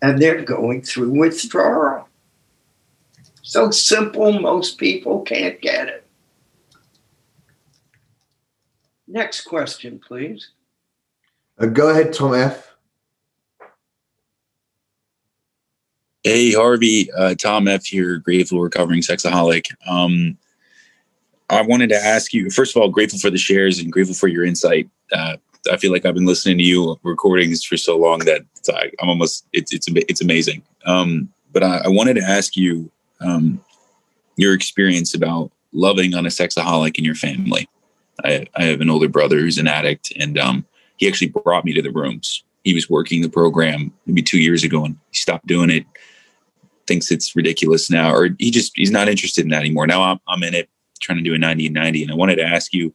and 0.00 0.20
they're 0.20 0.42
going 0.42 0.80
through 0.80 1.10
withdrawal. 1.10 2.08
So 3.42 3.70
simple, 3.70 4.32
most 4.40 4.78
people 4.78 5.20
can't 5.20 5.60
get 5.60 5.88
it. 5.88 6.06
Next 9.06 9.42
question, 9.42 10.00
please. 10.00 10.48
Uh, 11.58 11.66
go 11.66 11.90
ahead, 11.90 12.14
Tom 12.14 12.34
F. 12.34 12.74
Hey, 16.24 16.54
Harvey, 16.54 17.12
uh, 17.12 17.34
Tom 17.34 17.68
F. 17.68 17.84
here, 17.84 18.16
grateful 18.16 18.60
recovering 18.60 19.02
sexaholic. 19.02 19.66
Um, 19.86 20.38
I 21.50 21.60
wanted 21.60 21.90
to 21.90 21.96
ask 21.96 22.32
you, 22.32 22.48
first 22.50 22.74
of 22.74 22.80
all, 22.80 22.88
grateful 22.88 23.18
for 23.18 23.30
the 23.30 23.38
shares 23.38 23.78
and 23.78 23.92
grateful 23.92 24.14
for 24.14 24.28
your 24.28 24.46
insight. 24.46 24.88
Uh, 25.12 25.36
I 25.68 25.76
feel 25.76 25.92
like 25.92 26.04
I've 26.04 26.14
been 26.14 26.26
listening 26.26 26.58
to 26.58 26.64
you 26.64 26.98
recordings 27.02 27.64
for 27.64 27.76
so 27.76 27.96
long 27.96 28.20
that 28.20 28.42
I, 28.72 28.90
am 29.00 29.08
almost 29.08 29.46
it's 29.52 29.72
it's 29.72 29.86
it's 29.88 30.20
amazing. 30.20 30.62
Um, 30.84 31.28
but 31.52 31.62
I, 31.62 31.78
I, 31.84 31.88
wanted 31.88 32.14
to 32.14 32.22
ask 32.22 32.56
you 32.56 32.90
um, 33.20 33.60
your 34.36 34.52
experience 34.54 35.14
about 35.14 35.50
loving 35.72 36.14
on 36.14 36.26
a 36.26 36.28
sexaholic 36.28 36.98
in 36.98 37.04
your 37.04 37.14
family. 37.14 37.68
I, 38.24 38.46
I 38.56 38.64
have 38.64 38.80
an 38.80 38.90
older 38.90 39.08
brother 39.08 39.38
who's 39.38 39.58
an 39.58 39.68
addict, 39.68 40.12
and 40.18 40.38
um, 40.38 40.66
he 40.96 41.08
actually 41.08 41.28
brought 41.28 41.64
me 41.64 41.72
to 41.74 41.82
the 41.82 41.90
rooms. 41.90 42.42
He 42.64 42.74
was 42.74 42.90
working 42.90 43.22
the 43.22 43.28
program 43.28 43.92
maybe 44.06 44.22
two 44.22 44.40
years 44.40 44.64
ago, 44.64 44.84
and 44.84 44.96
he 45.10 45.16
stopped 45.16 45.46
doing 45.46 45.70
it. 45.70 45.86
Thinks 46.86 47.10
it's 47.10 47.34
ridiculous 47.34 47.90
now, 47.90 48.12
or 48.12 48.30
he 48.38 48.50
just 48.50 48.72
he's 48.76 48.90
not 48.92 49.08
interested 49.08 49.44
in 49.44 49.50
that 49.50 49.60
anymore. 49.60 49.86
Now 49.86 50.02
I'm 50.02 50.20
I'm 50.28 50.42
in 50.42 50.54
it, 50.54 50.68
trying 51.00 51.18
to 51.18 51.24
do 51.24 51.34
a 51.34 51.38
90 51.38 51.66
and 51.66 51.74
90, 51.74 52.02
and 52.02 52.12
I 52.12 52.14
wanted 52.14 52.36
to 52.36 52.44
ask 52.44 52.72
you 52.72 52.94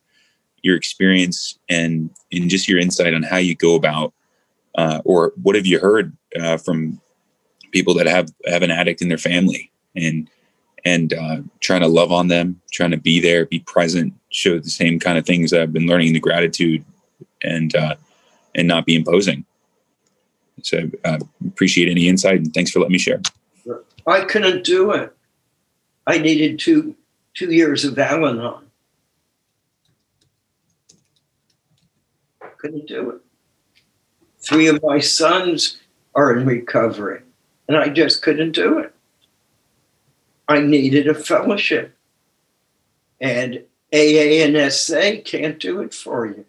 your 0.63 0.75
experience 0.75 1.57
and 1.69 2.09
and 2.31 2.49
just 2.49 2.67
your 2.67 2.79
insight 2.79 3.13
on 3.13 3.23
how 3.23 3.37
you 3.37 3.55
go 3.55 3.75
about, 3.75 4.13
uh, 4.77 5.01
or 5.05 5.33
what 5.41 5.55
have 5.55 5.65
you 5.65 5.79
heard 5.79 6.15
uh, 6.39 6.57
from 6.57 6.99
people 7.71 7.93
that 7.95 8.07
have 8.07 8.29
have 8.47 8.63
an 8.63 8.71
addict 8.71 9.01
in 9.01 9.09
their 9.09 9.17
family, 9.17 9.71
and 9.95 10.29
and 10.85 11.13
uh, 11.13 11.37
trying 11.59 11.81
to 11.81 11.87
love 11.87 12.11
on 12.11 12.27
them, 12.27 12.59
trying 12.71 12.91
to 12.91 12.97
be 12.97 13.19
there, 13.19 13.45
be 13.45 13.59
present, 13.59 14.13
show 14.29 14.59
the 14.59 14.69
same 14.69 14.99
kind 14.99 15.17
of 15.17 15.25
things 15.25 15.53
I've 15.53 15.73
been 15.73 15.87
learning 15.87 16.13
the 16.13 16.19
gratitude 16.19 16.83
and 17.43 17.75
uh, 17.75 17.95
and 18.55 18.67
not 18.67 18.85
be 18.85 18.95
imposing. 18.95 19.45
So 20.63 20.89
uh, 21.05 21.19
appreciate 21.47 21.89
any 21.89 22.07
insight 22.07 22.37
and 22.37 22.53
thanks 22.53 22.71
for 22.71 22.79
letting 22.79 22.93
me 22.93 22.99
share. 22.99 23.21
I 24.07 24.25
couldn't 24.25 24.63
do 24.63 24.91
it. 24.91 25.15
I 26.07 26.17
needed 26.17 26.59
two 26.59 26.95
two 27.33 27.51
years 27.51 27.85
of 27.85 27.97
Al-Anon. 27.97 28.70
Couldn't 32.61 32.87
do 32.87 33.09
it. 33.09 33.21
Three 34.37 34.67
of 34.67 34.83
my 34.83 34.99
sons 34.99 35.77
are 36.13 36.37
in 36.37 36.45
recovery, 36.45 37.21
and 37.67 37.75
I 37.75 37.89
just 37.89 38.21
couldn't 38.21 38.51
do 38.51 38.77
it. 38.77 38.93
I 40.47 40.59
needed 40.59 41.07
a 41.07 41.15
fellowship. 41.15 41.97
And 43.19 43.63
AA 43.91 44.45
and 44.45 44.71
SA 44.71 45.21
can't 45.25 45.59
do 45.59 45.81
it 45.81 45.91
for 45.91 46.27
you. 46.27 46.45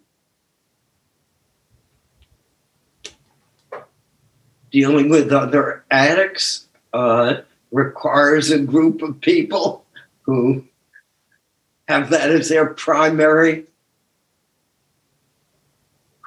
Dealing 4.70 5.08
with 5.08 5.32
other 5.32 5.82
addicts 5.90 6.66
uh, 6.92 7.36
requires 7.70 8.50
a 8.50 8.58
group 8.58 9.00
of 9.00 9.18
people 9.22 9.86
who 10.22 10.62
have 11.88 12.10
that 12.10 12.30
as 12.30 12.50
their 12.50 12.66
primary 12.66 13.64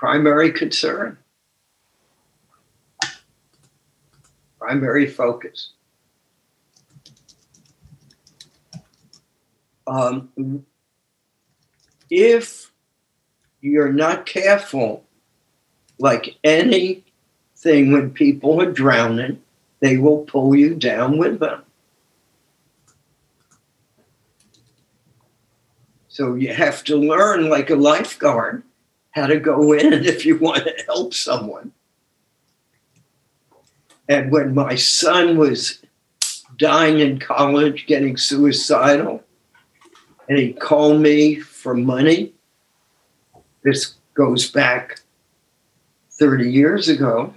primary 0.06 0.52
concern 0.52 1.18
primary 4.60 5.08
focus 5.08 5.72
um, 9.88 10.66
if 12.10 12.72
you're 13.62 13.92
not 13.92 14.26
careful, 14.26 15.04
like 16.00 16.38
anything 16.44 17.04
when 17.92 18.12
people 18.12 18.62
are 18.62 18.72
drowning, 18.72 19.42
they 19.80 19.98
will 19.98 20.20
pull 20.20 20.56
you 20.56 20.76
down 20.76 21.18
with 21.18 21.40
them. 21.40 21.64
So 26.08 26.36
you 26.36 26.54
have 26.54 26.84
to 26.86 26.96
learn, 26.96 27.50
like 27.50 27.70
a 27.70 27.76
lifeguard, 27.76 28.64
how 29.16 29.28
to 29.28 29.40
go 29.40 29.74
in 29.74 29.94
if 30.06 30.26
you 30.26 30.38
want 30.38 30.66
to 30.66 30.84
help 30.86 31.14
someone. 31.14 31.72
And 34.08 34.32
when 34.32 34.54
my 34.54 34.76
son 34.76 35.38
was 35.38 35.82
dying 36.58 37.00
in 37.00 37.20
college, 37.20 37.88
getting 37.88 38.18
suicidal, 38.18 39.24
and 40.30 40.38
he 40.38 40.54
called 40.54 41.02
me 41.02 41.40
for 41.40 41.74
money. 41.74 42.34
This 43.64 43.96
goes 44.14 44.50
back 44.50 45.02
30 46.12 46.52
years 46.52 46.88
ago. 46.88 47.34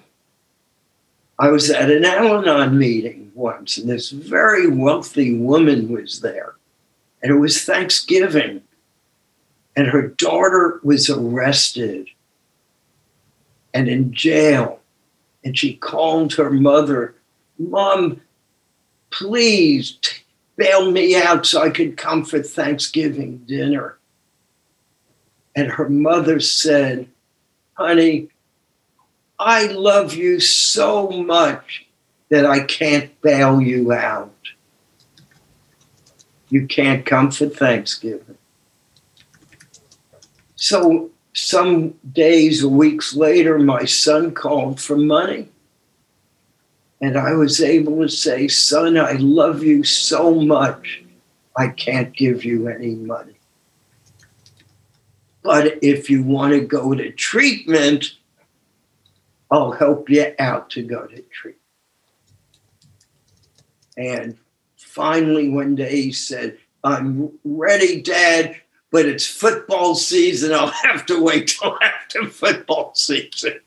I 1.39 1.49
was 1.49 1.71
at 1.71 1.91
an 1.91 2.05
Al 2.05 2.39
Anon 2.39 2.79
meeting 2.79 3.31
once, 3.35 3.79
and 3.79 3.89
this 3.89 4.11
very 4.11 4.67
wealthy 4.67 5.39
woman 5.39 5.89
was 5.89 6.21
there. 6.21 6.55
And 7.23 7.33
it 7.33 7.39
was 7.39 7.65
Thanksgiving, 7.65 8.63
and 9.79 9.87
her 9.87 10.09
daughter 10.09 10.81
was 10.83 11.09
arrested 11.09 12.09
and 13.73 13.87
in 13.87 14.13
jail. 14.13 14.81
And 15.45 15.57
she 15.57 15.75
called 15.75 16.35
her 16.35 16.51
mother, 16.51 17.15
Mom, 17.61 18.21
please 19.11 19.97
bail 20.57 20.91
me 20.91 21.15
out 21.15 21.47
so 21.47 21.63
I 21.63 21.71
could 21.71 21.97
come 21.97 22.25
for 22.25 22.43
Thanksgiving 22.43 23.39
dinner. 23.47 23.99
And 25.55 25.71
her 25.71 25.89
mother 25.89 26.41
said, 26.41 27.09
Honey, 27.75 28.31
I 29.39 29.67
love 29.67 30.13
you 30.13 30.41
so 30.41 31.09
much 31.09 31.87
that 32.31 32.45
I 32.45 32.65
can't 32.65 33.21
bail 33.21 33.61
you 33.61 33.93
out. 33.93 34.35
You 36.49 36.67
can't 36.67 37.07
come 37.07 37.31
for 37.31 37.47
Thanksgiving. 37.47 38.39
So, 40.59 41.11
some 41.35 41.95
days 42.13 42.65
or 42.65 42.69
weeks 42.69 43.15
later, 43.15 43.61
my 43.61 43.85
son 43.85 44.33
called 44.35 44.81
for 44.81 44.97
money. 44.97 45.49
And 47.01 47.17
I 47.17 47.35
was 47.35 47.61
able 47.61 48.03
to 48.03 48.09
say, 48.09 48.49
Son, 48.49 48.99
I 48.99 49.13
love 49.13 49.63
you 49.63 49.85
so 49.85 50.35
much, 50.35 51.05
I 51.57 51.69
can't 51.69 52.13
give 52.13 52.45
you 52.45 52.67
any 52.67 52.97
money. 52.97 53.37
But 55.45 55.79
if 55.81 56.11
you 56.11 56.25
want 56.25 56.55
to 56.55 56.61
go 56.61 56.93
to 56.93 57.13
treatment, 57.13 58.17
I'll 59.53 59.71
help 59.71 60.11
you 60.11 60.35
out 60.41 60.71
to 60.71 60.83
go 60.83 61.07
to 61.07 61.23
treatment. 61.23 61.63
And 63.97 64.37
finally, 64.77 65.49
one 65.49 65.77
day 65.77 66.03
he 66.03 66.13
said, 66.13 66.59
I'm 66.83 67.39
ready, 67.45 68.03
Dad, 68.03 68.57
but 68.91 69.07
it's 69.07 69.27
football 69.27 69.95
season. 69.95 70.53
I'll 70.53 70.67
have 70.85 71.07
to 71.07 71.23
wait 71.23 71.49
till 71.49 71.79
after 71.83 72.27
football 72.27 72.93
season. 72.95 73.61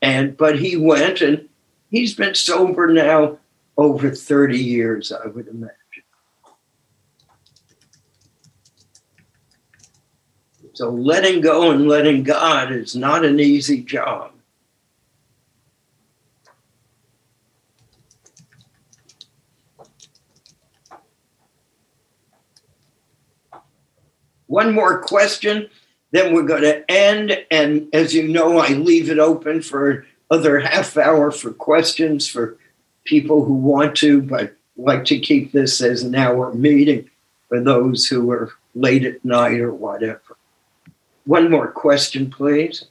And 0.00 0.36
but 0.36 0.58
he 0.58 0.76
went 0.76 1.20
and 1.20 1.48
He's 1.92 2.14
been 2.14 2.34
sober 2.34 2.88
now 2.88 3.38
over 3.76 4.10
30 4.10 4.58
years, 4.58 5.12
I 5.12 5.26
would 5.26 5.46
imagine. 5.46 5.76
So 10.72 10.88
letting 10.88 11.42
go 11.42 11.70
and 11.70 11.86
letting 11.86 12.22
God 12.22 12.72
is 12.72 12.96
not 12.96 13.26
an 13.26 13.38
easy 13.40 13.82
job. 13.82 14.31
One 24.52 24.74
more 24.74 25.00
question, 25.00 25.70
then 26.10 26.34
we're 26.34 26.42
going 26.42 26.60
to 26.60 26.90
end. 26.90 27.42
And 27.50 27.88
as 27.94 28.14
you 28.14 28.28
know, 28.28 28.58
I 28.58 28.74
leave 28.74 29.08
it 29.08 29.18
open 29.18 29.62
for 29.62 30.04
other 30.30 30.60
half 30.60 30.98
hour 30.98 31.30
for 31.30 31.54
questions 31.54 32.28
for 32.28 32.58
people 33.04 33.46
who 33.46 33.54
want 33.54 33.96
to, 33.96 34.20
but 34.20 34.54
like 34.76 35.06
to 35.06 35.18
keep 35.18 35.52
this 35.52 35.80
as 35.80 36.02
an 36.02 36.14
hour 36.14 36.52
meeting 36.52 37.08
for 37.48 37.60
those 37.60 38.04
who 38.06 38.30
are 38.30 38.52
late 38.74 39.06
at 39.06 39.24
night 39.24 39.58
or 39.58 39.72
whatever. 39.72 40.36
One 41.24 41.50
more 41.50 41.72
question, 41.72 42.30
please. 42.30 42.84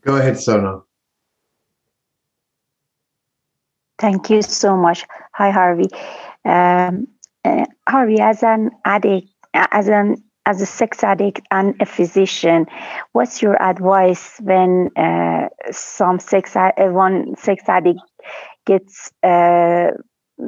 Go 0.00 0.16
ahead, 0.16 0.40
Sona. 0.40 0.80
Thank 4.00 4.30
you 4.30 4.42
so 4.42 4.76
much. 4.76 5.04
Hi, 5.34 5.52
Harvey. 5.52 5.90
Um, 6.44 7.06
uh, 7.44 7.66
Harvey, 7.88 8.18
as 8.18 8.42
an 8.42 8.72
addict, 8.84 9.28
as 9.54 9.86
an 9.86 10.16
as 10.44 10.60
a 10.60 10.66
sex 10.66 11.04
addict 11.04 11.40
and 11.50 11.74
a 11.80 11.86
physician, 11.86 12.66
what's 13.12 13.42
your 13.42 13.60
advice 13.62 14.38
when 14.40 14.90
uh, 14.96 15.48
some 15.70 16.18
sex 16.18 16.56
uh, 16.56 16.72
one 16.78 17.36
sex 17.36 17.62
addict 17.68 18.00
gets 18.66 19.12
uh, 19.22 19.92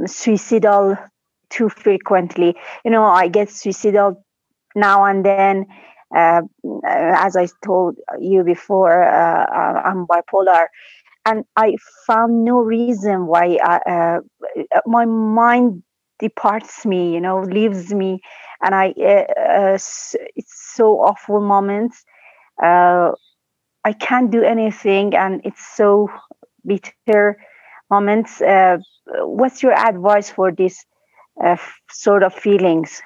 suicidal 0.07 0.97
too 1.51 1.68
frequently? 1.68 2.57
You 2.84 2.90
know, 2.90 3.05
I 3.05 3.28
get 3.28 3.51
suicidal 3.51 4.24
now 4.74 5.05
and 5.05 5.24
then. 5.24 5.66
Uh, 6.14 6.42
as 6.86 7.34
I 7.36 7.49
told 7.64 7.97
you 8.20 8.45
before, 8.45 9.03
uh, 9.03 9.47
I'm 9.84 10.07
bipolar, 10.07 10.66
and 11.26 11.45
I 11.57 11.74
found 12.07 12.45
no 12.45 12.59
reason 12.59 13.26
why 13.26 13.59
I, 13.61 14.18
my 14.86 15.07
mind 15.07 15.82
departs 16.20 16.86
me, 16.86 17.12
you 17.12 17.20
know, 17.20 17.40
leaves 17.40 17.92
me 17.92 18.20
and 18.64 18.74
I 18.74 18.94
uh, 18.98 19.40
uh, 19.40 19.78
it's 20.34 20.72
so 20.74 21.00
awful 21.00 21.40
moments. 21.40 22.04
Uh, 22.62 23.12
I 23.84 23.92
can't 23.92 24.30
do 24.30 24.42
anything, 24.42 25.14
and 25.14 25.42
it's 25.44 25.64
so 25.76 26.08
bitter 26.64 27.36
moments. 27.90 28.40
Uh, 28.40 28.78
what's 29.06 29.62
your 29.62 29.74
advice 29.74 30.30
for 30.30 30.50
this 30.50 30.84
uh, 31.44 31.56
sort 31.90 32.22
of 32.22 32.32
feelings? 32.32 33.02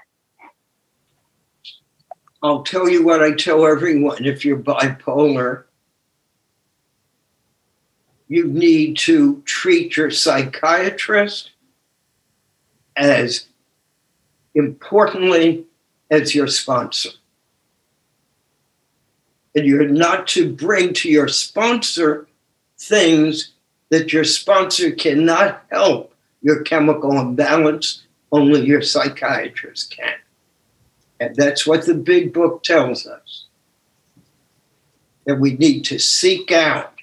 I'll 2.40 2.62
tell 2.62 2.88
you 2.88 3.04
what 3.04 3.20
I 3.20 3.32
tell 3.32 3.66
everyone 3.66 4.24
if 4.24 4.44
you're 4.44 4.62
bipolar, 4.62 5.64
you 8.28 8.46
need 8.46 8.96
to 8.98 9.42
treat 9.44 9.96
your 9.96 10.12
psychiatrist 10.12 11.50
as 12.96 13.47
importantly 14.54 15.64
as 16.10 16.34
your 16.34 16.46
sponsor. 16.46 17.10
And 19.54 19.66
you're 19.66 19.88
not 19.88 20.26
to 20.28 20.52
bring 20.52 20.92
to 20.94 21.10
your 21.10 21.28
sponsor 21.28 22.28
things 22.78 23.52
that 23.90 24.12
your 24.12 24.24
sponsor 24.24 24.92
cannot 24.92 25.64
help 25.70 26.14
your 26.40 26.62
chemical 26.62 27.18
imbalance, 27.18 28.04
only 28.30 28.64
your 28.64 28.82
psychiatrist 28.82 29.96
can. 29.96 30.14
And 31.20 31.34
that's 31.34 31.66
what 31.66 31.86
the 31.86 31.94
big 31.94 32.32
book 32.32 32.62
tells 32.62 33.06
us. 33.06 33.46
That 35.26 35.40
we 35.40 35.54
need 35.54 35.82
to 35.86 35.98
seek 35.98 36.52
out 36.52 36.94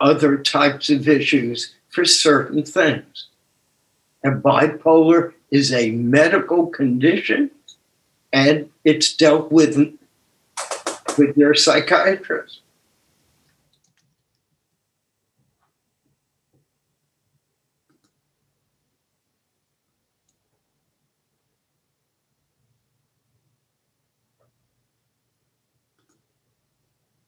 other 0.00 0.36
types 0.38 0.90
of 0.90 1.08
issues 1.08 1.74
for 1.88 2.04
certain 2.04 2.64
things. 2.64 3.28
And 4.22 4.42
bipolar 4.42 5.32
is 5.50 5.72
a 5.72 5.90
medical 5.92 6.66
condition 6.66 7.50
and 8.32 8.70
it's 8.84 9.12
dealt 9.14 9.50
with 9.52 9.76
with 11.18 11.36
your 11.36 11.54
psychiatrist. 11.54 12.60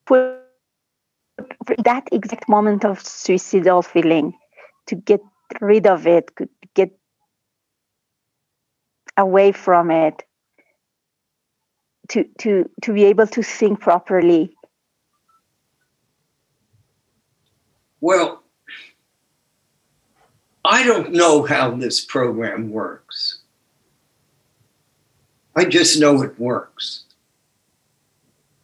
For 0.06 0.38
that 1.84 2.08
exact 2.12 2.48
moment 2.48 2.84
of 2.84 3.00
suicidal 3.04 3.82
feeling, 3.82 4.34
to 4.86 4.94
get 4.96 5.20
rid 5.60 5.86
of 5.86 6.06
it, 6.06 6.34
get 6.34 6.48
away 9.18 9.52
from 9.52 9.90
it 9.90 10.24
to 12.08 12.24
to 12.38 12.70
to 12.82 12.94
be 12.94 13.04
able 13.04 13.26
to 13.26 13.42
think 13.42 13.80
properly. 13.80 14.56
Well 18.00 18.42
i 20.64 20.84
don't 20.84 21.12
know 21.12 21.42
how 21.42 21.70
this 21.70 22.04
program 22.04 22.70
works. 22.70 23.38
I 25.56 25.64
just 25.64 25.98
know 25.98 26.22
it 26.22 26.38
works. 26.38 27.04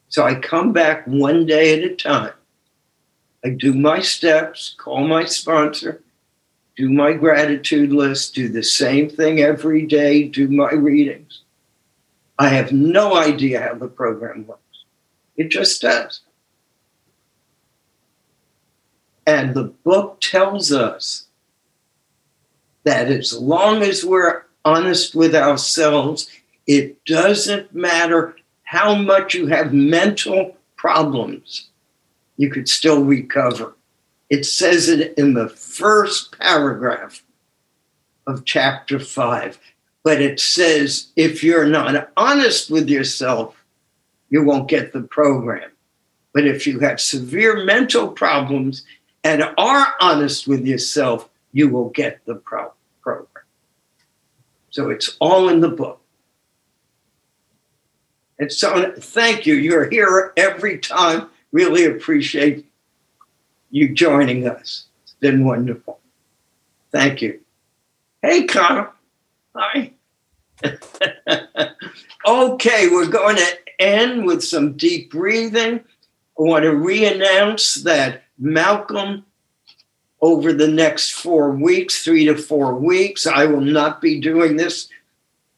So 0.08 0.24
i 0.24 0.34
come 0.34 0.72
back 0.72 1.06
one 1.06 1.46
day 1.46 1.76
at 1.76 1.90
a 1.90 1.94
time. 1.96 2.34
I 3.44 3.50
do 3.50 3.74
my 3.74 4.00
steps 4.00 4.76
call 4.78 5.06
my 5.06 5.24
sponsor 5.24 6.03
do 6.76 6.90
my 6.90 7.12
gratitude 7.12 7.92
list, 7.92 8.34
do 8.34 8.48
the 8.48 8.62
same 8.62 9.08
thing 9.08 9.40
every 9.40 9.86
day, 9.86 10.24
do 10.24 10.48
my 10.48 10.72
readings. 10.72 11.42
I 12.38 12.48
have 12.48 12.72
no 12.72 13.16
idea 13.16 13.60
how 13.60 13.74
the 13.74 13.88
program 13.88 14.46
works. 14.46 14.60
It 15.36 15.50
just 15.50 15.80
does. 15.82 16.20
And 19.26 19.54
the 19.54 19.64
book 19.64 20.20
tells 20.20 20.72
us 20.72 21.26
that 22.82 23.10
as 23.10 23.32
long 23.32 23.82
as 23.82 24.04
we're 24.04 24.42
honest 24.64 25.14
with 25.14 25.34
ourselves, 25.34 26.28
it 26.66 27.02
doesn't 27.04 27.74
matter 27.74 28.36
how 28.64 28.94
much 28.94 29.34
you 29.34 29.46
have 29.46 29.72
mental 29.72 30.56
problems, 30.76 31.68
you 32.36 32.50
could 32.50 32.68
still 32.68 33.04
recover. 33.04 33.73
It 34.30 34.44
says 34.46 34.88
it 34.88 35.16
in 35.18 35.34
the 35.34 35.48
first 35.48 36.38
paragraph 36.38 37.22
of 38.26 38.44
chapter 38.44 38.98
five. 38.98 39.58
But 40.02 40.20
it 40.20 40.38
says 40.38 41.08
if 41.16 41.42
you're 41.42 41.66
not 41.66 42.10
honest 42.16 42.70
with 42.70 42.88
yourself, 42.88 43.56
you 44.30 44.42
won't 44.42 44.68
get 44.68 44.92
the 44.92 45.02
program. 45.02 45.70
But 46.32 46.46
if 46.46 46.66
you 46.66 46.80
have 46.80 47.00
severe 47.00 47.64
mental 47.64 48.08
problems 48.08 48.84
and 49.22 49.44
are 49.56 49.94
honest 50.00 50.46
with 50.46 50.66
yourself, 50.66 51.28
you 51.52 51.68
will 51.68 51.90
get 51.90 52.24
the 52.26 52.34
pro- 52.34 52.72
program. 53.00 53.44
So 54.70 54.90
it's 54.90 55.16
all 55.20 55.48
in 55.48 55.60
the 55.60 55.68
book. 55.68 56.00
And 58.38 58.52
so, 58.52 58.92
thank 58.98 59.46
you. 59.46 59.54
You're 59.54 59.88
here 59.88 60.32
every 60.36 60.78
time. 60.78 61.28
Really 61.52 61.84
appreciate 61.84 62.66
you 63.74 63.92
joining 63.92 64.46
us. 64.46 64.86
It's 65.02 65.14
been 65.14 65.44
wonderful. 65.44 65.98
Thank 66.92 67.20
you. 67.20 67.40
Hey, 68.22 68.44
Connor. 68.44 68.90
Hi. 69.56 69.90
okay, 72.26 72.88
we're 72.88 73.08
going 73.08 73.34
to 73.34 73.58
end 73.80 74.26
with 74.26 74.44
some 74.44 74.76
deep 74.76 75.10
breathing. 75.10 75.80
I 76.38 76.42
want 76.42 76.62
to 76.62 76.76
re 76.76 77.04
announce 77.04 77.82
that 77.82 78.22
Malcolm, 78.38 79.24
over 80.20 80.52
the 80.52 80.68
next 80.68 81.10
four 81.10 81.50
weeks, 81.50 82.04
three 82.04 82.26
to 82.26 82.36
four 82.36 82.76
weeks, 82.76 83.26
I 83.26 83.44
will 83.46 83.60
not 83.60 84.00
be 84.00 84.20
doing 84.20 84.56
this, 84.56 84.88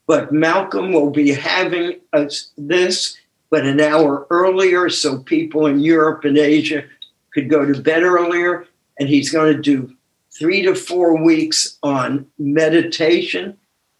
but 0.07 0.33
Malcolm 0.33 0.91
will 0.91 1.11
be 1.11 1.33
having 1.33 2.01
us 2.14 2.51
this, 2.57 3.19
but 3.51 3.67
an 3.67 3.79
hour 3.79 4.27
earlier, 4.31 4.89
so 4.89 5.19
people 5.19 5.67
in 5.67 5.81
Europe 5.81 6.25
and 6.25 6.39
Asia 6.39 6.85
could 7.37 7.51
go 7.51 7.66
to 7.66 7.82
bed 7.82 8.03
earlier, 8.03 8.66
and 8.99 9.11
he's 9.11 9.30
going 9.30 9.55
to 9.55 9.61
do 9.61 9.95
three 10.39 10.62
to 10.62 10.74
four 10.74 11.22
weeks 11.22 11.76
on 11.82 12.26
meditation. 12.39 13.59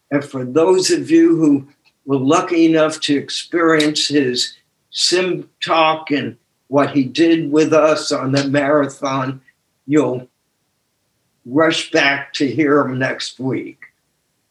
And 0.09 0.25
for 0.25 0.43
those 0.43 0.89
of 0.89 1.11
you 1.11 1.37
who 1.37 1.67
were 2.07 2.17
lucky 2.17 2.65
enough 2.65 2.99
to 3.01 3.15
experience 3.15 4.07
his 4.07 4.57
sim 4.89 5.47
talk 5.63 6.09
and 6.09 6.35
what 6.67 6.89
he 6.89 7.03
did 7.03 7.51
with 7.51 7.73
us 7.73 8.11
on 8.11 8.31
the 8.31 8.47
marathon, 8.47 9.39
you'll 9.85 10.27
rush 11.45 11.91
back 11.91 12.33
to 12.33 12.51
hear 12.51 12.81
him 12.81 12.97
next 12.97 13.39
week. 13.39 13.83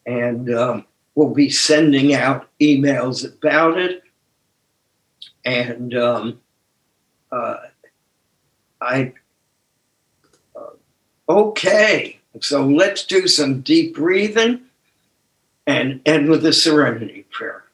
And 0.07 0.55
um, 0.55 0.87
we'll 1.16 1.34
be 1.34 1.51
sending 1.51 2.14
out 2.14 2.49
emails 2.61 3.24
about 3.24 3.78
it. 3.78 4.05
And 5.45 5.93
um, 5.97 6.41
uh, 7.32 7.57
I 8.81 9.14
uh, 10.57 10.70
okay. 11.29 12.20
So 12.41 12.66
let's 12.66 13.05
do 13.07 13.29
some 13.29 13.62
deep 13.62 13.97
breathing 13.97 14.62
and 15.66 16.01
end 16.07 16.31
with 16.31 16.47
a 16.47 16.53
serenity 16.53 17.27
prayer. 17.33 17.64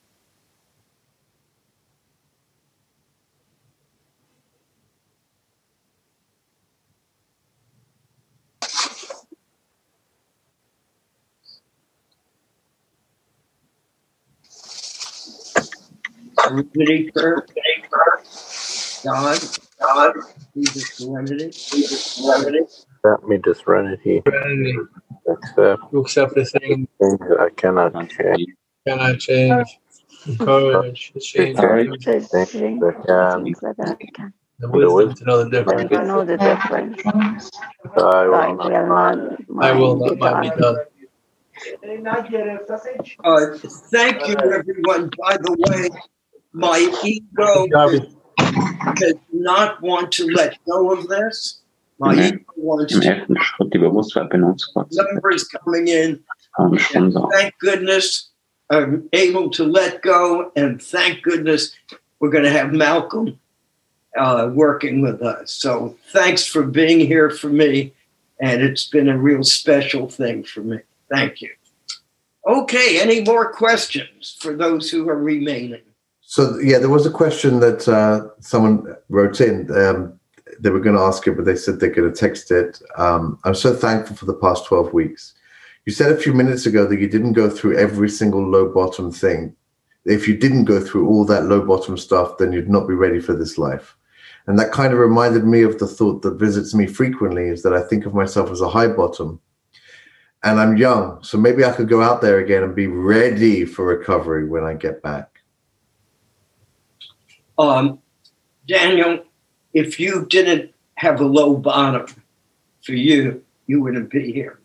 Serenity 16.40 17.10
prayer. 17.12 17.46
God, 19.04 19.40
God, 19.82 20.14
Jesus 20.56 20.96
serenity. 20.98 21.50
Jesus 21.50 22.04
serenity. 22.16 22.60
Grant 23.04 23.28
me 23.28 23.38
the 23.44 23.54
serenity. 23.54 24.22
Serenity. 24.26 24.78
Accept 25.28 25.82
To 25.92 26.00
accept 26.00 26.34
the 26.34 26.44
things 26.44 26.88
things 27.00 27.20
I 27.40 27.50
cannot 27.56 27.94
change. 28.10 28.48
cannot 28.86 29.18
change. 29.20 29.78
encourage, 30.26 31.12
the 31.14 31.20
change, 31.20 31.58
Encourage, 31.58 31.90
The 32.32 32.46
things 32.46 32.50
things 32.60 32.80
that 32.80 32.94
can, 33.06 33.56
that 33.78 33.98
I 34.02 34.06
can. 34.14 34.34
the 34.60 34.68
wisdom 34.70 35.14
to 35.16 35.24
know 35.24 35.44
the 35.44 35.50
difference. 35.50 35.90
To 35.90 36.06
know 36.06 36.24
the 36.24 36.38
difference. 36.38 37.00
I 37.96 38.26
will 38.26 38.56
will 38.56 38.86
not 38.86 39.18
I 39.60 39.72
will 39.72 39.96
not 39.96 40.14
be 40.14 40.16
be 40.42 40.50
done. 40.50 40.50
done. 40.50 40.76
Uh, 43.24 43.58
thank 43.92 44.28
you, 44.28 44.36
everyone. 44.54 45.10
By 45.18 45.36
the 45.38 45.56
way, 45.58 45.90
my 46.52 46.78
ego 47.04 47.68
Harvey. 47.74 48.08
Does 48.96 49.14
not 49.32 49.82
want 49.82 50.12
to 50.12 50.26
let 50.26 50.58
go 50.64 50.92
of 50.92 51.08
this. 51.08 51.60
My 51.98 52.14
ego 52.14 52.44
wants 52.56 53.00
to. 53.00 53.04
jag 53.04 53.26
förstår 53.26 53.70
till 53.70 53.80
vad 53.80 53.94
måste 53.94 54.18
vara 54.18 54.38
något 54.38 54.60
spot. 54.60 54.88
Numbers 54.90 55.44
coming 55.44 55.88
in. 55.88 56.18
Sa. 57.12 57.30
Thank 57.32 57.58
goodness 57.58 58.32
I'm 58.70 59.08
able 59.12 59.50
to 59.50 59.64
let 59.64 60.02
go, 60.02 60.50
and 60.56 60.82
thank 60.82 61.22
goodness 61.22 61.74
we're 62.20 62.30
going 62.30 62.44
to 62.44 62.50
have 62.50 62.72
Malcolm 62.72 63.38
uh, 64.16 64.50
working 64.52 65.02
with 65.02 65.22
us. 65.22 65.50
So 65.50 65.96
thanks 66.12 66.46
for 66.46 66.62
being 66.62 67.00
here 67.00 67.28
for 67.30 67.48
me, 67.48 67.92
and 68.40 68.62
it's 68.62 68.88
been 68.88 69.08
a 69.08 69.18
real 69.18 69.44
special 69.44 70.08
thing 70.08 70.44
for 70.44 70.60
me. 70.60 70.78
Thank 71.10 71.42
you. 71.42 71.50
Okay, 72.46 73.00
any 73.00 73.22
more 73.22 73.52
questions 73.52 74.36
for 74.40 74.54
those 74.54 74.90
who 74.90 75.08
are 75.08 75.18
remaining? 75.18 75.82
So 76.32 76.58
yeah, 76.60 76.78
there 76.78 76.88
was 76.88 77.04
a 77.04 77.10
question 77.10 77.60
that 77.60 77.86
uh, 77.86 78.26
someone 78.40 78.96
wrote 79.10 79.42
in. 79.42 79.70
Um, 79.76 80.18
they 80.60 80.70
were 80.70 80.80
going 80.80 80.96
to 80.96 81.02
ask 81.02 81.26
it, 81.26 81.36
but 81.36 81.44
they 81.44 81.56
said 81.56 81.78
they're 81.78 81.90
going 81.90 82.10
to 82.10 82.18
text 82.18 82.50
it. 82.50 82.80
Um, 82.96 83.38
I'm 83.44 83.54
so 83.54 83.76
thankful 83.76 84.16
for 84.16 84.24
the 84.24 84.40
past 84.40 84.64
12 84.64 84.94
weeks. 84.94 85.34
You 85.84 85.92
said 85.92 86.10
a 86.10 86.16
few 86.16 86.32
minutes 86.32 86.64
ago 86.64 86.86
that 86.86 86.98
you 86.98 87.06
didn't 87.06 87.34
go 87.34 87.50
through 87.50 87.76
every 87.76 88.08
single 88.08 88.42
low 88.48 88.66
bottom 88.72 89.12
thing. 89.12 89.54
If 90.06 90.26
you 90.26 90.34
didn't 90.34 90.64
go 90.64 90.80
through 90.80 91.06
all 91.06 91.26
that 91.26 91.44
low 91.44 91.66
bottom 91.66 91.98
stuff, 91.98 92.38
then 92.38 92.50
you'd 92.50 92.70
not 92.70 92.88
be 92.88 92.94
ready 92.94 93.20
for 93.20 93.34
this 93.34 93.58
life. 93.58 93.94
And 94.46 94.58
that 94.58 94.72
kind 94.72 94.94
of 94.94 95.00
reminded 95.00 95.44
me 95.44 95.60
of 95.60 95.78
the 95.78 95.86
thought 95.86 96.22
that 96.22 96.40
visits 96.40 96.74
me 96.74 96.86
frequently 96.86 97.48
is 97.48 97.62
that 97.62 97.74
I 97.74 97.82
think 97.82 98.06
of 98.06 98.14
myself 98.14 98.50
as 98.50 98.62
a 98.62 98.70
high 98.70 98.88
bottom. 98.88 99.38
And 100.44 100.58
I'm 100.58 100.78
young, 100.78 101.22
so 101.22 101.36
maybe 101.36 101.62
I 101.62 101.72
could 101.72 101.90
go 101.90 102.00
out 102.00 102.22
there 102.22 102.38
again 102.38 102.62
and 102.62 102.74
be 102.74 102.86
ready 102.86 103.66
for 103.66 103.84
recovery 103.84 104.48
when 104.48 104.64
I 104.64 104.72
get 104.72 105.02
back. 105.02 105.31
Um, 107.62 108.00
Daniel, 108.66 109.24
if 109.72 110.00
you 110.00 110.26
didn't 110.28 110.72
have 110.96 111.20
a 111.20 111.24
low 111.24 111.56
bottom 111.56 112.06
for 112.84 112.92
you, 112.92 113.44
you 113.66 113.80
wouldn't 113.80 114.10
be 114.10 114.32
here. 114.32 114.58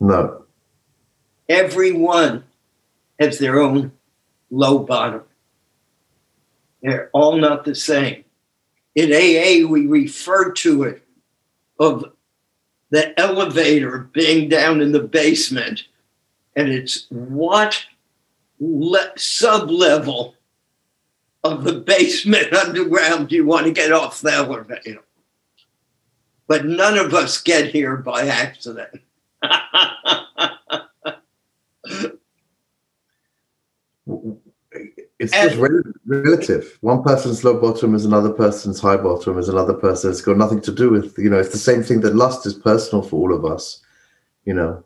No. 0.00 0.44
Everyone 1.48 2.42
has 3.20 3.38
their 3.38 3.60
own 3.60 3.92
low 4.50 4.80
bottom. 4.80 5.22
They're 6.82 7.10
all 7.12 7.36
not 7.36 7.64
the 7.64 7.76
same. 7.76 8.24
In 8.96 9.12
AA, 9.12 9.68
we 9.68 9.86
refer 9.86 10.50
to 10.52 10.82
it 10.82 11.06
of 11.78 12.12
the 12.90 13.18
elevator 13.20 14.10
being 14.12 14.48
down 14.48 14.80
in 14.80 14.90
the 14.90 15.02
basement, 15.02 15.84
and 16.56 16.68
it's 16.68 17.06
what 17.10 17.84
le- 18.58 19.12
sub 19.16 19.70
level 19.70 20.34
of 21.44 21.64
the 21.64 21.74
basement 21.74 22.52
underground 22.52 23.32
you 23.32 23.46
want 23.46 23.66
to 23.66 23.72
get 23.72 23.92
off 23.92 24.20
the 24.20 24.32
elevator? 24.32 25.00
But 26.46 26.66
none 26.66 26.98
of 26.98 27.14
us 27.14 27.40
get 27.40 27.70
here 27.70 27.96
by 27.96 28.26
accident. 28.26 29.00
It's 35.20 35.32
just 35.32 35.56
rel- 35.56 35.82
relative. 36.06 36.78
One 36.80 37.02
person's 37.02 37.44
low 37.44 37.60
bottom 37.60 37.94
is 37.94 38.06
another 38.06 38.30
person's 38.30 38.80
high 38.80 38.96
bottom 38.96 39.38
is 39.38 39.50
another 39.50 39.74
person. 39.74 40.10
It's 40.10 40.22
got 40.22 40.38
nothing 40.38 40.62
to 40.62 40.72
do 40.72 40.88
with, 40.88 41.14
you 41.18 41.28
know, 41.28 41.38
it's 41.38 41.52
the 41.52 41.58
same 41.58 41.82
thing 41.82 42.00
that 42.00 42.16
lust 42.16 42.46
is 42.46 42.54
personal 42.54 43.02
for 43.02 43.16
all 43.16 43.34
of 43.34 43.44
us. 43.44 43.82
You 44.46 44.54
know, 44.54 44.82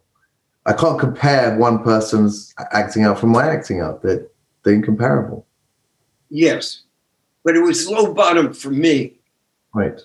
I 0.67 0.73
can't 0.73 0.99
compare 0.99 1.57
one 1.57 1.85
person's 1.85 2.53
acting 2.73 3.05
out 3.05 3.21
from 3.21 3.31
my 3.31 3.47
acting 3.47 3.81
out. 3.81 4.03
They're, 4.03 4.27
they're 4.65 4.75
incomparable. 4.75 5.47
Yes, 6.35 6.81
but 7.45 7.55
it 7.55 7.61
was 7.61 7.89
low 7.89 8.13
bottom 8.13 8.53
for 8.53 8.71
me. 8.71 9.13
Right. 9.73 10.01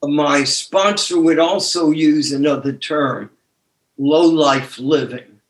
My 0.00 0.44
sponsor 0.44 1.20
would 1.20 1.40
also 1.40 1.90
use 1.90 2.30
another 2.30 2.72
term 2.72 3.30
low 3.98 4.22
life 4.22 4.78
living. 4.78 5.40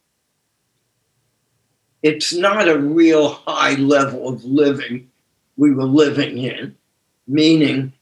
It's 2.03 2.33
not 2.33 2.67
a 2.67 2.79
real 2.79 3.29
high 3.29 3.75
level 3.75 4.27
of 4.27 4.43
living 4.43 5.11
we 5.59 5.75
were 5.75 5.85
living 5.85 6.39
in, 6.39 6.75
meaning 7.27 7.93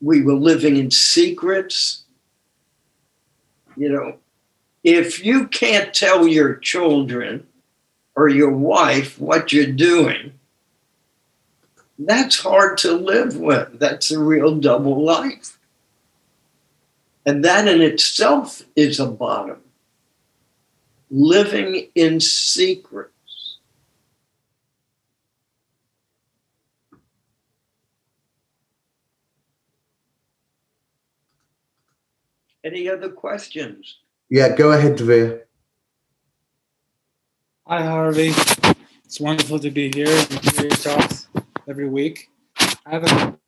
we 0.00 0.20
were 0.22 0.34
living 0.34 0.76
in 0.76 0.90
secrets. 0.90 2.02
You 3.76 3.90
know, 3.90 4.16
if 4.82 5.24
you 5.24 5.46
can't 5.46 5.94
tell 5.94 6.26
your 6.26 6.56
children 6.56 7.46
or 8.18 8.28
your 8.28 8.50
wife 8.50 9.16
what 9.20 9.52
you're 9.52 9.70
doing, 9.70 10.32
that's 11.96 12.40
hard 12.40 12.76
to 12.78 12.92
live 12.92 13.36
with. 13.36 13.78
That's 13.78 14.10
a 14.10 14.18
real 14.18 14.56
double 14.56 15.04
life. 15.04 15.56
And 17.24 17.44
that 17.44 17.68
in 17.68 17.80
itself 17.80 18.64
is 18.74 18.98
a 18.98 19.06
bottom. 19.06 19.60
Living 21.12 21.90
in 21.94 22.18
secrets. 22.18 23.12
Any 32.64 32.88
other 32.88 33.10
questions? 33.10 33.98
Yeah, 34.28 34.56
go 34.56 34.72
ahead, 34.72 34.96
Devere. 34.96 35.47
Hi, 37.68 37.82
Harvey. 37.82 38.32
It's 39.04 39.20
wonderful 39.20 39.58
to 39.58 39.70
be 39.70 39.90
here 39.94 40.08
and 40.08 40.40
hear 40.56 40.68
your 40.68 40.70
talks 40.70 41.28
every 41.68 41.86
week. 41.86 42.30
I 42.58 42.92
have 42.92 43.04
a 43.04 43.38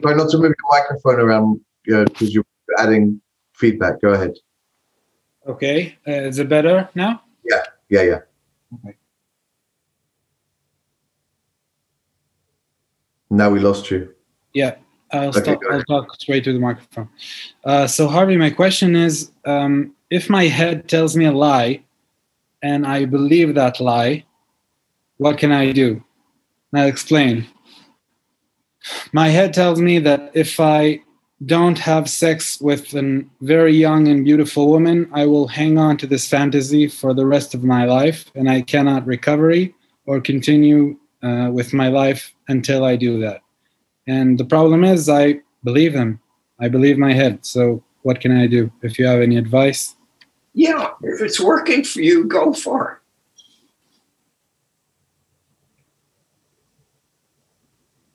Try 0.00 0.14
not 0.14 0.30
to 0.30 0.38
move 0.38 0.54
your 0.56 0.80
microphone 0.80 1.20
around 1.20 1.60
because 1.84 2.32
you're 2.32 2.46
adding 2.78 3.20
feedback. 3.52 4.00
Go 4.00 4.14
ahead. 4.14 4.32
okay. 5.46 5.98
Uh, 6.08 6.12
is 6.12 6.38
it 6.38 6.48
better 6.48 6.88
now? 6.94 7.20
Yeah, 7.44 7.64
yeah, 7.90 8.02
yeah. 8.02 8.20
Now 13.28 13.50
we 13.50 13.60
lost 13.60 13.90
you. 13.90 14.14
Yeah, 14.54 14.76
I'll, 15.12 15.28
Okay, 15.28 15.40
stop, 15.40 15.60
I'll 15.70 15.82
talk 15.82 16.14
straight 16.14 16.44
to 16.44 16.54
the 16.54 16.60
microphone. 16.60 17.10
Uh, 17.62 17.86
so, 17.86 18.08
Harvey, 18.08 18.38
my 18.38 18.48
question 18.48 18.96
is 18.96 19.32
um, 19.44 19.94
if 20.08 20.30
my 20.30 20.44
head 20.44 20.88
tells 20.88 21.14
me 21.14 21.26
a 21.26 21.32
lie 21.32 21.82
and 22.66 22.86
I 22.86 23.04
believe 23.04 23.54
that 23.54 23.80
lie, 23.80 24.24
what 25.18 25.38
can 25.38 25.52
I 25.52 25.72
do? 25.72 26.02
And 26.72 26.82
I'll 26.82 26.88
explain. 26.88 27.46
My 29.12 29.28
head 29.28 29.54
tells 29.54 29.80
me 29.80 29.98
that 30.00 30.30
if 30.34 30.58
I 30.58 31.00
don't 31.44 31.78
have 31.78 32.08
sex 32.08 32.60
with 32.60 32.94
a 32.94 33.24
very 33.40 33.74
young 33.86 34.08
and 34.08 34.24
beautiful 34.24 34.68
woman, 34.68 35.08
I 35.12 35.26
will 35.26 35.48
hang 35.48 35.78
on 35.78 35.96
to 35.98 36.06
this 36.06 36.26
fantasy 36.28 36.88
for 36.88 37.14
the 37.14 37.26
rest 37.26 37.54
of 37.54 37.62
my 37.62 37.84
life 37.84 38.20
and 38.34 38.48
I 38.50 38.62
cannot 38.62 39.06
recovery 39.06 39.74
or 40.06 40.20
continue 40.20 40.98
uh, 41.22 41.50
with 41.52 41.72
my 41.72 41.88
life 41.88 42.34
until 42.48 42.84
I 42.84 42.96
do 42.96 43.20
that. 43.20 43.42
And 44.06 44.38
the 44.38 44.44
problem 44.44 44.82
is, 44.84 45.08
I 45.08 45.40
believe 45.62 45.94
him. 45.94 46.20
I 46.58 46.68
believe 46.68 46.96
my 46.98 47.12
head. 47.12 47.44
So, 47.44 47.82
what 48.02 48.20
can 48.20 48.32
I 48.32 48.46
do? 48.46 48.70
If 48.82 48.98
you 48.98 49.06
have 49.06 49.20
any 49.20 49.36
advice, 49.36 49.95
Yeah, 50.58 50.92
if 51.02 51.20
it's 51.20 51.38
working 51.38 51.84
for 51.84 52.00
you, 52.00 52.24
go 52.24 52.54
for 52.54 52.92
it. 52.92 52.98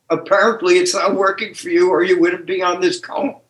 Apparently, 0.09 0.79
it's 0.79 0.95
not 0.95 1.13
working 1.13 1.53
for 1.53 1.69
you, 1.69 1.91
or 1.91 2.03
you 2.03 2.19
wouldn't 2.19 2.47
be 2.47 2.63
on 2.63 2.81
this 2.81 2.99
call. 2.99 3.43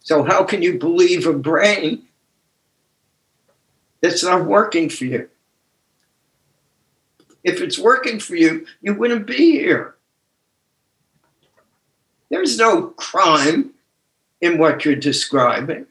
So, 0.00 0.24
how 0.24 0.42
can 0.42 0.62
you 0.62 0.78
believe 0.78 1.26
a 1.26 1.34
brain 1.34 2.06
that's 4.00 4.24
not 4.24 4.46
working 4.46 4.88
for 4.88 5.04
you? 5.04 5.28
If 7.44 7.60
it's 7.60 7.78
working 7.78 8.18
for 8.18 8.36
you, 8.36 8.64
you 8.80 8.94
wouldn't 8.94 9.26
be 9.26 9.50
here. 9.58 9.96
There's 12.30 12.56
no 12.56 12.86
crime 12.86 13.74
in 14.40 14.56
what 14.56 14.86
you're 14.86 14.96
describing. 14.96 15.88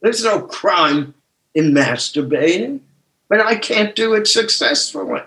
There's 0.00 0.24
no 0.24 0.42
crime 0.42 1.14
in 1.54 1.72
masturbating, 1.72 2.80
but 3.28 3.40
I 3.40 3.56
can't 3.56 3.96
do 3.96 4.14
it 4.14 4.26
successfully. 4.26 5.22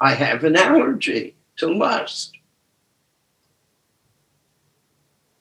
I 0.00 0.14
have 0.14 0.44
an 0.44 0.56
allergy 0.56 1.34
to 1.56 1.66
lust. 1.66 2.32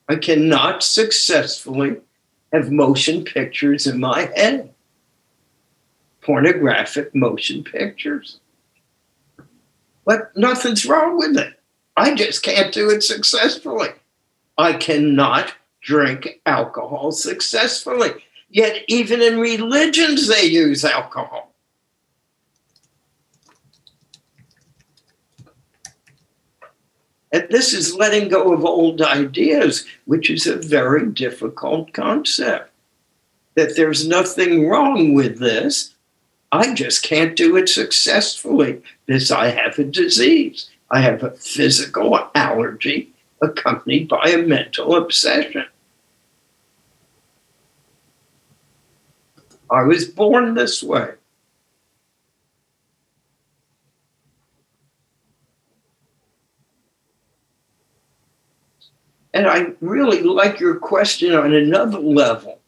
I 0.08 0.16
cannot 0.16 0.84
successfully 0.84 1.98
have 2.54 2.72
motion 2.72 3.24
pictures 3.24 3.88
in 3.88 4.00
my 4.00 4.30
head, 4.36 4.74
pornographic 6.22 7.14
motion 7.14 7.64
pictures. 7.64 8.40
But 10.06 10.36
nothing's 10.38 10.86
wrong 10.86 11.18
with 11.18 11.36
it. 11.38 11.60
I 11.98 12.14
just 12.14 12.44
can't 12.44 12.74
do 12.74 12.90
it 12.92 13.04
successfully. 13.04 13.90
I 14.58 14.74
cannot 14.74 15.54
drink 15.82 16.42
alcohol 16.46 17.12
successfully. 17.12 18.25
Yet, 18.56 18.86
even 18.88 19.22
in 19.22 19.38
religions, 19.38 20.30
they 20.30 20.46
use 20.46 20.86
alcohol. 20.86 21.54
And 27.34 27.48
this 27.50 27.74
is 27.74 27.94
letting 27.94 28.30
go 28.30 28.54
of 28.54 28.64
old 28.64 29.02
ideas, 29.02 29.86
which 30.06 30.30
is 30.30 30.48
a 30.48 30.56
very 30.56 31.06
difficult 31.08 31.92
concept. 31.92 32.72
That 33.56 33.76
there's 33.76 34.08
nothing 34.08 34.70
wrong 34.70 35.14
with 35.14 35.40
this. 35.40 35.94
I 36.50 36.74
just 36.74 37.04
can't 37.04 37.36
do 37.36 37.58
it 37.58 37.68
successfully 37.68 38.82
because 39.06 39.32
I 39.32 39.48
have 39.48 39.78
a 39.80 39.84
disease. 39.84 40.70
I 40.90 41.02
have 41.02 41.24
a 41.24 41.32
physical 41.32 42.30
allergy 42.34 43.10
accompanied 43.42 44.08
by 44.08 44.30
a 44.30 44.38
mental 44.38 44.96
obsession. 44.96 45.66
I 49.70 49.84
was 49.84 50.06
born 50.06 50.54
this 50.54 50.84
way. 50.84 51.12
And 59.34 59.48
I 59.48 59.74
really 59.82 60.24
like 60.24 60.62
your 60.62 60.76
question 60.76 61.34
on 61.34 61.54
another 61.54 62.00
level. 62.00 62.60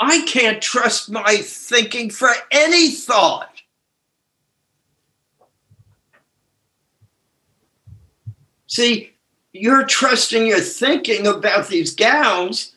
I 0.00 0.22
can't 0.22 0.60
trust 0.60 1.10
my 1.10 1.36
thinking 1.36 2.10
for 2.10 2.30
any 2.50 2.90
thought. 2.90 3.62
See, 8.66 9.12
you're 9.52 9.84
trusting 9.84 10.46
your 10.46 10.60
thinking 10.60 11.26
about 11.26 11.68
these 11.68 11.94
gowns, 11.94 12.76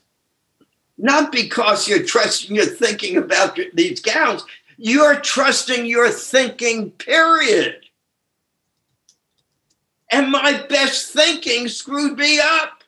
not 1.01 1.31
because 1.31 1.87
you're 1.87 2.03
trusting 2.03 2.55
your 2.55 2.65
thinking 2.65 3.17
about 3.17 3.59
these 3.73 3.99
gowns, 3.99 4.45
you're 4.77 5.19
trusting 5.19 5.85
your 5.87 6.09
thinking, 6.09 6.91
period. 6.91 7.77
And 10.11 10.31
my 10.31 10.63
best 10.69 11.11
thinking 11.11 11.67
screwed 11.69 12.19
me 12.19 12.39
up. 12.39 12.83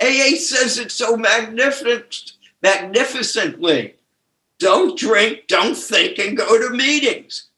AA 0.00 0.36
says 0.36 0.78
it 0.78 0.92
so 0.92 1.16
magnificent, 1.16 2.32
magnificently. 2.62 3.96
Don't 4.60 4.96
drink, 4.96 5.44
don't 5.48 5.76
think, 5.76 6.18
and 6.18 6.36
go 6.36 6.58
to 6.58 6.76
meetings. 6.76 7.48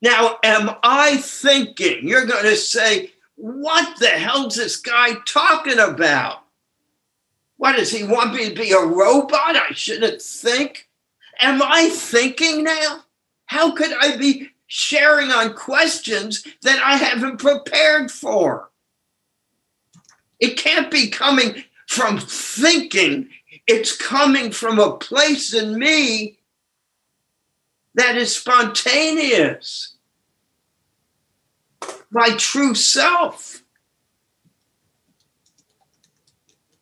Now, 0.00 0.38
am 0.44 0.70
I 0.82 1.16
thinking? 1.16 2.06
You're 2.06 2.26
going 2.26 2.44
to 2.44 2.56
say, 2.56 3.12
what 3.34 3.98
the 3.98 4.08
hell's 4.08 4.56
this 4.56 4.76
guy 4.76 5.14
talking 5.26 5.78
about? 5.78 6.44
What 7.56 7.76
does 7.76 7.90
he 7.90 8.04
want 8.04 8.34
me 8.34 8.48
to 8.48 8.54
be 8.54 8.72
a 8.72 8.80
robot? 8.80 9.56
I 9.56 9.72
shouldn't 9.72 10.22
think. 10.22 10.88
Am 11.40 11.60
I 11.62 11.88
thinking 11.88 12.64
now? 12.64 13.04
How 13.46 13.72
could 13.72 13.92
I 13.92 14.16
be 14.16 14.50
sharing 14.66 15.30
on 15.30 15.54
questions 15.54 16.46
that 16.62 16.80
I 16.84 16.96
haven't 16.96 17.38
prepared 17.38 18.10
for? 18.10 18.70
It 20.38 20.56
can't 20.56 20.90
be 20.90 21.08
coming 21.08 21.64
from 21.88 22.18
thinking, 22.20 23.28
it's 23.66 23.96
coming 23.96 24.52
from 24.52 24.78
a 24.78 24.96
place 24.98 25.54
in 25.54 25.78
me 25.78 26.37
that 27.98 28.16
is 28.16 28.34
spontaneous. 28.34 29.96
My 32.10 32.30
true 32.36 32.74
self. 32.74 33.62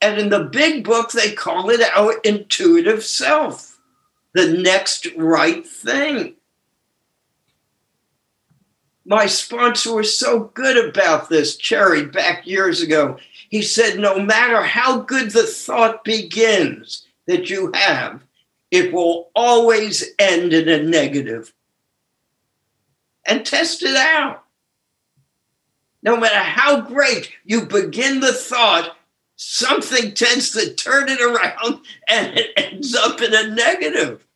And 0.00 0.20
in 0.20 0.28
the 0.28 0.44
big 0.44 0.84
book, 0.84 1.12
they 1.12 1.32
call 1.32 1.70
it 1.70 1.80
our 1.96 2.18
intuitive 2.22 3.02
self, 3.02 3.80
the 4.34 4.52
next 4.52 5.06
right 5.16 5.66
thing. 5.66 6.34
My 9.06 9.26
sponsor 9.26 9.94
was 9.94 10.18
so 10.18 10.50
good 10.54 10.76
about 10.76 11.28
this, 11.28 11.56
Cherry, 11.56 12.04
back 12.04 12.46
years 12.46 12.82
ago. 12.82 13.16
He 13.48 13.62
said, 13.62 13.98
no 13.98 14.18
matter 14.20 14.62
how 14.62 15.00
good 15.00 15.30
the 15.30 15.44
thought 15.44 16.04
begins 16.04 17.06
that 17.26 17.48
you 17.48 17.72
have, 17.74 18.25
it 18.76 18.92
will 18.92 19.30
always 19.34 20.04
end 20.18 20.52
in 20.52 20.68
a 20.68 20.82
negative. 20.82 21.54
And 23.26 23.44
test 23.44 23.82
it 23.82 23.96
out. 23.96 24.44
No 26.02 26.16
matter 26.18 26.36
how 26.36 26.82
great 26.82 27.32
you 27.44 27.64
begin 27.64 28.20
the 28.20 28.34
thought, 28.34 28.96
something 29.36 30.12
tends 30.12 30.50
to 30.50 30.74
turn 30.74 31.08
it 31.08 31.20
around 31.22 31.80
and 32.08 32.36
it 32.36 32.50
ends 32.56 32.94
up 32.94 33.22
in 33.22 33.34
a 33.34 33.48
negative. 33.48 34.26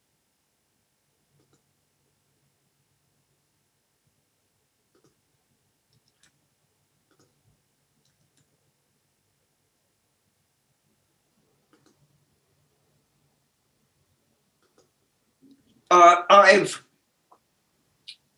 Uh, 15.91 16.23
I've 16.31 16.83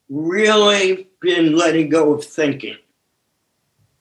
really 0.08 1.08
been 1.20 1.56
letting 1.56 1.88
go 1.88 2.14
of 2.14 2.24
thinking. 2.24 2.76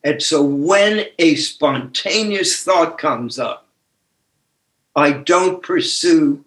And 0.04 0.22
so 0.22 0.42
when 0.42 1.06
a 1.18 1.36
spontaneous 1.36 2.62
thought 2.62 2.98
comes 2.98 3.38
up, 3.38 3.68
I 4.96 5.12
don't 5.12 5.62
pursue 5.62 6.44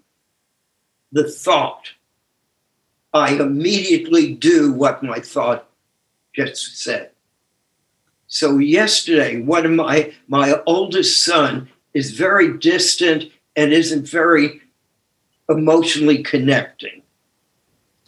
the 1.12 1.30
thought. 1.30 1.92
I 3.14 3.34
immediately 3.36 4.34
do 4.34 4.74
what 4.74 5.02
my 5.02 5.20
thought 5.20 5.68
just 6.36 6.78
said. 6.78 7.12
So 8.28 8.58
yesterday, 8.58 9.42
one 9.42 9.66
of 9.66 9.72
my 9.72 10.14
my 10.28 10.62
oldest 10.66 11.24
son 11.24 11.70
is 11.94 12.12
very 12.12 12.58
distant 12.58 13.32
and 13.56 13.72
isn't 13.72 14.08
very 14.08 14.62
emotionally 15.50 16.24
connecting. 16.24 17.02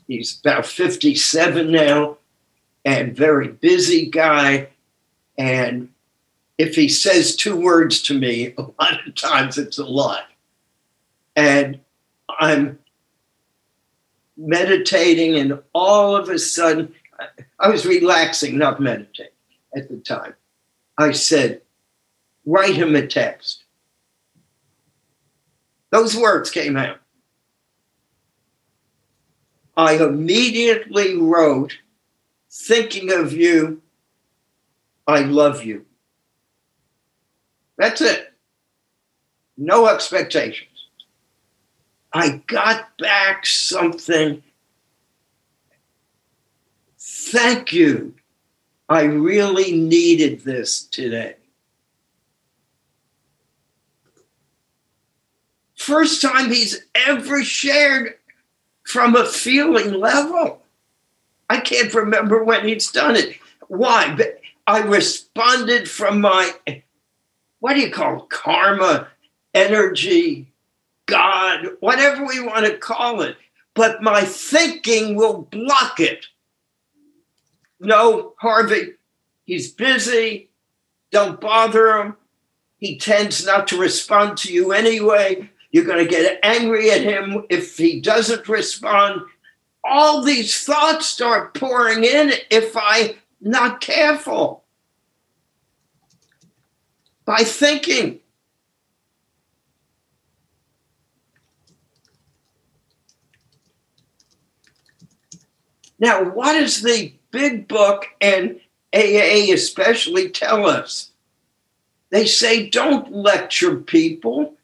He's 0.07 0.39
about 0.39 0.65
57 0.65 1.72
now 1.72 2.18
and 2.85 3.15
very 3.15 3.49
busy 3.49 4.09
guy 4.09 4.69
and 5.38 5.89
if 6.57 6.76
he 6.76 6.89
says 6.89 7.35
two 7.35 7.55
words 7.55 8.01
to 8.03 8.18
me, 8.18 8.53
a 8.57 8.61
lot 8.61 9.07
of 9.07 9.15
times 9.15 9.57
it's 9.57 9.77
a 9.77 9.85
lot. 9.85 10.23
And 11.35 11.80
I'm 12.39 12.80
meditating, 14.35 15.35
and 15.35 15.59
all 15.73 16.15
of 16.15 16.30
a 16.30 16.39
sudden, 16.39 16.93
I 17.59 17.69
was 17.69 17.85
relaxing, 17.85 18.57
not 18.57 18.80
meditating 18.80 19.31
at 19.76 19.89
the 19.89 19.97
time. 19.97 20.34
I 20.97 21.11
said, 21.11 21.61
write 22.45 22.76
him 22.76 22.95
a 22.95 23.05
text. 23.05 23.64
Those 25.91 26.15
words 26.15 26.49
came 26.49 26.76
out. 26.76 26.97
I 29.77 29.93
immediately 29.93 31.15
wrote, 31.15 31.77
thinking 32.49 33.13
of 33.13 33.31
you 33.31 33.81
I 35.07 35.21
love 35.21 35.63
you. 35.63 35.85
That's 37.77 38.01
it. 38.01 38.33
No 39.57 39.87
expectations. 39.87 40.67
I 42.11 42.41
got 42.47 42.97
back 42.97 43.45
something. 43.45 44.43
Thank 46.99 47.71
you. 47.71 48.15
I 48.89 49.03
really 49.03 49.71
needed 49.71 50.41
this 50.41 50.83
today. 50.83 51.35
First 55.75 56.21
time 56.21 56.51
he's 56.51 56.81
ever 56.95 57.43
shared 57.43 58.16
from 58.88 59.18
a 59.18 59.26
feeling 59.26 59.91
level. 59.91 60.61
I 61.49 61.59
can't 61.59 61.93
remember 61.93 62.41
when 62.41 62.65
he's 62.65 62.89
done 62.89 63.18
it. 63.18 63.38
Why? 63.68 64.15
But 64.15 64.39
I 64.65 64.80
responded 64.80 65.89
from 65.89 66.22
my, 66.22 66.53
what 67.59 67.73
do 67.73 67.81
you 67.81 67.91
call 67.91 68.23
it? 68.23 68.30
karma, 68.30 69.09
energy, 69.53 70.47
God, 71.05 71.68
whatever 71.81 72.26
we 72.26 72.39
want 72.39 72.65
to 72.65 72.77
call 72.77 73.22
it. 73.22 73.35
but 73.73 74.01
my 74.01 74.22
thinking 74.22 75.15
will 75.15 75.41
block 75.41 75.99
it. 75.99 76.26
No, 77.81 78.35
Harvey, 78.39 78.93
he's 79.43 79.69
busy. 79.72 80.49
Don't 81.11 81.41
bother 81.41 81.97
him. 81.97 82.15
He 82.77 82.97
tends 82.97 83.45
not 83.45 83.68
to 83.68 83.77
respond 83.77 84.38
to 84.39 84.53
you 84.53 84.72
anyway. 84.72 85.49
You're 85.72 85.85
going 85.85 86.03
to 86.03 86.10
get 86.10 86.39
angry 86.44 86.91
at 86.91 87.02
him 87.02 87.45
if 87.49 87.77
he 87.77 87.99
doesn't 87.99 88.48
respond. 88.48 89.22
All 89.84 90.23
these 90.23 90.64
thoughts 90.64 91.07
start 91.07 91.53
pouring 91.53 92.03
in 92.03 92.34
if 92.49 92.76
I'm 92.76 93.11
not 93.41 93.81
careful. 93.81 94.64
By 97.26 97.39
thinking. 97.39 98.19
Now, 105.99 106.23
what 106.23 106.53
does 106.53 106.81
the 106.81 107.14
big 107.31 107.68
book 107.68 108.06
and 108.22 108.60
AA 108.94 109.52
especially 109.52 110.30
tell 110.30 110.65
us? 110.65 111.11
They 112.10 112.26
say 112.26 112.69
don't 112.69 113.11
lecture 113.11 113.76
people. 113.76 114.56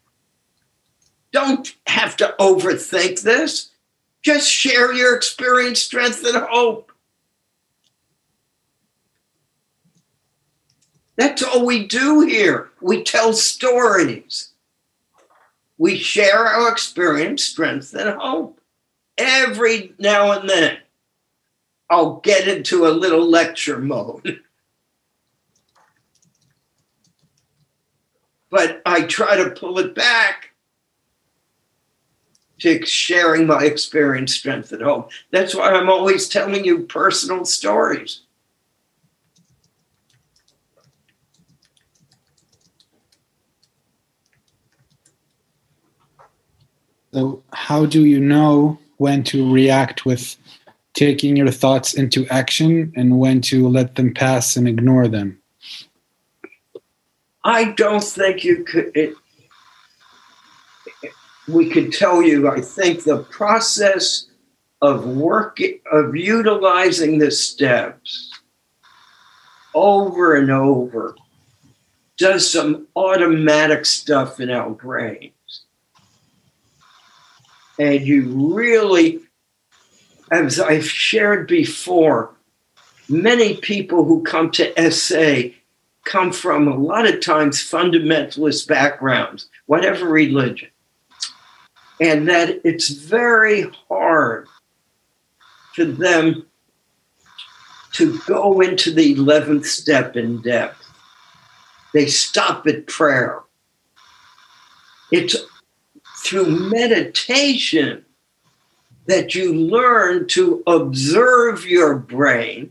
Don't 1.34 1.74
have 1.88 2.16
to 2.18 2.32
overthink 2.38 3.22
this. 3.22 3.72
Just 4.22 4.48
share 4.48 4.92
your 4.92 5.16
experience, 5.16 5.82
strength, 5.82 6.24
and 6.24 6.36
hope. 6.36 6.92
That's 11.16 11.42
all 11.42 11.66
we 11.66 11.88
do 11.88 12.20
here. 12.20 12.70
We 12.80 13.02
tell 13.02 13.32
stories. 13.32 14.50
We 15.76 15.98
share 15.98 16.38
our 16.38 16.70
experience, 16.70 17.42
strength, 17.42 17.94
and 17.94 18.16
hope. 18.16 18.60
Every 19.18 19.92
now 19.98 20.38
and 20.38 20.48
then, 20.48 20.78
I'll 21.90 22.20
get 22.20 22.46
into 22.46 22.86
a 22.86 22.94
little 22.94 23.28
lecture 23.28 23.80
mode. 23.80 24.40
but 28.50 28.80
I 28.86 29.02
try 29.02 29.36
to 29.36 29.50
pull 29.50 29.80
it 29.80 29.96
back 29.96 30.53
to 32.60 32.84
sharing 32.86 33.46
my 33.46 33.64
experience, 33.64 34.34
strength, 34.34 34.72
at 34.72 34.80
home. 34.80 35.04
That's 35.30 35.54
why 35.54 35.72
I'm 35.72 35.88
always 35.88 36.28
telling 36.28 36.64
you 36.64 36.80
personal 36.80 37.44
stories. 37.44 38.20
So, 47.12 47.42
how 47.52 47.86
do 47.86 48.04
you 48.04 48.18
know 48.18 48.78
when 48.96 49.22
to 49.24 49.52
react 49.52 50.04
with 50.04 50.36
taking 50.94 51.36
your 51.36 51.50
thoughts 51.50 51.94
into 51.94 52.26
action 52.28 52.92
and 52.96 53.18
when 53.18 53.40
to 53.42 53.68
let 53.68 53.94
them 53.94 54.12
pass 54.12 54.56
and 54.56 54.66
ignore 54.66 55.06
them? 55.06 55.38
I 57.44 57.66
don't 57.72 58.02
think 58.02 58.42
you 58.42 58.64
could. 58.64 58.90
It, 58.96 59.14
we 61.48 61.68
could 61.70 61.92
tell 61.92 62.22
you. 62.22 62.48
I 62.48 62.60
think 62.60 63.04
the 63.04 63.24
process 63.24 64.26
of 64.80 65.06
work 65.06 65.58
of 65.90 66.16
utilizing 66.16 67.18
the 67.18 67.30
steps 67.30 68.30
over 69.74 70.34
and 70.36 70.50
over 70.50 71.16
does 72.16 72.50
some 72.50 72.86
automatic 72.94 73.84
stuff 73.84 74.38
in 74.38 74.50
our 74.50 74.70
brains, 74.70 75.62
and 77.78 78.06
you 78.06 78.54
really, 78.54 79.20
as 80.30 80.60
I've 80.60 80.88
shared 80.88 81.48
before, 81.48 82.30
many 83.08 83.56
people 83.56 84.04
who 84.04 84.22
come 84.22 84.50
to 84.52 84.92
SA 84.92 85.48
come 86.04 86.30
from 86.30 86.68
a 86.68 86.76
lot 86.76 87.06
of 87.06 87.20
times 87.20 87.58
fundamentalist 87.58 88.68
backgrounds, 88.68 89.48
whatever 89.66 90.06
religion, 90.06 90.68
and 92.00 92.28
that 92.28 92.60
it's 92.64 92.88
very 92.88 93.70
hard 93.88 94.48
for 95.74 95.84
them 95.84 96.46
to 97.92 98.18
go 98.26 98.60
into 98.60 98.92
the 98.92 99.14
11th 99.14 99.66
step 99.66 100.16
in 100.16 100.42
depth. 100.42 100.84
They 101.92 102.06
stop 102.06 102.66
at 102.66 102.86
prayer. 102.86 103.40
It's 105.12 105.36
through 106.24 106.70
meditation 106.70 108.04
that 109.06 109.34
you 109.34 109.54
learn 109.54 110.26
to 110.28 110.62
observe 110.66 111.66
your 111.66 111.96
brain 111.96 112.70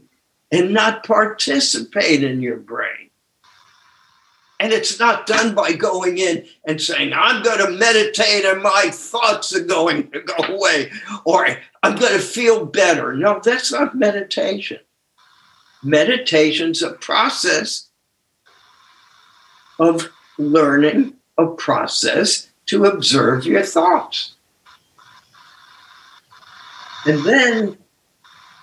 and 0.52 0.74
not 0.74 1.06
participate 1.06 2.24
in 2.24 2.42
your 2.42 2.58
brain. 2.58 3.03
And 4.64 4.72
it's 4.72 4.98
not 4.98 5.28
done 5.28 5.54
by 5.54 5.74
going 5.74 6.20
in 6.20 6.46
and 6.64 6.80
saying, 6.80 7.12
I'm 7.14 7.44
going 7.44 7.60
to 7.60 7.72
meditate 7.72 8.46
and 8.46 8.64
my 8.64 8.92
thoughts 8.94 9.54
are 9.54 9.66
going 9.66 10.10
to 10.12 10.22
go 10.22 10.36
away, 10.42 10.90
or 11.26 11.46
I'm 11.84 11.98
going 11.98 12.14
to 12.14 12.20
feel 12.20 12.66
better. 12.66 13.14
No, 13.14 13.42
that's 13.44 13.74
not 13.74 13.94
meditation. 13.94 14.80
Meditation's 15.84 16.82
a 16.82 16.92
process 16.92 17.90
of 19.80 20.10
learning 20.38 21.16
a 21.38 21.48
process 21.48 22.50
to 22.68 22.86
observe 22.86 23.46
your 23.46 23.64
thoughts. 23.64 24.36
And 27.06 27.22
then 27.26 27.78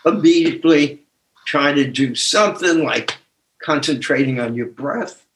immediately 0.07 1.03
trying 1.45 1.77
to 1.77 1.87
do 1.87 2.15
something 2.15 2.85
like 2.85 3.19
concentrating 3.63 4.41
on 4.41 4.55
your 4.55 4.69
breath 4.69 5.27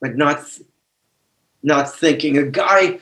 but 0.00 0.16
not 0.16 0.44
not 1.62 1.94
thinking. 1.94 2.38
A 2.38 2.44
guy 2.44 3.00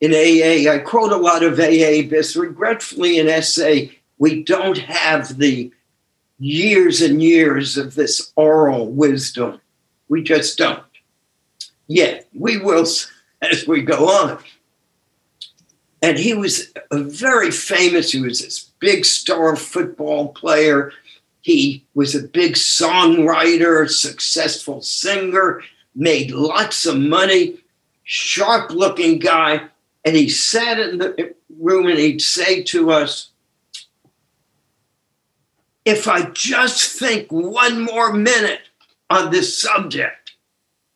in 0.00 0.12
AA, 0.12 0.72
I 0.72 0.78
quote 0.78 1.12
a 1.12 1.16
lot 1.16 1.42
of 1.42 1.60
AA, 1.60 2.02
but 2.08 2.34
regretfully 2.34 3.18
in 3.18 3.42
SA, 3.42 3.92
we 4.18 4.42
don't 4.42 4.78
have 4.78 5.38
the 5.38 5.70
years 6.38 7.02
and 7.02 7.22
years 7.22 7.76
of 7.76 7.94
this 7.94 8.32
oral 8.36 8.90
wisdom. 8.90 9.60
We 10.08 10.22
just 10.22 10.56
don't. 10.56 10.82
Yet 11.86 12.28
we 12.32 12.56
will 12.56 12.86
as 13.42 13.66
we 13.66 13.82
go 13.82 14.08
on. 14.08 14.42
And 16.02 16.18
he 16.18 16.32
was 16.32 16.72
a 16.90 17.02
very 17.02 17.50
famous, 17.50 18.12
he 18.12 18.22
was 18.22 18.40
this 18.40 18.70
big 18.80 19.04
star 19.04 19.54
football 19.54 20.28
player. 20.28 20.92
He 21.42 21.84
was 21.94 22.14
a 22.14 22.22
big 22.22 22.54
songwriter, 22.54 23.88
successful 23.88 24.80
singer 24.80 25.62
made 25.94 26.30
lots 26.30 26.86
of 26.86 26.98
money, 26.98 27.58
sharp 28.04 28.70
looking 28.70 29.18
guy. 29.18 29.62
And 30.04 30.16
he 30.16 30.28
sat 30.28 30.78
in 30.78 30.98
the 30.98 31.34
room 31.58 31.86
and 31.86 31.98
he'd 31.98 32.22
say 32.22 32.62
to 32.64 32.90
us, 32.90 33.30
if 35.84 36.08
I 36.08 36.30
just 36.30 36.98
think 36.98 37.30
one 37.30 37.84
more 37.84 38.12
minute 38.12 38.60
on 39.08 39.30
this 39.30 39.60
subject, 39.60 40.34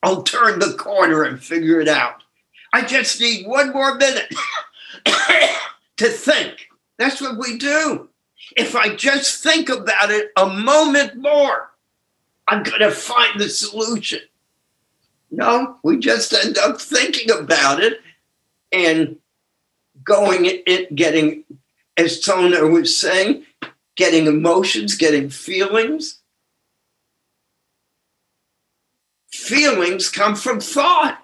I'll 0.03 0.23
turn 0.23 0.59
the 0.59 0.73
corner 0.73 1.23
and 1.23 1.41
figure 1.41 1.79
it 1.79 1.87
out. 1.87 2.23
I 2.73 2.83
just 2.83 3.19
need 3.19 3.47
one 3.47 3.73
more 3.73 3.95
minute 3.95 4.33
to 5.97 6.07
think. 6.07 6.69
That's 6.97 7.21
what 7.21 7.37
we 7.37 7.57
do. 7.57 8.09
If 8.55 8.75
I 8.75 8.95
just 8.95 9.41
think 9.43 9.69
about 9.69 10.11
it 10.11 10.31
a 10.37 10.47
moment 10.47 11.15
more, 11.15 11.71
I'm 12.47 12.63
going 12.63 12.81
to 12.81 12.91
find 12.91 13.39
the 13.39 13.49
solution. 13.49 14.19
No, 15.31 15.77
we 15.83 15.97
just 15.97 16.33
end 16.33 16.57
up 16.57 16.79
thinking 16.79 17.31
about 17.31 17.83
it 17.83 17.99
and 18.71 19.17
going 20.03 20.45
it, 20.45 20.95
getting, 20.95 21.43
as 21.97 22.21
Tona 22.21 22.71
was 22.71 22.99
saying, 22.99 23.45
getting 23.95 24.27
emotions, 24.27 24.95
getting 24.95 25.29
feelings. 25.29 26.19
Feelings 29.31 30.09
come 30.09 30.35
from 30.35 30.59
thought. 30.59 31.19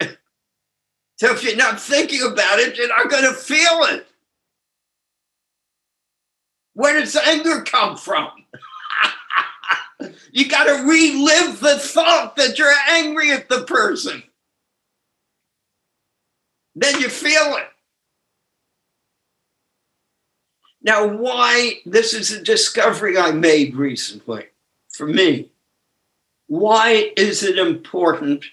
so 0.00 1.32
if 1.32 1.42
you're 1.42 1.56
not 1.56 1.80
thinking 1.80 2.22
about 2.22 2.58
it, 2.58 2.76
you're 2.76 2.88
not 2.88 3.10
going 3.10 3.24
to 3.24 3.34
feel 3.34 3.84
it. 3.84 4.06
Where 6.74 6.98
does 6.98 7.16
anger 7.16 7.62
come 7.62 7.96
from? 7.96 8.28
You 10.32 10.48
got 10.48 10.64
to 10.64 10.84
relive 10.84 11.60
the 11.60 11.78
thought 11.78 12.36
that 12.36 12.58
you're 12.58 12.72
angry 12.88 13.32
at 13.32 13.48
the 13.48 13.64
person. 13.64 14.22
Then 16.74 17.00
you 17.00 17.08
feel 17.08 17.56
it. 17.56 17.68
Now, 20.82 21.06
why? 21.06 21.80
This 21.86 22.14
is 22.14 22.32
a 22.32 22.42
discovery 22.42 23.18
I 23.18 23.30
made 23.32 23.76
recently 23.76 24.46
for 24.92 25.06
me. 25.06 25.50
why 26.46 27.12
is 27.16 27.42
it 27.42 27.56
important 27.58 28.44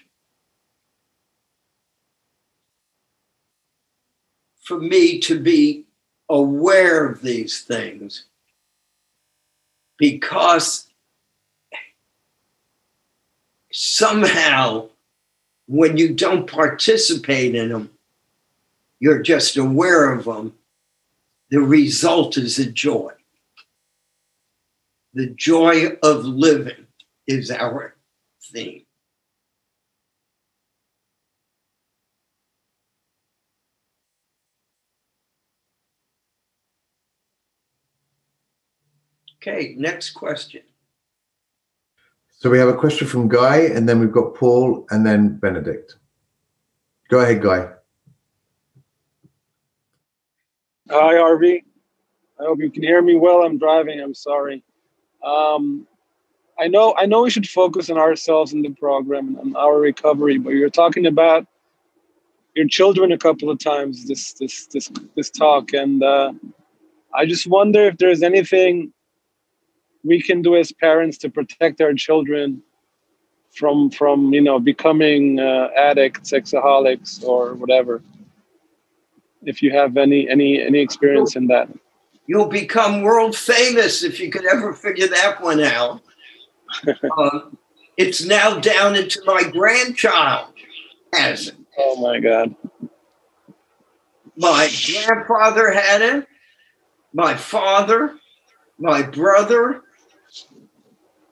for 4.62 4.78
me 4.78 5.18
to 5.20 5.38
be 5.38 5.84
aware 6.28 7.06
of 7.06 7.20
these 7.20 7.60
things? 7.62 8.24
Because 9.98 10.89
somehow, 13.72 14.88
when 15.66 15.96
you 15.96 16.14
don't 16.14 16.50
participate 16.50 17.54
in 17.54 17.68
them, 17.68 17.90
you're 18.98 19.22
just 19.22 19.56
aware 19.56 20.12
of 20.12 20.24
them, 20.24 20.54
the 21.50 21.60
result 21.60 22.36
is 22.36 22.58
a 22.58 22.70
joy. 22.70 23.12
The 25.14 25.26
joy 25.26 25.96
of 26.02 26.24
living 26.24 26.86
is 27.26 27.50
our 27.50 27.94
theme. 28.42 28.84
Okay, 39.42 39.74
next 39.78 40.10
question. 40.10 40.60
So 42.40 42.48
we 42.48 42.58
have 42.58 42.70
a 42.70 42.74
question 42.74 43.06
from 43.06 43.28
Guy, 43.28 43.58
and 43.58 43.86
then 43.86 44.00
we've 44.00 44.10
got 44.10 44.34
Paul, 44.34 44.86
and 44.88 45.04
then 45.04 45.36
Benedict. 45.36 45.96
Go 47.10 47.20
ahead, 47.20 47.42
Guy. 47.42 47.68
Hi, 50.88 51.14
RV. 51.16 51.62
I 52.40 52.42
hope 52.42 52.60
you 52.60 52.70
can 52.70 52.82
hear 52.82 53.02
me 53.02 53.16
well. 53.16 53.42
I'm 53.42 53.58
driving. 53.58 54.00
I'm 54.00 54.14
sorry. 54.14 54.64
Um, 55.22 55.86
I 56.58 56.66
know. 56.66 56.94
I 56.96 57.04
know 57.04 57.24
we 57.24 57.28
should 57.28 57.46
focus 57.46 57.90
on 57.90 57.98
ourselves 57.98 58.54
in 58.54 58.62
the 58.62 58.70
program 58.70 59.36
and 59.36 59.54
on 59.54 59.56
our 59.56 59.78
recovery, 59.78 60.38
but 60.38 60.54
you're 60.54 60.70
talking 60.70 61.04
about 61.04 61.46
your 62.56 62.66
children 62.68 63.12
a 63.12 63.18
couple 63.18 63.50
of 63.50 63.58
times 63.58 64.08
this 64.08 64.32
this 64.32 64.66
this 64.68 64.90
this 65.14 65.28
talk, 65.28 65.74
and 65.74 66.02
uh, 66.02 66.32
I 67.14 67.26
just 67.26 67.46
wonder 67.46 67.84
if 67.84 67.98
there's 67.98 68.22
anything 68.22 68.94
we 70.04 70.20
can 70.22 70.42
do 70.42 70.56
as 70.56 70.72
parents 70.72 71.18
to 71.18 71.30
protect 71.30 71.80
our 71.80 71.94
children 71.94 72.62
from 73.50 73.90
from 73.90 74.32
you 74.32 74.40
know 74.40 74.58
becoming 74.58 75.40
uh, 75.40 75.68
addicts, 75.76 76.32
sexaholics, 76.32 77.22
or 77.24 77.54
whatever. 77.54 78.02
If 79.42 79.62
you 79.62 79.72
have 79.72 79.96
any 79.96 80.28
any 80.28 80.60
any 80.60 80.80
experience 80.80 81.36
in 81.36 81.46
that. 81.48 81.68
You'll 82.26 82.46
become 82.46 83.02
world 83.02 83.36
famous 83.36 84.04
if 84.04 84.20
you 84.20 84.30
could 84.30 84.46
ever 84.46 84.72
figure 84.72 85.08
that 85.08 85.42
one 85.42 85.60
out. 85.60 86.00
um, 87.18 87.58
it's 87.96 88.24
now 88.24 88.60
down 88.60 88.94
into 88.94 89.20
my 89.24 89.42
grandchild. 89.42 90.52
Has 91.12 91.48
it? 91.48 91.56
Oh 91.76 92.00
my 92.00 92.20
God. 92.20 92.54
My 94.36 94.70
grandfather 94.86 95.72
had 95.72 96.02
it. 96.02 96.28
My 97.12 97.34
father, 97.34 98.14
my 98.78 99.02
brother, 99.02 99.82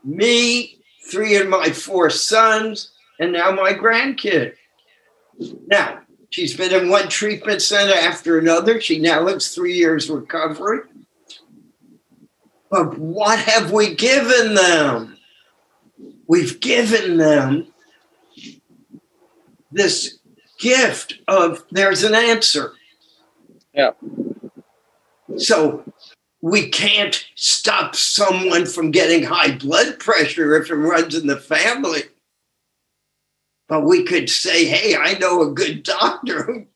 me, 0.08 0.78
three 1.10 1.36
of 1.36 1.48
my 1.48 1.70
four 1.70 2.10
sons, 2.10 2.92
and 3.20 3.32
now 3.32 3.50
my 3.50 3.72
grandkid. 3.72 4.54
Now, 5.66 6.00
she's 6.30 6.56
been 6.56 6.72
in 6.72 6.88
one 6.88 7.08
treatment 7.08 7.62
center 7.62 7.94
after 7.94 8.38
another. 8.38 8.80
She 8.80 8.98
now 8.98 9.22
lives 9.22 9.54
three 9.54 9.74
years 9.74 10.10
recovery. 10.10 10.80
But 12.70 12.98
what 12.98 13.38
have 13.38 13.72
we 13.72 13.94
given 13.94 14.54
them? 14.54 15.16
We've 16.26 16.60
given 16.60 17.16
them 17.16 17.68
this 19.72 20.18
gift 20.58 21.14
of 21.28 21.64
there's 21.70 22.02
an 22.02 22.14
answer. 22.14 22.72
Yeah. 23.72 23.92
So 25.36 25.84
we 26.40 26.68
can't 26.68 27.26
stop 27.34 27.96
someone 27.96 28.66
from 28.66 28.90
getting 28.90 29.24
high 29.24 29.56
blood 29.56 29.98
pressure 29.98 30.56
if 30.56 30.70
it 30.70 30.74
runs 30.74 31.14
in 31.14 31.26
the 31.26 31.36
family. 31.36 32.02
But 33.68 33.84
we 33.84 34.04
could 34.04 34.30
say, 34.30 34.64
hey, 34.64 34.96
I 34.96 35.18
know 35.18 35.42
a 35.42 35.52
good 35.52 35.82
doctor 35.82 36.66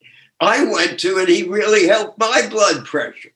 I 0.40 0.64
went 0.64 0.98
to 1.00 1.18
and 1.18 1.28
he 1.28 1.44
really 1.44 1.86
helped 1.86 2.18
my 2.18 2.48
blood 2.50 2.84
pressure. 2.84 3.32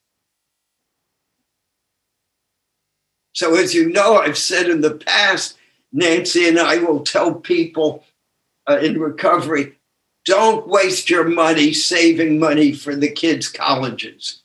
So, 3.32 3.55
as 3.55 3.74
you 3.74 3.90
know, 3.90 4.16
I've 4.16 4.39
said 4.39 4.69
in 4.69 4.81
the 4.81 4.94
past, 4.94 5.57
Nancy 5.93 6.48
and 6.48 6.59
I 6.59 6.78
will 6.78 7.01
tell 7.01 7.35
people 7.35 8.05
uh, 8.69 8.78
in 8.78 8.98
recovery 8.98 9.77
don't 10.24 10.66
waste 10.66 11.09
your 11.09 11.28
money 11.28 11.73
saving 11.73 12.40
money 12.40 12.73
for 12.73 12.97
the 12.97 13.11
kids' 13.11 13.48
colleges, 13.48 14.43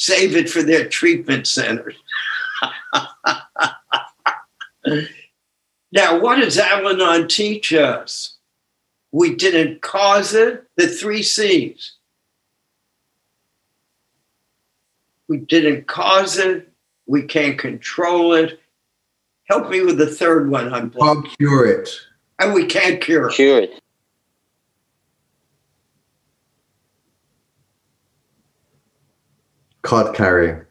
save 0.00 0.34
it 0.34 0.48
for 0.48 0.62
their 0.62 0.88
treatment 0.88 1.46
centers. 1.46 1.94
now, 5.92 6.18
what 6.18 6.36
does 6.36 6.56
Al 6.56 6.88
Anon 6.88 7.28
teach 7.28 7.74
us? 7.74 8.38
We 9.12 9.34
didn't 9.34 9.82
cause 9.82 10.32
it, 10.32 10.64
the 10.76 10.86
three 10.86 11.22
C's. 11.22 11.96
We 15.28 15.36
didn't 15.36 15.86
cause 15.86 16.38
it, 16.38 16.72
we 17.06 17.24
can't 17.24 17.58
control 17.58 18.32
it. 18.32 18.58
Help 19.44 19.68
me 19.68 19.82
with 19.82 19.98
the 19.98 20.06
third 20.06 20.48
one. 20.50 20.72
I'm 20.72 20.90
Can't 20.90 21.28
cure 21.36 21.66
it. 21.66 21.90
And 22.38 22.54
we 22.54 22.64
can't 22.64 23.02
cure 23.02 23.28
it. 23.28 23.34
Cure 23.34 23.58
it. 23.58 23.82
Card 29.82 30.14
carrying. 30.14 30.62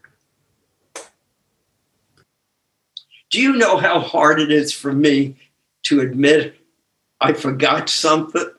Do 3.30 3.40
you 3.40 3.54
know 3.54 3.76
how 3.76 4.00
hard 4.00 4.40
it 4.40 4.50
is 4.50 4.72
for 4.72 4.92
me 4.92 5.36
to 5.84 6.00
admit 6.00 6.56
I 7.20 7.32
forgot 7.32 7.88
something 7.88 8.50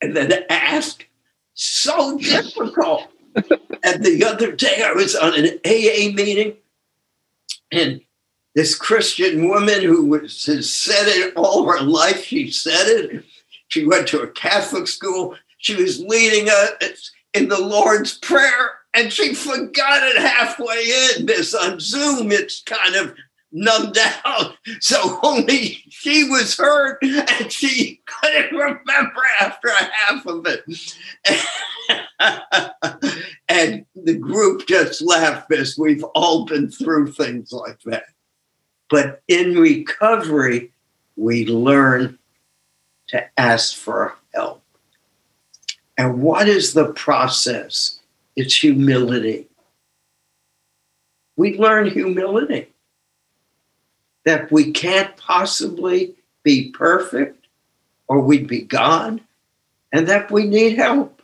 and 0.00 0.16
then 0.16 0.32
ask? 0.50 1.06
So 1.54 2.18
difficult. 2.18 3.08
and 3.34 4.04
the 4.04 4.24
other 4.24 4.52
day 4.52 4.82
I 4.84 4.92
was 4.92 5.14
on 5.14 5.34
an 5.34 5.60
AA 5.64 6.12
meeting 6.14 6.56
and 7.70 8.00
this 8.54 8.74
Christian 8.74 9.48
woman 9.48 9.82
who 9.82 10.06
was, 10.06 10.44
has 10.46 10.72
said 10.72 11.08
it 11.08 11.34
all 11.36 11.64
her 11.66 11.80
life, 11.80 12.24
she 12.24 12.50
said 12.50 12.86
it. 12.86 13.24
She 13.68 13.86
went 13.86 14.06
to 14.08 14.20
a 14.20 14.28
Catholic 14.28 14.86
school. 14.86 15.36
She 15.56 15.74
was 15.74 16.00
leading 16.00 16.50
us 16.50 17.10
in 17.32 17.48
the 17.48 17.60
Lord's 17.60 18.18
Prayer 18.18 18.81
and 18.94 19.12
she 19.12 19.34
forgot 19.34 20.02
it 20.02 20.18
halfway 20.18 21.16
in. 21.16 21.26
This 21.26 21.54
on 21.54 21.80
Zoom, 21.80 22.30
it's 22.30 22.62
kind 22.62 22.94
of 22.96 23.14
numbed 23.52 23.98
out. 24.24 24.56
So 24.80 25.18
only 25.22 25.82
she 25.90 26.28
was 26.28 26.56
hurt 26.56 27.02
and 27.02 27.52
she 27.52 28.00
couldn't 28.06 28.56
remember 28.56 29.22
after 29.40 29.68
half 29.70 30.26
of 30.26 30.46
it. 30.46 30.64
and 33.48 33.84
the 33.94 34.14
group 34.14 34.66
just 34.66 35.02
laughed 35.02 35.48
because 35.48 35.78
we've 35.78 36.04
all 36.14 36.44
been 36.46 36.70
through 36.70 37.12
things 37.12 37.52
like 37.52 37.80
that. 37.82 38.04
But 38.88 39.22
in 39.28 39.58
recovery, 39.58 40.72
we 41.16 41.46
learn 41.46 42.18
to 43.08 43.24
ask 43.38 43.76
for 43.76 44.14
help. 44.34 44.62
And 45.96 46.22
what 46.22 46.48
is 46.48 46.72
the 46.72 46.92
process? 46.92 48.01
It's 48.36 48.56
humility. 48.56 49.48
We 51.36 51.58
learn 51.58 51.86
humility 51.90 52.68
that 54.24 54.50
we 54.52 54.72
can't 54.72 55.16
possibly 55.16 56.14
be 56.42 56.70
perfect 56.70 57.46
or 58.08 58.20
we'd 58.20 58.46
be 58.46 58.62
God 58.62 59.20
and 59.92 60.08
that 60.08 60.30
we 60.30 60.44
need 60.44 60.76
help. 60.76 61.22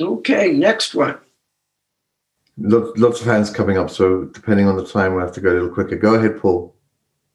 Okay, 0.00 0.52
next 0.52 0.94
one. 0.94 1.18
Lots, 2.58 2.98
lots 2.98 3.20
of 3.20 3.26
hands 3.26 3.50
coming 3.50 3.78
up, 3.78 3.90
so 3.90 4.24
depending 4.24 4.66
on 4.66 4.76
the 4.76 4.86
time, 4.86 5.14
we'll 5.14 5.24
have 5.24 5.34
to 5.34 5.40
go 5.40 5.52
a 5.52 5.54
little 5.54 5.70
quicker. 5.70 5.96
Go 5.96 6.14
ahead, 6.14 6.40
Paul. 6.40 6.74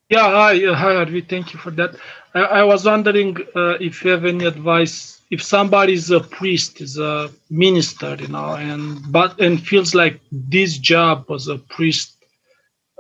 Yeah, 0.10 0.30
hi, 0.30 0.66
uh, 0.66 0.74
hi, 0.74 0.94
Arvi. 0.94 1.28
Thank 1.28 1.54
you 1.54 1.60
for 1.60 1.72
that. 1.72 1.96
I, 2.34 2.40
I 2.40 2.64
was 2.64 2.86
wondering 2.86 3.38
uh, 3.56 3.78
if 3.82 4.04
you 4.04 4.12
have 4.12 4.26
any 4.26 4.46
advice. 4.46 5.16
If 5.30 5.44
somebody 5.44 5.94
is 5.94 6.10
a 6.12 6.22
priest, 6.22 6.80
is 6.82 6.98
a 6.98 7.30
minister, 7.49 8.16
you 8.20 8.30
know, 8.30 8.56
and 8.56 9.02
but 9.12 9.40
and 9.41 9.60
feels 9.62 9.94
like 9.94 10.22
this 10.32 10.78
job 10.78 11.26
as 11.30 11.48
a 11.49 11.58
priest 11.58 12.14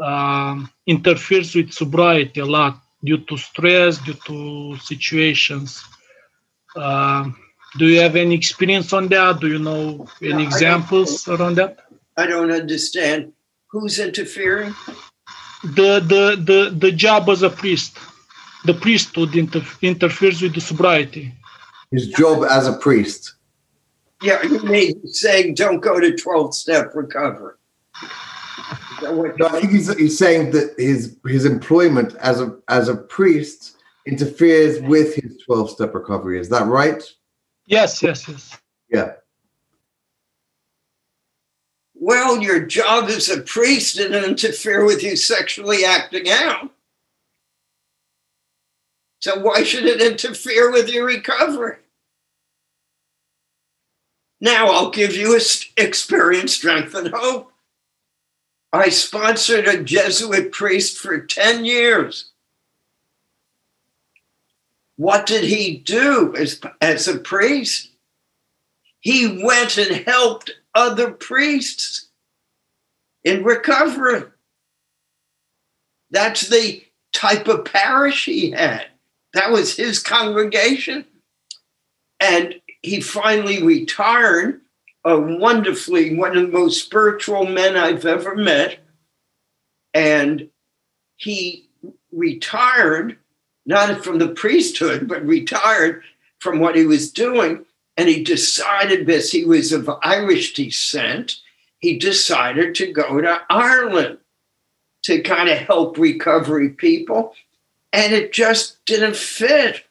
um, 0.01 0.69
interferes 0.85 1.55
with 1.55 1.71
sobriety 1.71 2.41
a 2.41 2.45
lot 2.45 2.79
due 3.03 3.17
to 3.19 3.37
stress, 3.37 3.97
due 3.99 4.19
to 4.25 4.77
situations. 4.77 5.83
Uh, 6.75 7.29
do 7.77 7.85
you 7.87 7.99
have 8.01 8.15
any 8.15 8.35
experience 8.35 8.91
on 8.93 9.07
that? 9.07 9.39
Do 9.39 9.47
you 9.47 9.59
know 9.59 10.07
any 10.21 10.33
No, 10.43 10.49
examples 10.49 11.27
around 11.27 11.55
that? 11.55 11.79
I 12.17 12.27
don't 12.27 12.51
understand 12.51 13.33
who's 13.71 13.99
interfering. 13.99 14.73
the 15.63 15.99
the 16.13 16.23
the 16.49 16.59
the 16.75 16.91
job 16.91 17.29
as 17.29 17.41
a 17.41 17.49
priest, 17.49 17.97
the 18.65 18.73
priesthood 18.73 19.35
inter- 19.35 19.65
interferes 19.81 20.41
with 20.41 20.53
the 20.53 20.61
sobriety. 20.61 21.33
His 21.91 22.07
job 22.07 22.43
as 22.43 22.67
a 22.67 22.73
priest. 22.73 23.35
Yeah, 24.21 24.41
you 24.43 24.59
mean 24.63 25.07
saying 25.07 25.53
don't 25.55 25.79
go 25.79 25.99
to 25.99 26.15
12 26.15 26.53
step 26.55 26.91
recovery. 26.95 27.53
Is 28.01 28.09
that 29.01 29.13
what- 29.13 29.37
No, 29.39 29.47
I 29.47 29.59
think 29.61 29.71
he's, 29.71 29.93
he's 29.95 30.17
saying 30.17 30.51
that 30.51 30.73
his 30.77 31.17
his 31.27 31.45
employment 31.45 32.15
as 32.15 32.41
a 32.41 32.57
as 32.67 32.89
a 32.89 32.95
priest 32.95 33.77
interferes 34.07 34.81
with 34.81 35.13
his 35.15 35.37
twelve 35.45 35.69
step 35.69 35.93
recovery. 35.93 36.39
Is 36.39 36.49
that 36.49 36.65
right? 36.65 37.03
Yes, 37.67 38.01
yes, 38.01 38.27
yes. 38.27 38.57
Yeah. 38.89 39.11
Well, 41.93 42.41
your 42.41 42.61
job 42.65 43.05
as 43.09 43.29
a 43.29 43.41
priest 43.41 43.97
didn't 43.97 44.23
interfere 44.23 44.85
with 44.85 45.03
you 45.03 45.15
sexually 45.15 45.83
acting 45.85 46.29
out. 46.29 46.71
So 49.19 49.39
why 49.39 49.63
should 49.63 49.85
it 49.85 50.01
interfere 50.01 50.71
with 50.71 50.89
your 50.89 51.05
recovery? 51.05 51.77
Now 54.39 54.67
I'll 54.67 54.91
give 54.91 55.15
you 55.15 55.35
a 55.35 55.41
experience, 55.77 56.53
strength, 56.53 56.93
and 56.93 57.09
hope. 57.13 57.51
I 58.71 58.89
sponsored 58.89 59.67
a 59.67 59.83
Jesuit 59.83 60.51
priest 60.51 60.97
for 60.97 61.19
10 61.19 61.65
years. 61.65 62.31
What 64.97 65.25
did 65.25 65.43
he 65.43 65.77
do 65.77 66.35
as, 66.35 66.59
as 66.81 67.07
a 67.07 67.17
priest? 67.17 67.91
He 68.99 69.41
went 69.43 69.77
and 69.77 70.05
helped 70.05 70.51
other 70.75 71.11
priests 71.11 72.09
in 73.23 73.43
recovery. 73.43 74.23
That's 76.11 76.47
the 76.49 76.83
type 77.13 77.47
of 77.47 77.65
parish 77.65 78.25
he 78.25 78.51
had. 78.51 78.87
That 79.37 79.51
was 79.51 79.75
his 79.75 79.99
congregation. 79.99 81.05
And 82.19 82.55
he 82.81 83.01
finally 83.01 83.61
retired, 83.61 84.61
a 85.05 85.19
wonderfully, 85.19 86.17
one 86.17 86.35
of 86.35 86.47
the 86.47 86.57
most 86.57 86.83
spiritual 86.83 87.45
men 87.45 87.77
I've 87.77 88.03
ever 88.03 88.33
met. 88.35 88.79
And 89.93 90.49
he 91.17 91.69
retired, 92.11 93.19
not 93.63 94.03
from 94.03 94.17
the 94.17 94.29
priesthood, 94.29 95.07
but 95.07 95.23
retired 95.23 96.01
from 96.39 96.59
what 96.59 96.75
he 96.75 96.87
was 96.87 97.11
doing. 97.11 97.63
And 97.95 98.09
he 98.09 98.23
decided, 98.23 99.05
this. 99.05 99.31
he 99.31 99.45
was 99.45 99.71
of 99.71 99.87
Irish 100.01 100.55
descent, 100.55 101.35
he 101.77 101.99
decided 101.99 102.73
to 102.73 102.91
go 102.91 103.21
to 103.21 103.39
Ireland 103.51 104.17
to 105.03 105.21
kind 105.21 105.47
of 105.47 105.59
help 105.59 105.99
recovery 105.99 106.69
people. 106.69 107.35
And 107.93 108.13
it 108.13 108.33
just 108.33 108.83
didn't 108.85 109.15
fit. 109.15 109.83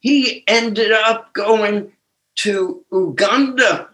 He 0.00 0.44
ended 0.46 0.92
up 0.92 1.32
going 1.32 1.92
to 2.36 2.84
Uganda 2.90 3.88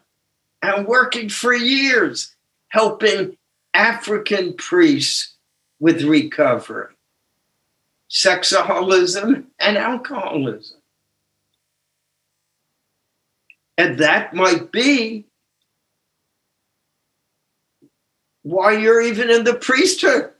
and 0.63 0.87
working 0.87 1.29
for 1.29 1.55
years, 1.55 2.35
helping 2.69 3.37
African 3.75 4.55
priests 4.55 5.35
with 5.81 6.03
recovery, 6.03 6.93
sexaholism, 8.09 9.47
and 9.59 9.79
alcoholism. 9.79 10.79
And 13.77 13.99
that 13.99 14.35
might 14.35 14.73
be 14.73 15.25
why 18.43 18.73
you're 18.73 19.01
even 19.01 19.31
in 19.31 19.45
the 19.45 19.55
priesthood. 19.55 20.33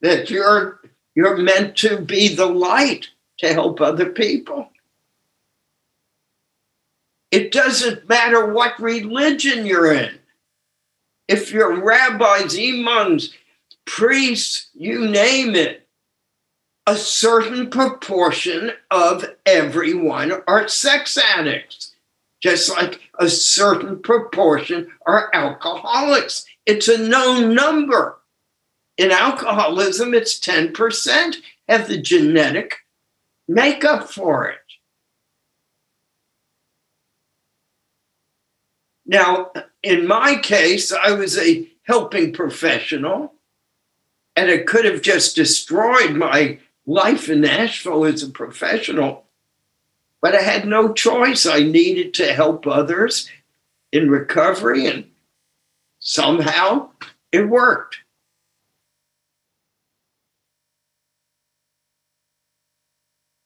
That 0.00 0.30
you're 0.30 0.80
you're 1.14 1.36
meant 1.36 1.76
to 1.78 2.00
be 2.00 2.34
the 2.34 2.46
light 2.46 3.08
to 3.38 3.52
help 3.52 3.80
other 3.80 4.10
people. 4.10 4.70
It 7.30 7.52
doesn't 7.52 8.08
matter 8.08 8.52
what 8.52 8.80
religion 8.80 9.66
you're 9.66 9.92
in. 9.92 10.18
If 11.28 11.52
you're 11.52 11.80
rabbis, 11.80 12.58
imams, 12.58 13.32
priests, 13.84 14.68
you 14.74 15.08
name 15.08 15.54
it, 15.54 15.86
a 16.86 16.96
certain 16.96 17.70
proportion 17.70 18.72
of 18.90 19.24
everyone 19.46 20.32
are 20.48 20.66
sex 20.66 21.16
addicts, 21.16 21.94
just 22.42 22.68
like 22.70 23.00
a 23.18 23.28
certain 23.28 24.00
proportion 24.00 24.90
are 25.06 25.30
alcoholics. 25.32 26.46
It's 26.66 26.88
a 26.88 26.98
known 26.98 27.54
number. 27.54 28.19
In 29.00 29.12
alcoholism, 29.12 30.12
it's 30.12 30.38
10% 30.38 31.36
have 31.66 31.88
the 31.88 31.96
genetic 31.96 32.80
makeup 33.48 34.10
for 34.10 34.46
it. 34.46 34.58
Now, 39.06 39.52
in 39.82 40.06
my 40.06 40.36
case, 40.36 40.92
I 40.92 41.12
was 41.12 41.38
a 41.38 41.66
helping 41.84 42.34
professional, 42.34 43.32
and 44.36 44.50
it 44.50 44.66
could 44.66 44.84
have 44.84 45.00
just 45.00 45.34
destroyed 45.34 46.14
my 46.14 46.58
life 46.84 47.30
in 47.30 47.40
Nashville 47.40 48.04
as 48.04 48.22
a 48.22 48.28
professional. 48.28 49.24
But 50.20 50.34
I 50.34 50.42
had 50.42 50.68
no 50.68 50.92
choice. 50.92 51.46
I 51.46 51.60
needed 51.60 52.12
to 52.14 52.34
help 52.34 52.66
others 52.66 53.30
in 53.92 54.10
recovery, 54.10 54.84
and 54.84 55.10
somehow 56.00 56.90
it 57.32 57.48
worked. 57.48 57.96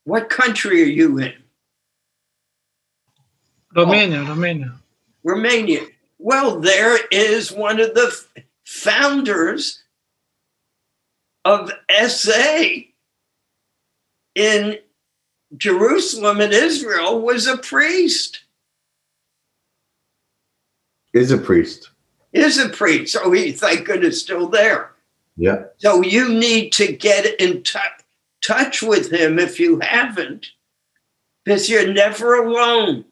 What 0.04 0.30
country 0.30 0.82
are 0.82 0.86
you 0.86 1.18
in? 1.18 1.34
Romania, 3.74 4.22
Romania. 4.22 4.72
Romania. 5.24 5.80
Well, 6.18 6.60
there 6.60 6.98
is 7.10 7.50
one 7.50 7.80
of 7.80 7.94
the 7.94 8.06
f- 8.36 8.44
founders 8.64 9.82
of 11.44 11.72
SA 12.06 12.64
in 14.34 14.78
Jerusalem 15.56 16.40
and 16.40 16.52
Israel 16.52 17.20
was 17.20 17.46
a 17.46 17.56
priest. 17.58 18.40
Is 21.12 21.30
a 21.30 21.38
priest. 21.38 21.90
Is 22.32 22.58
a 22.58 22.68
priest. 22.68 23.12
So 23.12 23.30
he, 23.32 23.52
thank 23.52 23.86
goodness, 23.86 24.20
still 24.20 24.48
there. 24.48 24.92
Yeah. 25.36 25.64
So 25.78 26.02
you 26.02 26.28
need 26.28 26.72
to 26.74 26.92
get 26.92 27.40
in 27.40 27.62
tou- 27.62 27.78
touch 28.44 28.82
with 28.82 29.10
him 29.10 29.38
if 29.38 29.58
you 29.58 29.80
haven't, 29.80 30.46
because 31.44 31.68
you're 31.68 31.92
never 31.92 32.34
alone. 32.34 33.04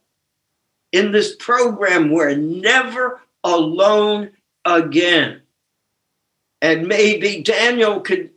In 0.92 1.10
this 1.10 1.34
program, 1.36 2.10
we're 2.10 2.36
never 2.36 3.20
alone 3.42 4.30
again. 4.64 5.40
And 6.60 6.86
maybe 6.86 7.42
Daniel 7.42 8.00
could 8.00 8.30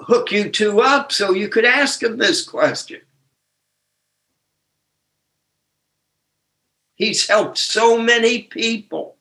hook 0.00 0.32
you 0.32 0.50
two 0.50 0.80
up 0.80 1.12
so 1.12 1.32
you 1.32 1.48
could 1.48 1.64
ask 1.64 2.02
him 2.02 2.18
this 2.18 2.44
question. 2.44 3.00
He's 6.96 7.26
helped 7.26 7.58
so 7.58 7.98
many 7.98 8.42
people. 8.42 9.16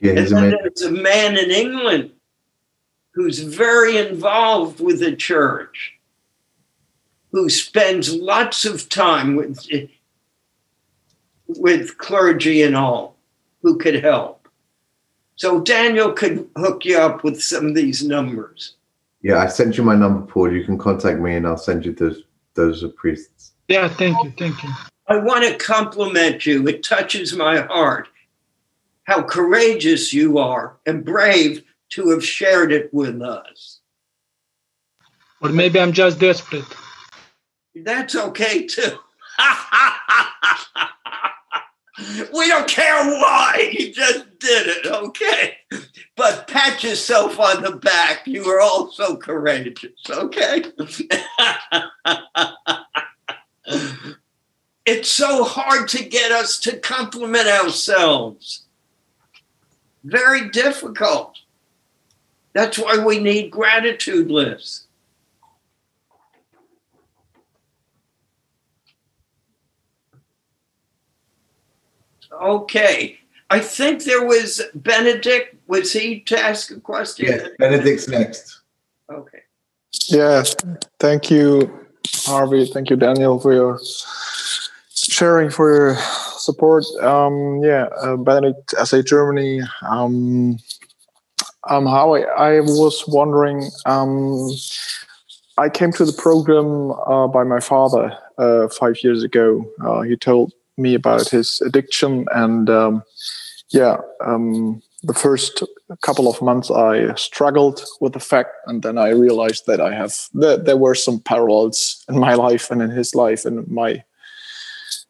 Yeah, 0.00 0.12
And 0.12 0.18
then 0.26 0.32
amazing. 0.32 0.58
there's 0.62 0.82
a 0.82 0.90
man 0.90 1.38
in 1.38 1.50
England 1.50 2.15
who's 3.16 3.38
very 3.38 3.96
involved 3.96 4.78
with 4.78 5.00
the 5.00 5.16
church, 5.16 5.94
who 7.32 7.48
spends 7.48 8.14
lots 8.14 8.64
of 8.66 8.88
time 8.90 9.34
with 9.34 9.66
with 11.48 11.96
clergy 11.96 12.62
and 12.62 12.76
all, 12.76 13.16
who 13.62 13.78
could 13.78 14.04
help. 14.04 14.48
So 15.36 15.62
Daniel 15.62 16.12
could 16.12 16.46
hook 16.56 16.84
you 16.84 16.98
up 16.98 17.24
with 17.24 17.42
some 17.42 17.66
of 17.66 17.74
these 17.74 18.04
numbers. 18.04 18.74
Yeah, 19.22 19.38
I 19.38 19.46
sent 19.46 19.78
you 19.78 19.82
my 19.82 19.94
number, 19.96 20.26
Paul. 20.26 20.52
You 20.52 20.64
can 20.64 20.76
contact 20.76 21.18
me, 21.18 21.36
and 21.36 21.46
I'll 21.46 21.56
send 21.56 21.86
you 21.86 21.92
those 21.92 22.22
those 22.54 22.84
priests. 22.96 23.52
Yeah, 23.68 23.88
thank 23.88 24.22
you, 24.24 24.32
thank 24.38 24.62
you. 24.62 24.70
I 25.08 25.16
want 25.16 25.44
to 25.44 25.56
compliment 25.56 26.44
you. 26.44 26.68
It 26.68 26.84
touches 26.84 27.34
my 27.34 27.60
heart 27.62 28.08
how 29.04 29.22
courageous 29.22 30.12
you 30.12 30.36
are 30.38 30.76
and 30.84 31.04
brave 31.04 31.62
to 31.90 32.10
have 32.10 32.24
shared 32.24 32.72
it 32.72 32.92
with 32.92 33.22
us. 33.22 33.80
Or 35.40 35.50
maybe 35.50 35.78
I'm 35.78 35.92
just 35.92 36.18
desperate. 36.18 36.64
That's 37.74 38.16
okay 38.16 38.66
too. 38.66 38.98
we 42.32 42.48
don't 42.48 42.68
care 42.68 43.04
why. 43.04 43.70
You 43.72 43.92
just 43.92 44.38
did 44.38 44.66
it, 44.66 44.86
okay? 44.86 45.58
But 46.16 46.48
pat 46.48 46.82
yourself 46.82 47.38
on 47.38 47.62
the 47.62 47.72
back. 47.72 48.26
You 48.26 48.44
were 48.44 48.60
also 48.60 49.16
courageous, 49.16 49.92
okay? 50.08 50.64
it's 54.86 55.10
so 55.10 55.44
hard 55.44 55.88
to 55.88 56.04
get 56.04 56.32
us 56.32 56.58
to 56.60 56.78
compliment 56.78 57.48
ourselves. 57.48 58.62
very 60.04 60.48
difficult. 60.50 61.36
That's 62.56 62.78
why 62.78 62.96
we 62.96 63.18
need 63.18 63.50
gratitude 63.50 64.30
lists. 64.30 64.86
Okay. 72.32 73.18
I 73.50 73.60
think 73.60 74.04
there 74.04 74.24
was 74.24 74.62
Benedict. 74.74 75.54
Was 75.66 75.92
he 75.92 76.20
to 76.20 76.38
ask 76.38 76.70
a 76.70 76.80
question? 76.80 77.26
Yes, 77.26 77.48
Benedict's 77.58 78.08
next. 78.08 78.62
Okay. 79.12 79.42
Yes, 80.08 80.56
thank 80.98 81.30
you, 81.30 81.86
Harvey. 82.24 82.64
Thank 82.64 82.88
you, 82.88 82.96
Daniel, 82.96 83.38
for 83.38 83.52
your 83.52 83.78
sharing, 84.94 85.50
for 85.50 85.76
your 85.76 85.96
support. 86.38 86.86
Um, 87.02 87.62
yeah, 87.62 87.88
uh, 88.00 88.16
Benedict, 88.16 88.74
SA 88.82 89.02
Germany. 89.02 89.60
Um, 89.86 90.58
um, 91.68 91.86
how 91.86 92.14
I, 92.14 92.20
I 92.20 92.60
was 92.60 93.04
wondering. 93.06 93.68
Um, 93.84 94.50
I 95.58 95.68
came 95.68 95.92
to 95.92 96.04
the 96.04 96.12
program 96.12 96.92
uh, 96.92 97.28
by 97.28 97.44
my 97.44 97.60
father 97.60 98.16
uh, 98.38 98.68
five 98.68 99.02
years 99.02 99.22
ago. 99.22 99.64
Uh, 99.80 100.02
he 100.02 100.16
told 100.16 100.52
me 100.76 100.94
about 100.94 101.28
his 101.30 101.60
addiction, 101.64 102.26
and 102.32 102.68
um, 102.68 103.02
yeah, 103.70 103.96
um, 104.24 104.82
the 105.02 105.14
first 105.14 105.62
couple 106.02 106.28
of 106.28 106.42
months 106.42 106.70
I 106.70 107.14
struggled 107.14 107.82
with 108.00 108.12
the 108.12 108.20
fact, 108.20 108.50
and 108.66 108.82
then 108.82 108.98
I 108.98 109.10
realized 109.10 109.64
that 109.66 109.80
I 109.80 109.94
have 109.94 110.14
that 110.34 110.64
there 110.66 110.76
were 110.76 110.94
some 110.94 111.20
parallels 111.20 112.04
in 112.08 112.18
my 112.18 112.34
life 112.46 112.70
and 112.70 112.82
in 112.82 112.90
his 112.90 113.14
life 113.14 113.44
and 113.44 113.66
my. 113.68 114.02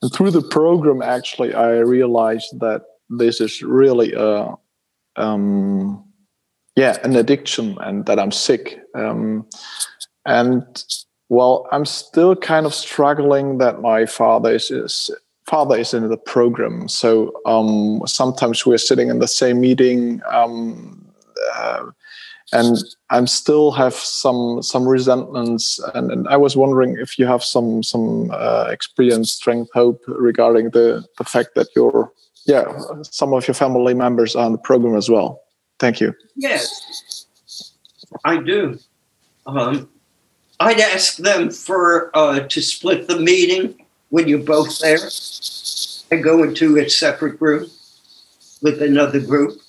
And 0.02 0.12
through 0.12 0.30
the 0.30 0.42
program, 0.42 1.02
actually, 1.02 1.54
I 1.54 1.78
realized 1.78 2.60
that 2.60 2.82
this 3.08 3.40
is 3.40 3.62
really 3.62 4.12
a, 4.12 4.54
um, 5.16 6.05
yeah, 6.76 6.98
an 7.02 7.16
addiction, 7.16 7.78
and 7.80 8.04
that 8.06 8.20
I'm 8.20 8.32
sick. 8.32 8.78
Um, 8.94 9.46
and 10.26 10.84
well, 11.28 11.66
I'm 11.72 11.86
still 11.86 12.36
kind 12.36 12.66
of 12.66 12.74
struggling 12.74 13.58
that 13.58 13.80
my 13.80 14.06
father 14.06 14.54
is, 14.54 14.70
is 14.70 15.10
father 15.46 15.78
is 15.78 15.94
in 15.94 16.08
the 16.08 16.16
program. 16.18 16.88
So 16.88 17.32
um, 17.46 18.02
sometimes 18.06 18.66
we're 18.66 18.78
sitting 18.78 19.08
in 19.08 19.20
the 19.20 19.28
same 19.28 19.60
meeting, 19.60 20.20
um, 20.30 21.04
uh, 21.54 21.86
and 22.52 22.76
I'm 23.10 23.26
still 23.26 23.72
have 23.72 23.94
some 23.94 24.62
some 24.62 24.86
resentments. 24.86 25.80
And, 25.94 26.12
and, 26.12 26.28
I 26.28 26.36
was 26.36 26.56
wondering 26.56 26.96
if 27.00 27.18
you 27.18 27.26
have 27.26 27.42
some 27.42 27.82
some 27.82 28.30
uh, 28.32 28.68
experience, 28.70 29.32
strength, 29.32 29.70
hope 29.72 30.02
regarding 30.06 30.70
the 30.70 31.04
the 31.16 31.24
fact 31.24 31.54
that 31.54 31.68
you're 31.74 32.12
yeah 32.44 32.64
some 33.02 33.32
of 33.32 33.48
your 33.48 33.54
family 33.54 33.94
members 33.94 34.36
are 34.36 34.44
on 34.44 34.52
the 34.52 34.58
program 34.58 34.94
as 34.94 35.08
well. 35.08 35.42
Thank 35.78 36.00
you. 36.00 36.14
Yes, 36.36 37.26
I 38.24 38.38
do. 38.38 38.78
Um, 39.46 39.88
I'd 40.58 40.80
ask 40.80 41.16
them 41.16 41.50
for 41.50 42.10
uh, 42.16 42.40
to 42.40 42.62
split 42.62 43.08
the 43.08 43.20
meeting 43.20 43.84
when 44.08 44.28
you're 44.28 44.38
both 44.38 44.78
there 44.78 44.98
and 46.10 46.24
go 46.24 46.42
into 46.42 46.78
a 46.78 46.88
separate 46.88 47.38
group 47.38 47.70
with 48.62 48.80
another 48.80 49.20
group. 49.20 49.60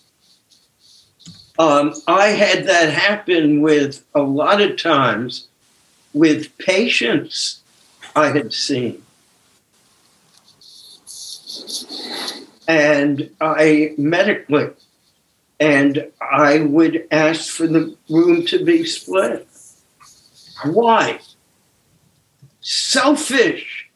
Um, 1.60 1.94
I 2.08 2.28
had 2.28 2.66
that 2.68 2.94
happen 2.94 3.62
with 3.62 4.06
a 4.14 4.22
lot 4.22 4.62
of 4.62 4.78
times 4.78 5.48
with 6.14 6.56
patients 6.58 7.62
I 8.16 8.30
had 8.30 8.54
seen. 8.54 9.04
And 12.68 13.30
I 13.42 13.94
medically, 13.98 14.70
and 15.60 16.12
I 16.22 16.60
would 16.60 17.08
ask 17.12 17.52
for 17.52 17.68
the 17.68 17.96
room 18.10 18.46
to 18.48 18.64
be 18.64 18.86
split. 18.86 19.48
Why? 20.64 21.20
Selfish. 22.62 23.90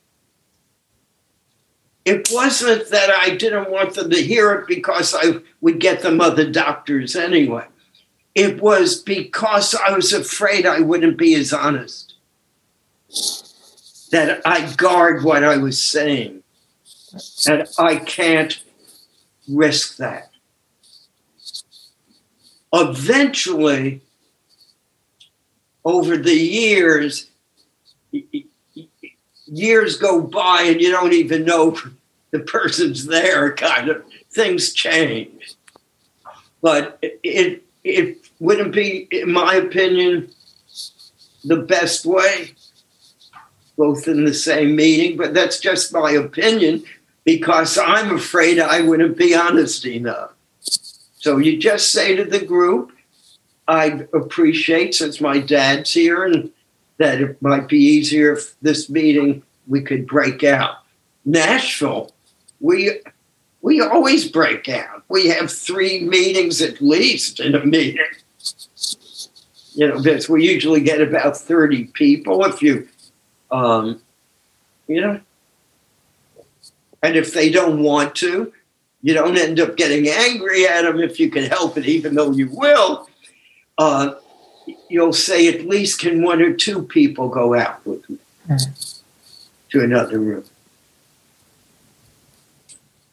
It 2.04 2.30
wasn't 2.32 2.90
that 2.90 3.12
I 3.12 3.36
didn't 3.36 3.70
want 3.70 3.94
them 3.94 4.10
to 4.10 4.22
hear 4.22 4.54
it 4.54 4.68
because 4.68 5.14
I 5.14 5.42
would 5.62 5.80
get 5.80 6.02
them 6.02 6.20
other 6.20 6.50
doctors 6.50 7.16
anyway. 7.16 7.66
It 8.34 8.62
was 8.62 9.00
because 9.00 9.76
I 9.76 9.92
was 9.94 10.14
afraid 10.14 10.66
I 10.66 10.80
wouldn't 10.80 11.18
be 11.18 11.36
as 11.36 11.54
honest, 11.54 12.16
that 14.12 14.42
I 14.46 14.74
guard 14.76 15.24
what 15.24 15.44
I 15.44 15.58
was 15.58 15.82
saying, 15.82 16.42
and 17.48 17.68
I 17.78 17.98
can't 17.98 18.64
risk 19.48 19.98
that. 19.98 20.31
Eventually, 22.74 24.02
over 25.84 26.18
the 26.18 26.34
years, 26.34 27.30
years 29.46 29.98
go 29.98 30.22
by 30.22 30.64
and 30.64 30.82
you 30.82 30.92
don't 30.92 31.14
even 31.14 31.44
know 31.44 31.78
the 32.32 32.40
person's 32.40 33.06
there, 33.06 33.54
kind 33.54 33.90
of 33.90 34.04
things 34.32 34.74
change. 34.74 35.56
But 36.62 37.00
it, 37.02 37.64
it 37.84 38.20
wouldn't 38.40 38.74
be, 38.74 39.08
in 39.12 39.32
my 39.32 39.56
opinion, 39.56 40.32
the 41.44 41.58
best 41.58 42.06
way, 42.06 42.54
both 43.78 44.08
in 44.08 44.26
the 44.26 44.34
same 44.34 44.76
meeting, 44.76 45.18
but 45.18 45.34
that's 45.34 45.60
just 45.60 45.94
my 45.94 46.12
opinion 46.12 46.84
because 47.24 47.78
I'm 47.78 48.16
afraid 48.16 48.60
I 48.60 48.82
wouldn't 48.82 49.18
be 49.18 49.36
honest 49.36 49.86
enough. 49.86 50.32
So 51.22 51.38
you 51.38 51.58
just 51.58 51.92
say 51.92 52.16
to 52.16 52.26
the 52.26 52.44
group, 52.44 52.92
I 53.68 54.08
appreciate 54.12 54.96
since 54.96 55.22
my 55.22 55.38
dad's 55.38 55.94
here 55.94 56.26
and 56.26 56.52
that 56.98 57.22
it 57.22 57.40
might 57.44 57.68
be 57.68 57.78
easier 57.78 58.34
if 58.34 58.60
this 58.62 58.90
meeting 58.90 59.44
we 59.68 59.82
could 59.82 60.08
break 60.08 60.44
out. 60.44 60.78
Nashville, 61.24 62.12
we 62.60 63.02
we 63.62 63.82
always 63.82 64.28
break 64.32 64.68
out. 64.68 65.04
We 65.10 65.28
have 65.28 65.52
three 65.52 66.04
meetings 66.04 66.60
at 66.60 66.82
least 66.82 67.40
in 67.40 67.54
a 67.54 67.64
meeting. 67.64 68.04
You 69.76 69.90
know, 69.90 70.02
because 70.02 70.28
we 70.28 70.50
usually 70.50 70.82
get 70.82 71.02
about 71.02 71.38
30 71.38 71.86
people 71.94 72.44
if 72.46 72.64
you 72.64 72.88
um 73.52 74.02
you 74.88 75.02
know 75.02 75.22
and 77.04 77.16
if 77.16 77.34
they 77.34 77.50
don't 77.50 77.84
want 77.84 78.16
to, 78.16 78.52
you 79.02 79.14
don't 79.14 79.38
end 79.38 79.60
up 79.60 79.78
getting 79.78 80.08
angry 80.08 80.68
at 80.68 80.84
them 80.84 81.00
if 81.00 81.20
you 81.20 81.30
can 81.30 81.44
help 81.46 81.78
it, 81.78 81.86
even 81.86 82.16
though 82.16 82.32
you 82.32 82.50
will. 82.52 83.08
Uh, 83.78 84.16
you'll 84.90 85.14
say 85.14 85.48
at 85.48 85.66
least 85.66 86.00
can 86.00 86.22
one 86.22 86.42
or 86.42 86.54
two 86.54 86.84
people 86.84 87.28
go 87.28 87.56
out 87.56 87.86
with 87.86 88.08
me 88.10 88.18
to 89.70 89.84
another 89.84 90.20
room. 90.20 90.44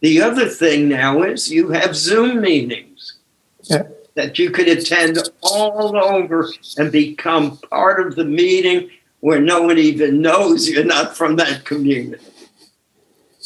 The 0.00 0.20
other 0.20 0.48
thing 0.48 0.88
now 0.88 1.22
is 1.22 1.50
you 1.50 1.70
have 1.70 1.96
Zoom 1.96 2.40
meetings 2.40 3.14
yeah. 3.62 3.84
that 4.14 4.38
you 4.38 4.50
can 4.50 4.68
attend 4.68 5.18
all 5.42 5.96
over 5.96 6.52
and 6.76 6.92
become 6.92 7.56
part 7.56 8.06
of 8.06 8.14
the 8.14 8.24
meeting 8.24 8.90
where 9.20 9.40
no 9.40 9.62
one 9.62 9.78
even 9.78 10.20
knows 10.20 10.68
you're 10.68 10.84
not 10.84 11.16
from 11.16 11.36
that 11.36 11.64
community. 11.64 12.24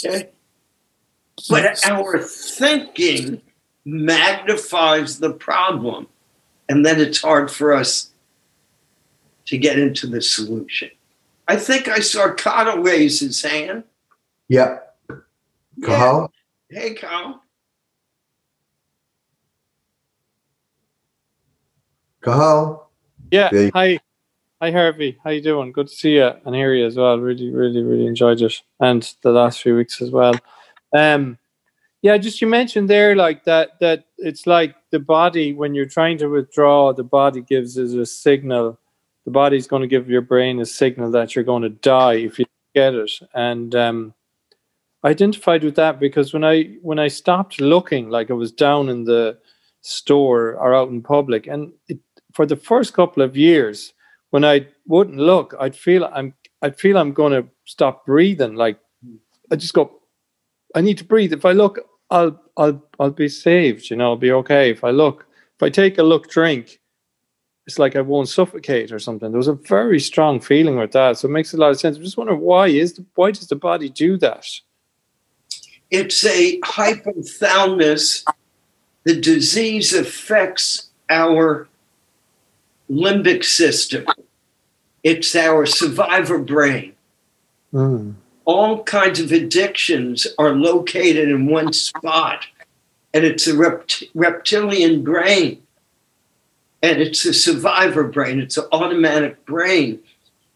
Okay? 0.04 0.28
But 1.48 1.84
our 1.86 2.18
thinking 2.18 3.40
magnifies 3.84 5.18
the 5.18 5.32
problem, 5.32 6.06
and 6.68 6.86
then 6.86 7.00
it's 7.00 7.20
hard 7.20 7.50
for 7.50 7.72
us 7.72 8.10
to 9.46 9.58
get 9.58 9.78
into 9.78 10.06
the 10.06 10.22
solution. 10.22 10.90
I 11.48 11.56
think 11.56 11.88
I 11.88 11.98
saw 11.98 12.32
Carl 12.32 12.78
raise 12.78 13.20
his 13.20 13.42
hand. 13.42 13.84
Yep. 14.48 14.96
Carl? 15.84 16.32
Yeah. 16.70 16.80
Hey, 16.80 16.94
Carl. 16.94 17.42
Carl? 22.20 22.90
Yeah. 23.30 23.48
There 23.50 23.70
Hi. 23.74 23.98
Hi, 24.60 24.70
Harvey. 24.70 25.18
How 25.24 25.30
you 25.30 25.42
doing? 25.42 25.72
Good 25.72 25.88
to 25.88 25.92
see 25.92 26.14
you 26.14 26.30
and 26.44 26.54
hear 26.54 26.72
you 26.72 26.86
as 26.86 26.96
well. 26.96 27.18
Really, 27.18 27.50
really, 27.50 27.82
really 27.82 28.06
enjoyed 28.06 28.40
it, 28.40 28.54
and 28.78 29.12
the 29.22 29.32
last 29.32 29.60
few 29.60 29.74
weeks 29.74 30.00
as 30.00 30.12
well. 30.12 30.34
Um, 30.92 31.38
yeah, 32.02 32.18
just 32.18 32.40
you 32.40 32.48
mentioned 32.48 32.90
there 32.90 33.14
like 33.14 33.44
that 33.44 33.78
that 33.80 34.06
it's 34.18 34.46
like 34.46 34.74
the 34.90 34.98
body 34.98 35.52
when 35.52 35.74
you're 35.74 35.86
trying 35.86 36.18
to 36.18 36.28
withdraw, 36.28 36.92
the 36.92 37.04
body 37.04 37.40
gives 37.40 37.78
us 37.78 37.92
a 37.92 38.06
signal. 38.06 38.78
The 39.24 39.30
body's 39.30 39.68
going 39.68 39.82
to 39.82 39.88
give 39.88 40.10
your 40.10 40.20
brain 40.20 40.60
a 40.60 40.66
signal 40.66 41.12
that 41.12 41.34
you're 41.34 41.44
going 41.44 41.62
to 41.62 41.68
die 41.68 42.14
if 42.14 42.38
you 42.40 42.44
get 42.74 42.94
it, 42.94 43.12
and 43.34 43.74
um, 43.76 44.14
I 45.04 45.10
identified 45.10 45.64
with 45.64 45.76
that 45.76 46.00
because 46.00 46.32
when 46.32 46.44
I 46.44 46.76
when 46.82 46.98
I 46.98 47.08
stopped 47.08 47.60
looking, 47.60 48.10
like 48.10 48.30
I 48.30 48.34
was 48.34 48.52
down 48.52 48.88
in 48.88 49.04
the 49.04 49.38
store 49.80 50.54
or 50.54 50.74
out 50.74 50.88
in 50.88 51.02
public, 51.02 51.46
and 51.46 51.72
it, 51.88 51.98
for 52.32 52.46
the 52.46 52.56
first 52.56 52.94
couple 52.94 53.22
of 53.22 53.36
years, 53.36 53.92
when 54.30 54.44
I 54.44 54.66
wouldn't 54.86 55.18
look, 55.18 55.54
I'd 55.60 55.76
feel 55.76 56.04
I'm 56.12 56.34
I'd 56.62 56.78
feel 56.78 56.98
I'm 56.98 57.12
going 57.12 57.32
to 57.32 57.48
stop 57.64 58.06
breathing. 58.06 58.54
Like 58.54 58.78
I 59.50 59.56
just 59.56 59.74
go, 59.74 60.01
I 60.74 60.80
need 60.80 60.98
to 60.98 61.04
breathe. 61.04 61.32
If 61.32 61.44
I 61.44 61.52
look, 61.52 61.78
I'll 62.10 62.40
I'll 62.56 62.82
I'll 62.98 63.10
be 63.10 63.28
saved. 63.28 63.90
You 63.90 63.96
know, 63.96 64.10
I'll 64.10 64.16
be 64.16 64.32
okay 64.32 64.70
if 64.70 64.84
I 64.84 64.90
look. 64.90 65.26
If 65.56 65.62
I 65.62 65.70
take 65.70 65.98
a 65.98 66.02
look, 66.02 66.28
drink, 66.28 66.80
it's 67.66 67.78
like 67.78 67.96
I 67.96 68.00
won't 68.00 68.28
suffocate 68.28 68.92
or 68.92 68.98
something. 68.98 69.30
There 69.30 69.38
was 69.38 69.48
a 69.48 69.54
very 69.54 70.00
strong 70.00 70.40
feeling 70.40 70.76
with 70.76 70.92
that, 70.92 71.18
so 71.18 71.28
it 71.28 71.32
makes 71.32 71.54
a 71.54 71.56
lot 71.56 71.70
of 71.70 71.80
sense. 71.80 71.96
I'm 71.96 72.02
just 72.02 72.16
wondering 72.16 72.40
why 72.40 72.68
is 72.68 72.94
the, 72.94 73.04
why 73.14 73.30
does 73.30 73.48
the 73.48 73.56
body 73.56 73.88
do 73.88 74.16
that? 74.18 74.46
It's 75.90 76.24
a 76.24 76.58
hypothalamus. 76.60 78.24
The 79.04 79.20
disease 79.20 79.92
affects 79.92 80.90
our 81.10 81.68
limbic 82.90 83.44
system. 83.44 84.06
It's 85.02 85.34
our 85.34 85.66
survivor 85.66 86.38
brain. 86.38 86.94
Mm. 87.72 88.14
All 88.44 88.82
kinds 88.82 89.20
of 89.20 89.32
addictions 89.32 90.26
are 90.38 90.52
located 90.52 91.28
in 91.28 91.46
one 91.46 91.72
spot, 91.72 92.46
and 93.14 93.24
it's 93.24 93.46
a 93.46 93.54
rept- 93.54 94.04
reptilian 94.14 95.04
brain. 95.04 95.62
And 96.82 97.00
it's 97.00 97.24
a 97.24 97.32
survivor 97.32 98.02
brain, 98.04 98.40
it's 98.40 98.58
an 98.58 98.64
automatic 98.72 99.44
brain. 99.46 100.00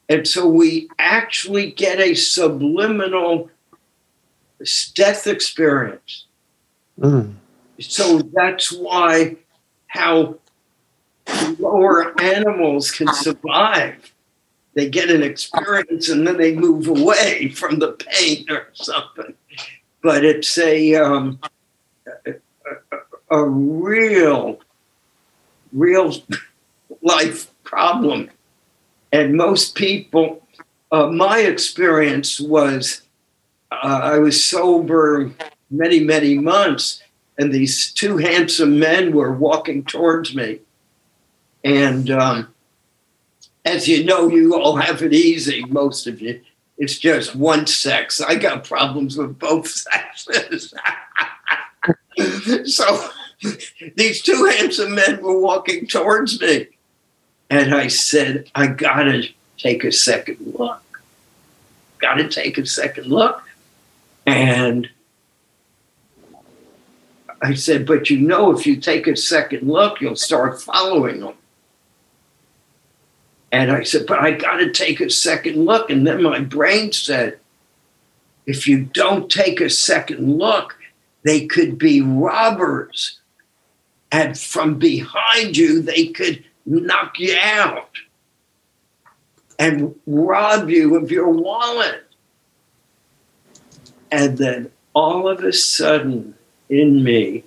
And 0.08 0.26
so 0.26 0.48
we 0.48 0.88
actually 0.98 1.70
get 1.70 2.00
a 2.00 2.14
subliminal 2.14 3.50
death 4.94 5.26
experience. 5.26 6.26
Mm. 6.98 7.34
So 7.78 8.20
that's 8.32 8.72
why 8.72 9.36
how 9.88 10.36
lower 11.58 12.18
animals 12.20 12.90
can 12.90 13.12
survive. 13.12 14.12
They 14.76 14.90
get 14.90 15.10
an 15.10 15.22
experience 15.22 16.10
and 16.10 16.26
then 16.26 16.36
they 16.36 16.54
move 16.54 16.86
away 16.86 17.48
from 17.54 17.78
the 17.78 17.92
pain 17.92 18.44
or 18.50 18.68
something. 18.74 19.34
But 20.02 20.24
it's 20.24 20.56
a 20.58 20.94
um, 20.94 21.40
a, 23.30 23.42
real, 23.42 24.60
real 25.72 26.14
life 27.02 27.50
problem. 27.64 28.30
And 29.12 29.34
most 29.34 29.74
people, 29.74 30.46
uh, 30.92 31.06
my 31.06 31.38
experience 31.40 32.38
was 32.38 33.00
uh, 33.72 34.00
I 34.02 34.18
was 34.18 34.44
sober 34.44 35.32
many, 35.70 36.00
many 36.00 36.38
months, 36.38 37.02
and 37.38 37.52
these 37.52 37.90
two 37.92 38.18
handsome 38.18 38.78
men 38.78 39.12
were 39.14 39.32
walking 39.32 39.84
towards 39.84 40.34
me. 40.34 40.60
And 41.64 42.10
um, 42.10 42.54
as 43.66 43.88
you 43.88 44.04
know, 44.04 44.28
you 44.28 44.54
all 44.54 44.76
have 44.76 45.02
it 45.02 45.12
easy, 45.12 45.64
most 45.64 46.06
of 46.06 46.22
you. 46.22 46.40
It's 46.78 46.98
just 46.98 47.34
one 47.34 47.66
sex. 47.66 48.20
I 48.20 48.36
got 48.36 48.64
problems 48.64 49.18
with 49.18 49.38
both 49.38 49.66
sexes. 49.68 50.72
so 52.72 53.08
these 53.96 54.22
two 54.22 54.44
handsome 54.44 54.94
men 54.94 55.20
were 55.20 55.40
walking 55.40 55.86
towards 55.86 56.40
me. 56.40 56.68
And 57.50 57.74
I 57.74 57.88
said, 57.88 58.50
I 58.54 58.68
gotta 58.68 59.28
take 59.58 59.84
a 59.84 59.92
second 59.92 60.38
look. 60.58 60.82
Gotta 61.98 62.28
take 62.28 62.58
a 62.58 62.66
second 62.66 63.06
look. 63.06 63.42
And 64.26 64.88
I 67.42 67.54
said, 67.54 67.86
but 67.86 68.10
you 68.10 68.18
know, 68.18 68.56
if 68.56 68.66
you 68.66 68.76
take 68.76 69.06
a 69.06 69.16
second 69.16 69.68
look, 69.68 70.00
you'll 70.00 70.16
start 70.16 70.60
following 70.60 71.20
them. 71.20 71.34
And 73.56 73.72
I 73.72 73.84
said, 73.84 74.04
but 74.06 74.18
I 74.18 74.32
got 74.32 74.58
to 74.58 74.70
take 74.70 75.00
a 75.00 75.08
second 75.08 75.64
look. 75.64 75.88
And 75.88 76.06
then 76.06 76.22
my 76.22 76.40
brain 76.40 76.92
said, 76.92 77.38
if 78.44 78.68
you 78.68 78.84
don't 78.84 79.30
take 79.30 79.62
a 79.62 79.70
second 79.70 80.36
look, 80.36 80.76
they 81.22 81.46
could 81.46 81.78
be 81.78 82.02
robbers. 82.02 83.18
And 84.12 84.38
from 84.38 84.78
behind 84.78 85.56
you, 85.56 85.80
they 85.80 86.08
could 86.08 86.44
knock 86.66 87.18
you 87.18 87.34
out 87.40 87.92
and 89.58 89.98
rob 90.06 90.68
you 90.68 90.94
of 90.94 91.10
your 91.10 91.30
wallet. 91.30 92.04
And 94.12 94.36
then 94.36 94.70
all 94.92 95.28
of 95.28 95.42
a 95.42 95.54
sudden, 95.54 96.34
in 96.68 97.02
me, 97.02 97.42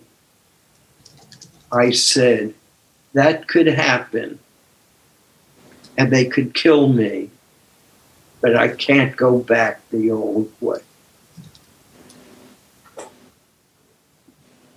I 1.71 1.91
said, 1.91 2.55
that 3.13 3.47
could 3.47 3.67
happen 3.67 4.39
and 5.99 6.13
they 6.13 6.23
could 6.23 6.53
kill 6.53 6.87
me, 6.87 7.29
but 8.39 8.55
I 8.55 8.69
can't 8.69 9.17
go 9.17 9.37
back 9.37 9.81
the 9.91 10.09
old 10.09 10.49
way. 10.61 10.79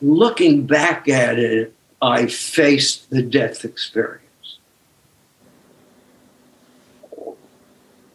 Looking 0.03 0.66
back 0.66 1.09
at 1.09 1.39
it, 1.39 1.73
I 2.03 2.27
faced 2.27 3.11
the 3.11 3.23
death 3.23 3.65
experience. 3.65 4.19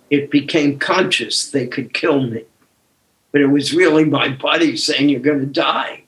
It 0.10 0.30
became 0.30 0.78
conscious 0.78 1.50
they 1.50 1.66
could 1.66 1.94
kill 1.94 2.24
me, 2.24 2.44
but 3.32 3.40
it 3.40 3.48
was 3.48 3.74
really 3.74 4.04
my 4.04 4.28
body 4.28 4.76
saying, 4.76 5.08
You're 5.08 5.22
going 5.22 5.40
to 5.40 5.46
die. 5.46 6.04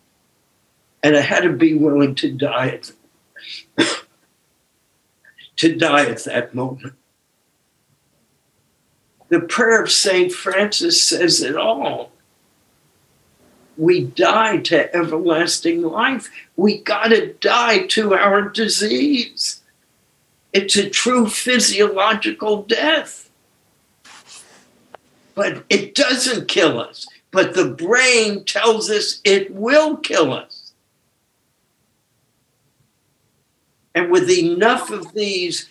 And 1.02 1.16
I 1.16 1.22
had 1.22 1.44
to 1.44 1.54
be 1.54 1.76
willing 1.76 2.16
to 2.16 2.30
die 2.30 2.82
to 5.60 5.76
die 5.76 6.06
at 6.06 6.23
that 6.23 6.56
moment. 6.56 6.94
The 9.27 9.41
prayer 9.41 9.84
of 9.84 9.91
St. 9.91 10.31
Francis 10.31 11.02
says 11.02 11.41
it 11.41 11.56
all. 11.56 12.11
We 13.77 14.06
die 14.06 14.57
to 14.57 14.94
everlasting 14.95 15.84
life. 15.84 16.30
We 16.56 16.80
got 16.80 17.10
to 17.10 17.34
die 17.34 17.86
to 17.88 18.14
our 18.14 18.49
disease. 18.49 19.61
It's 20.53 20.76
a 20.77 20.90
true 20.90 21.27
physiological 21.27 22.64
death. 22.64 23.30
But 25.36 25.65
it 25.69 25.94
doesn't 25.94 26.48
kill 26.48 26.80
us. 26.80 27.06
But 27.31 27.53
the 27.53 27.69
brain 27.69 28.45
tells 28.45 28.90
us 28.90 29.22
it 29.23 29.53
will 29.53 29.98
kill 29.98 30.34
us. 30.34 30.59
And 33.95 34.11
with 34.11 34.30
enough 34.30 34.91
of 34.91 35.14
these 35.14 35.70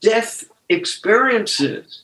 death 0.00 0.44
experiences, 0.68 2.02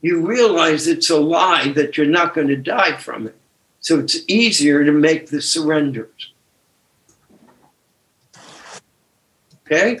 you 0.00 0.26
realize 0.26 0.86
it's 0.86 1.10
a 1.10 1.18
lie 1.18 1.68
that 1.72 1.96
you're 1.96 2.06
not 2.06 2.34
going 2.34 2.48
to 2.48 2.56
die 2.56 2.96
from 2.96 3.26
it. 3.26 3.36
So 3.80 3.98
it's 3.98 4.18
easier 4.28 4.84
to 4.84 4.92
make 4.92 5.28
the 5.28 5.42
surrenders. 5.42 6.32
Okay? 9.66 10.00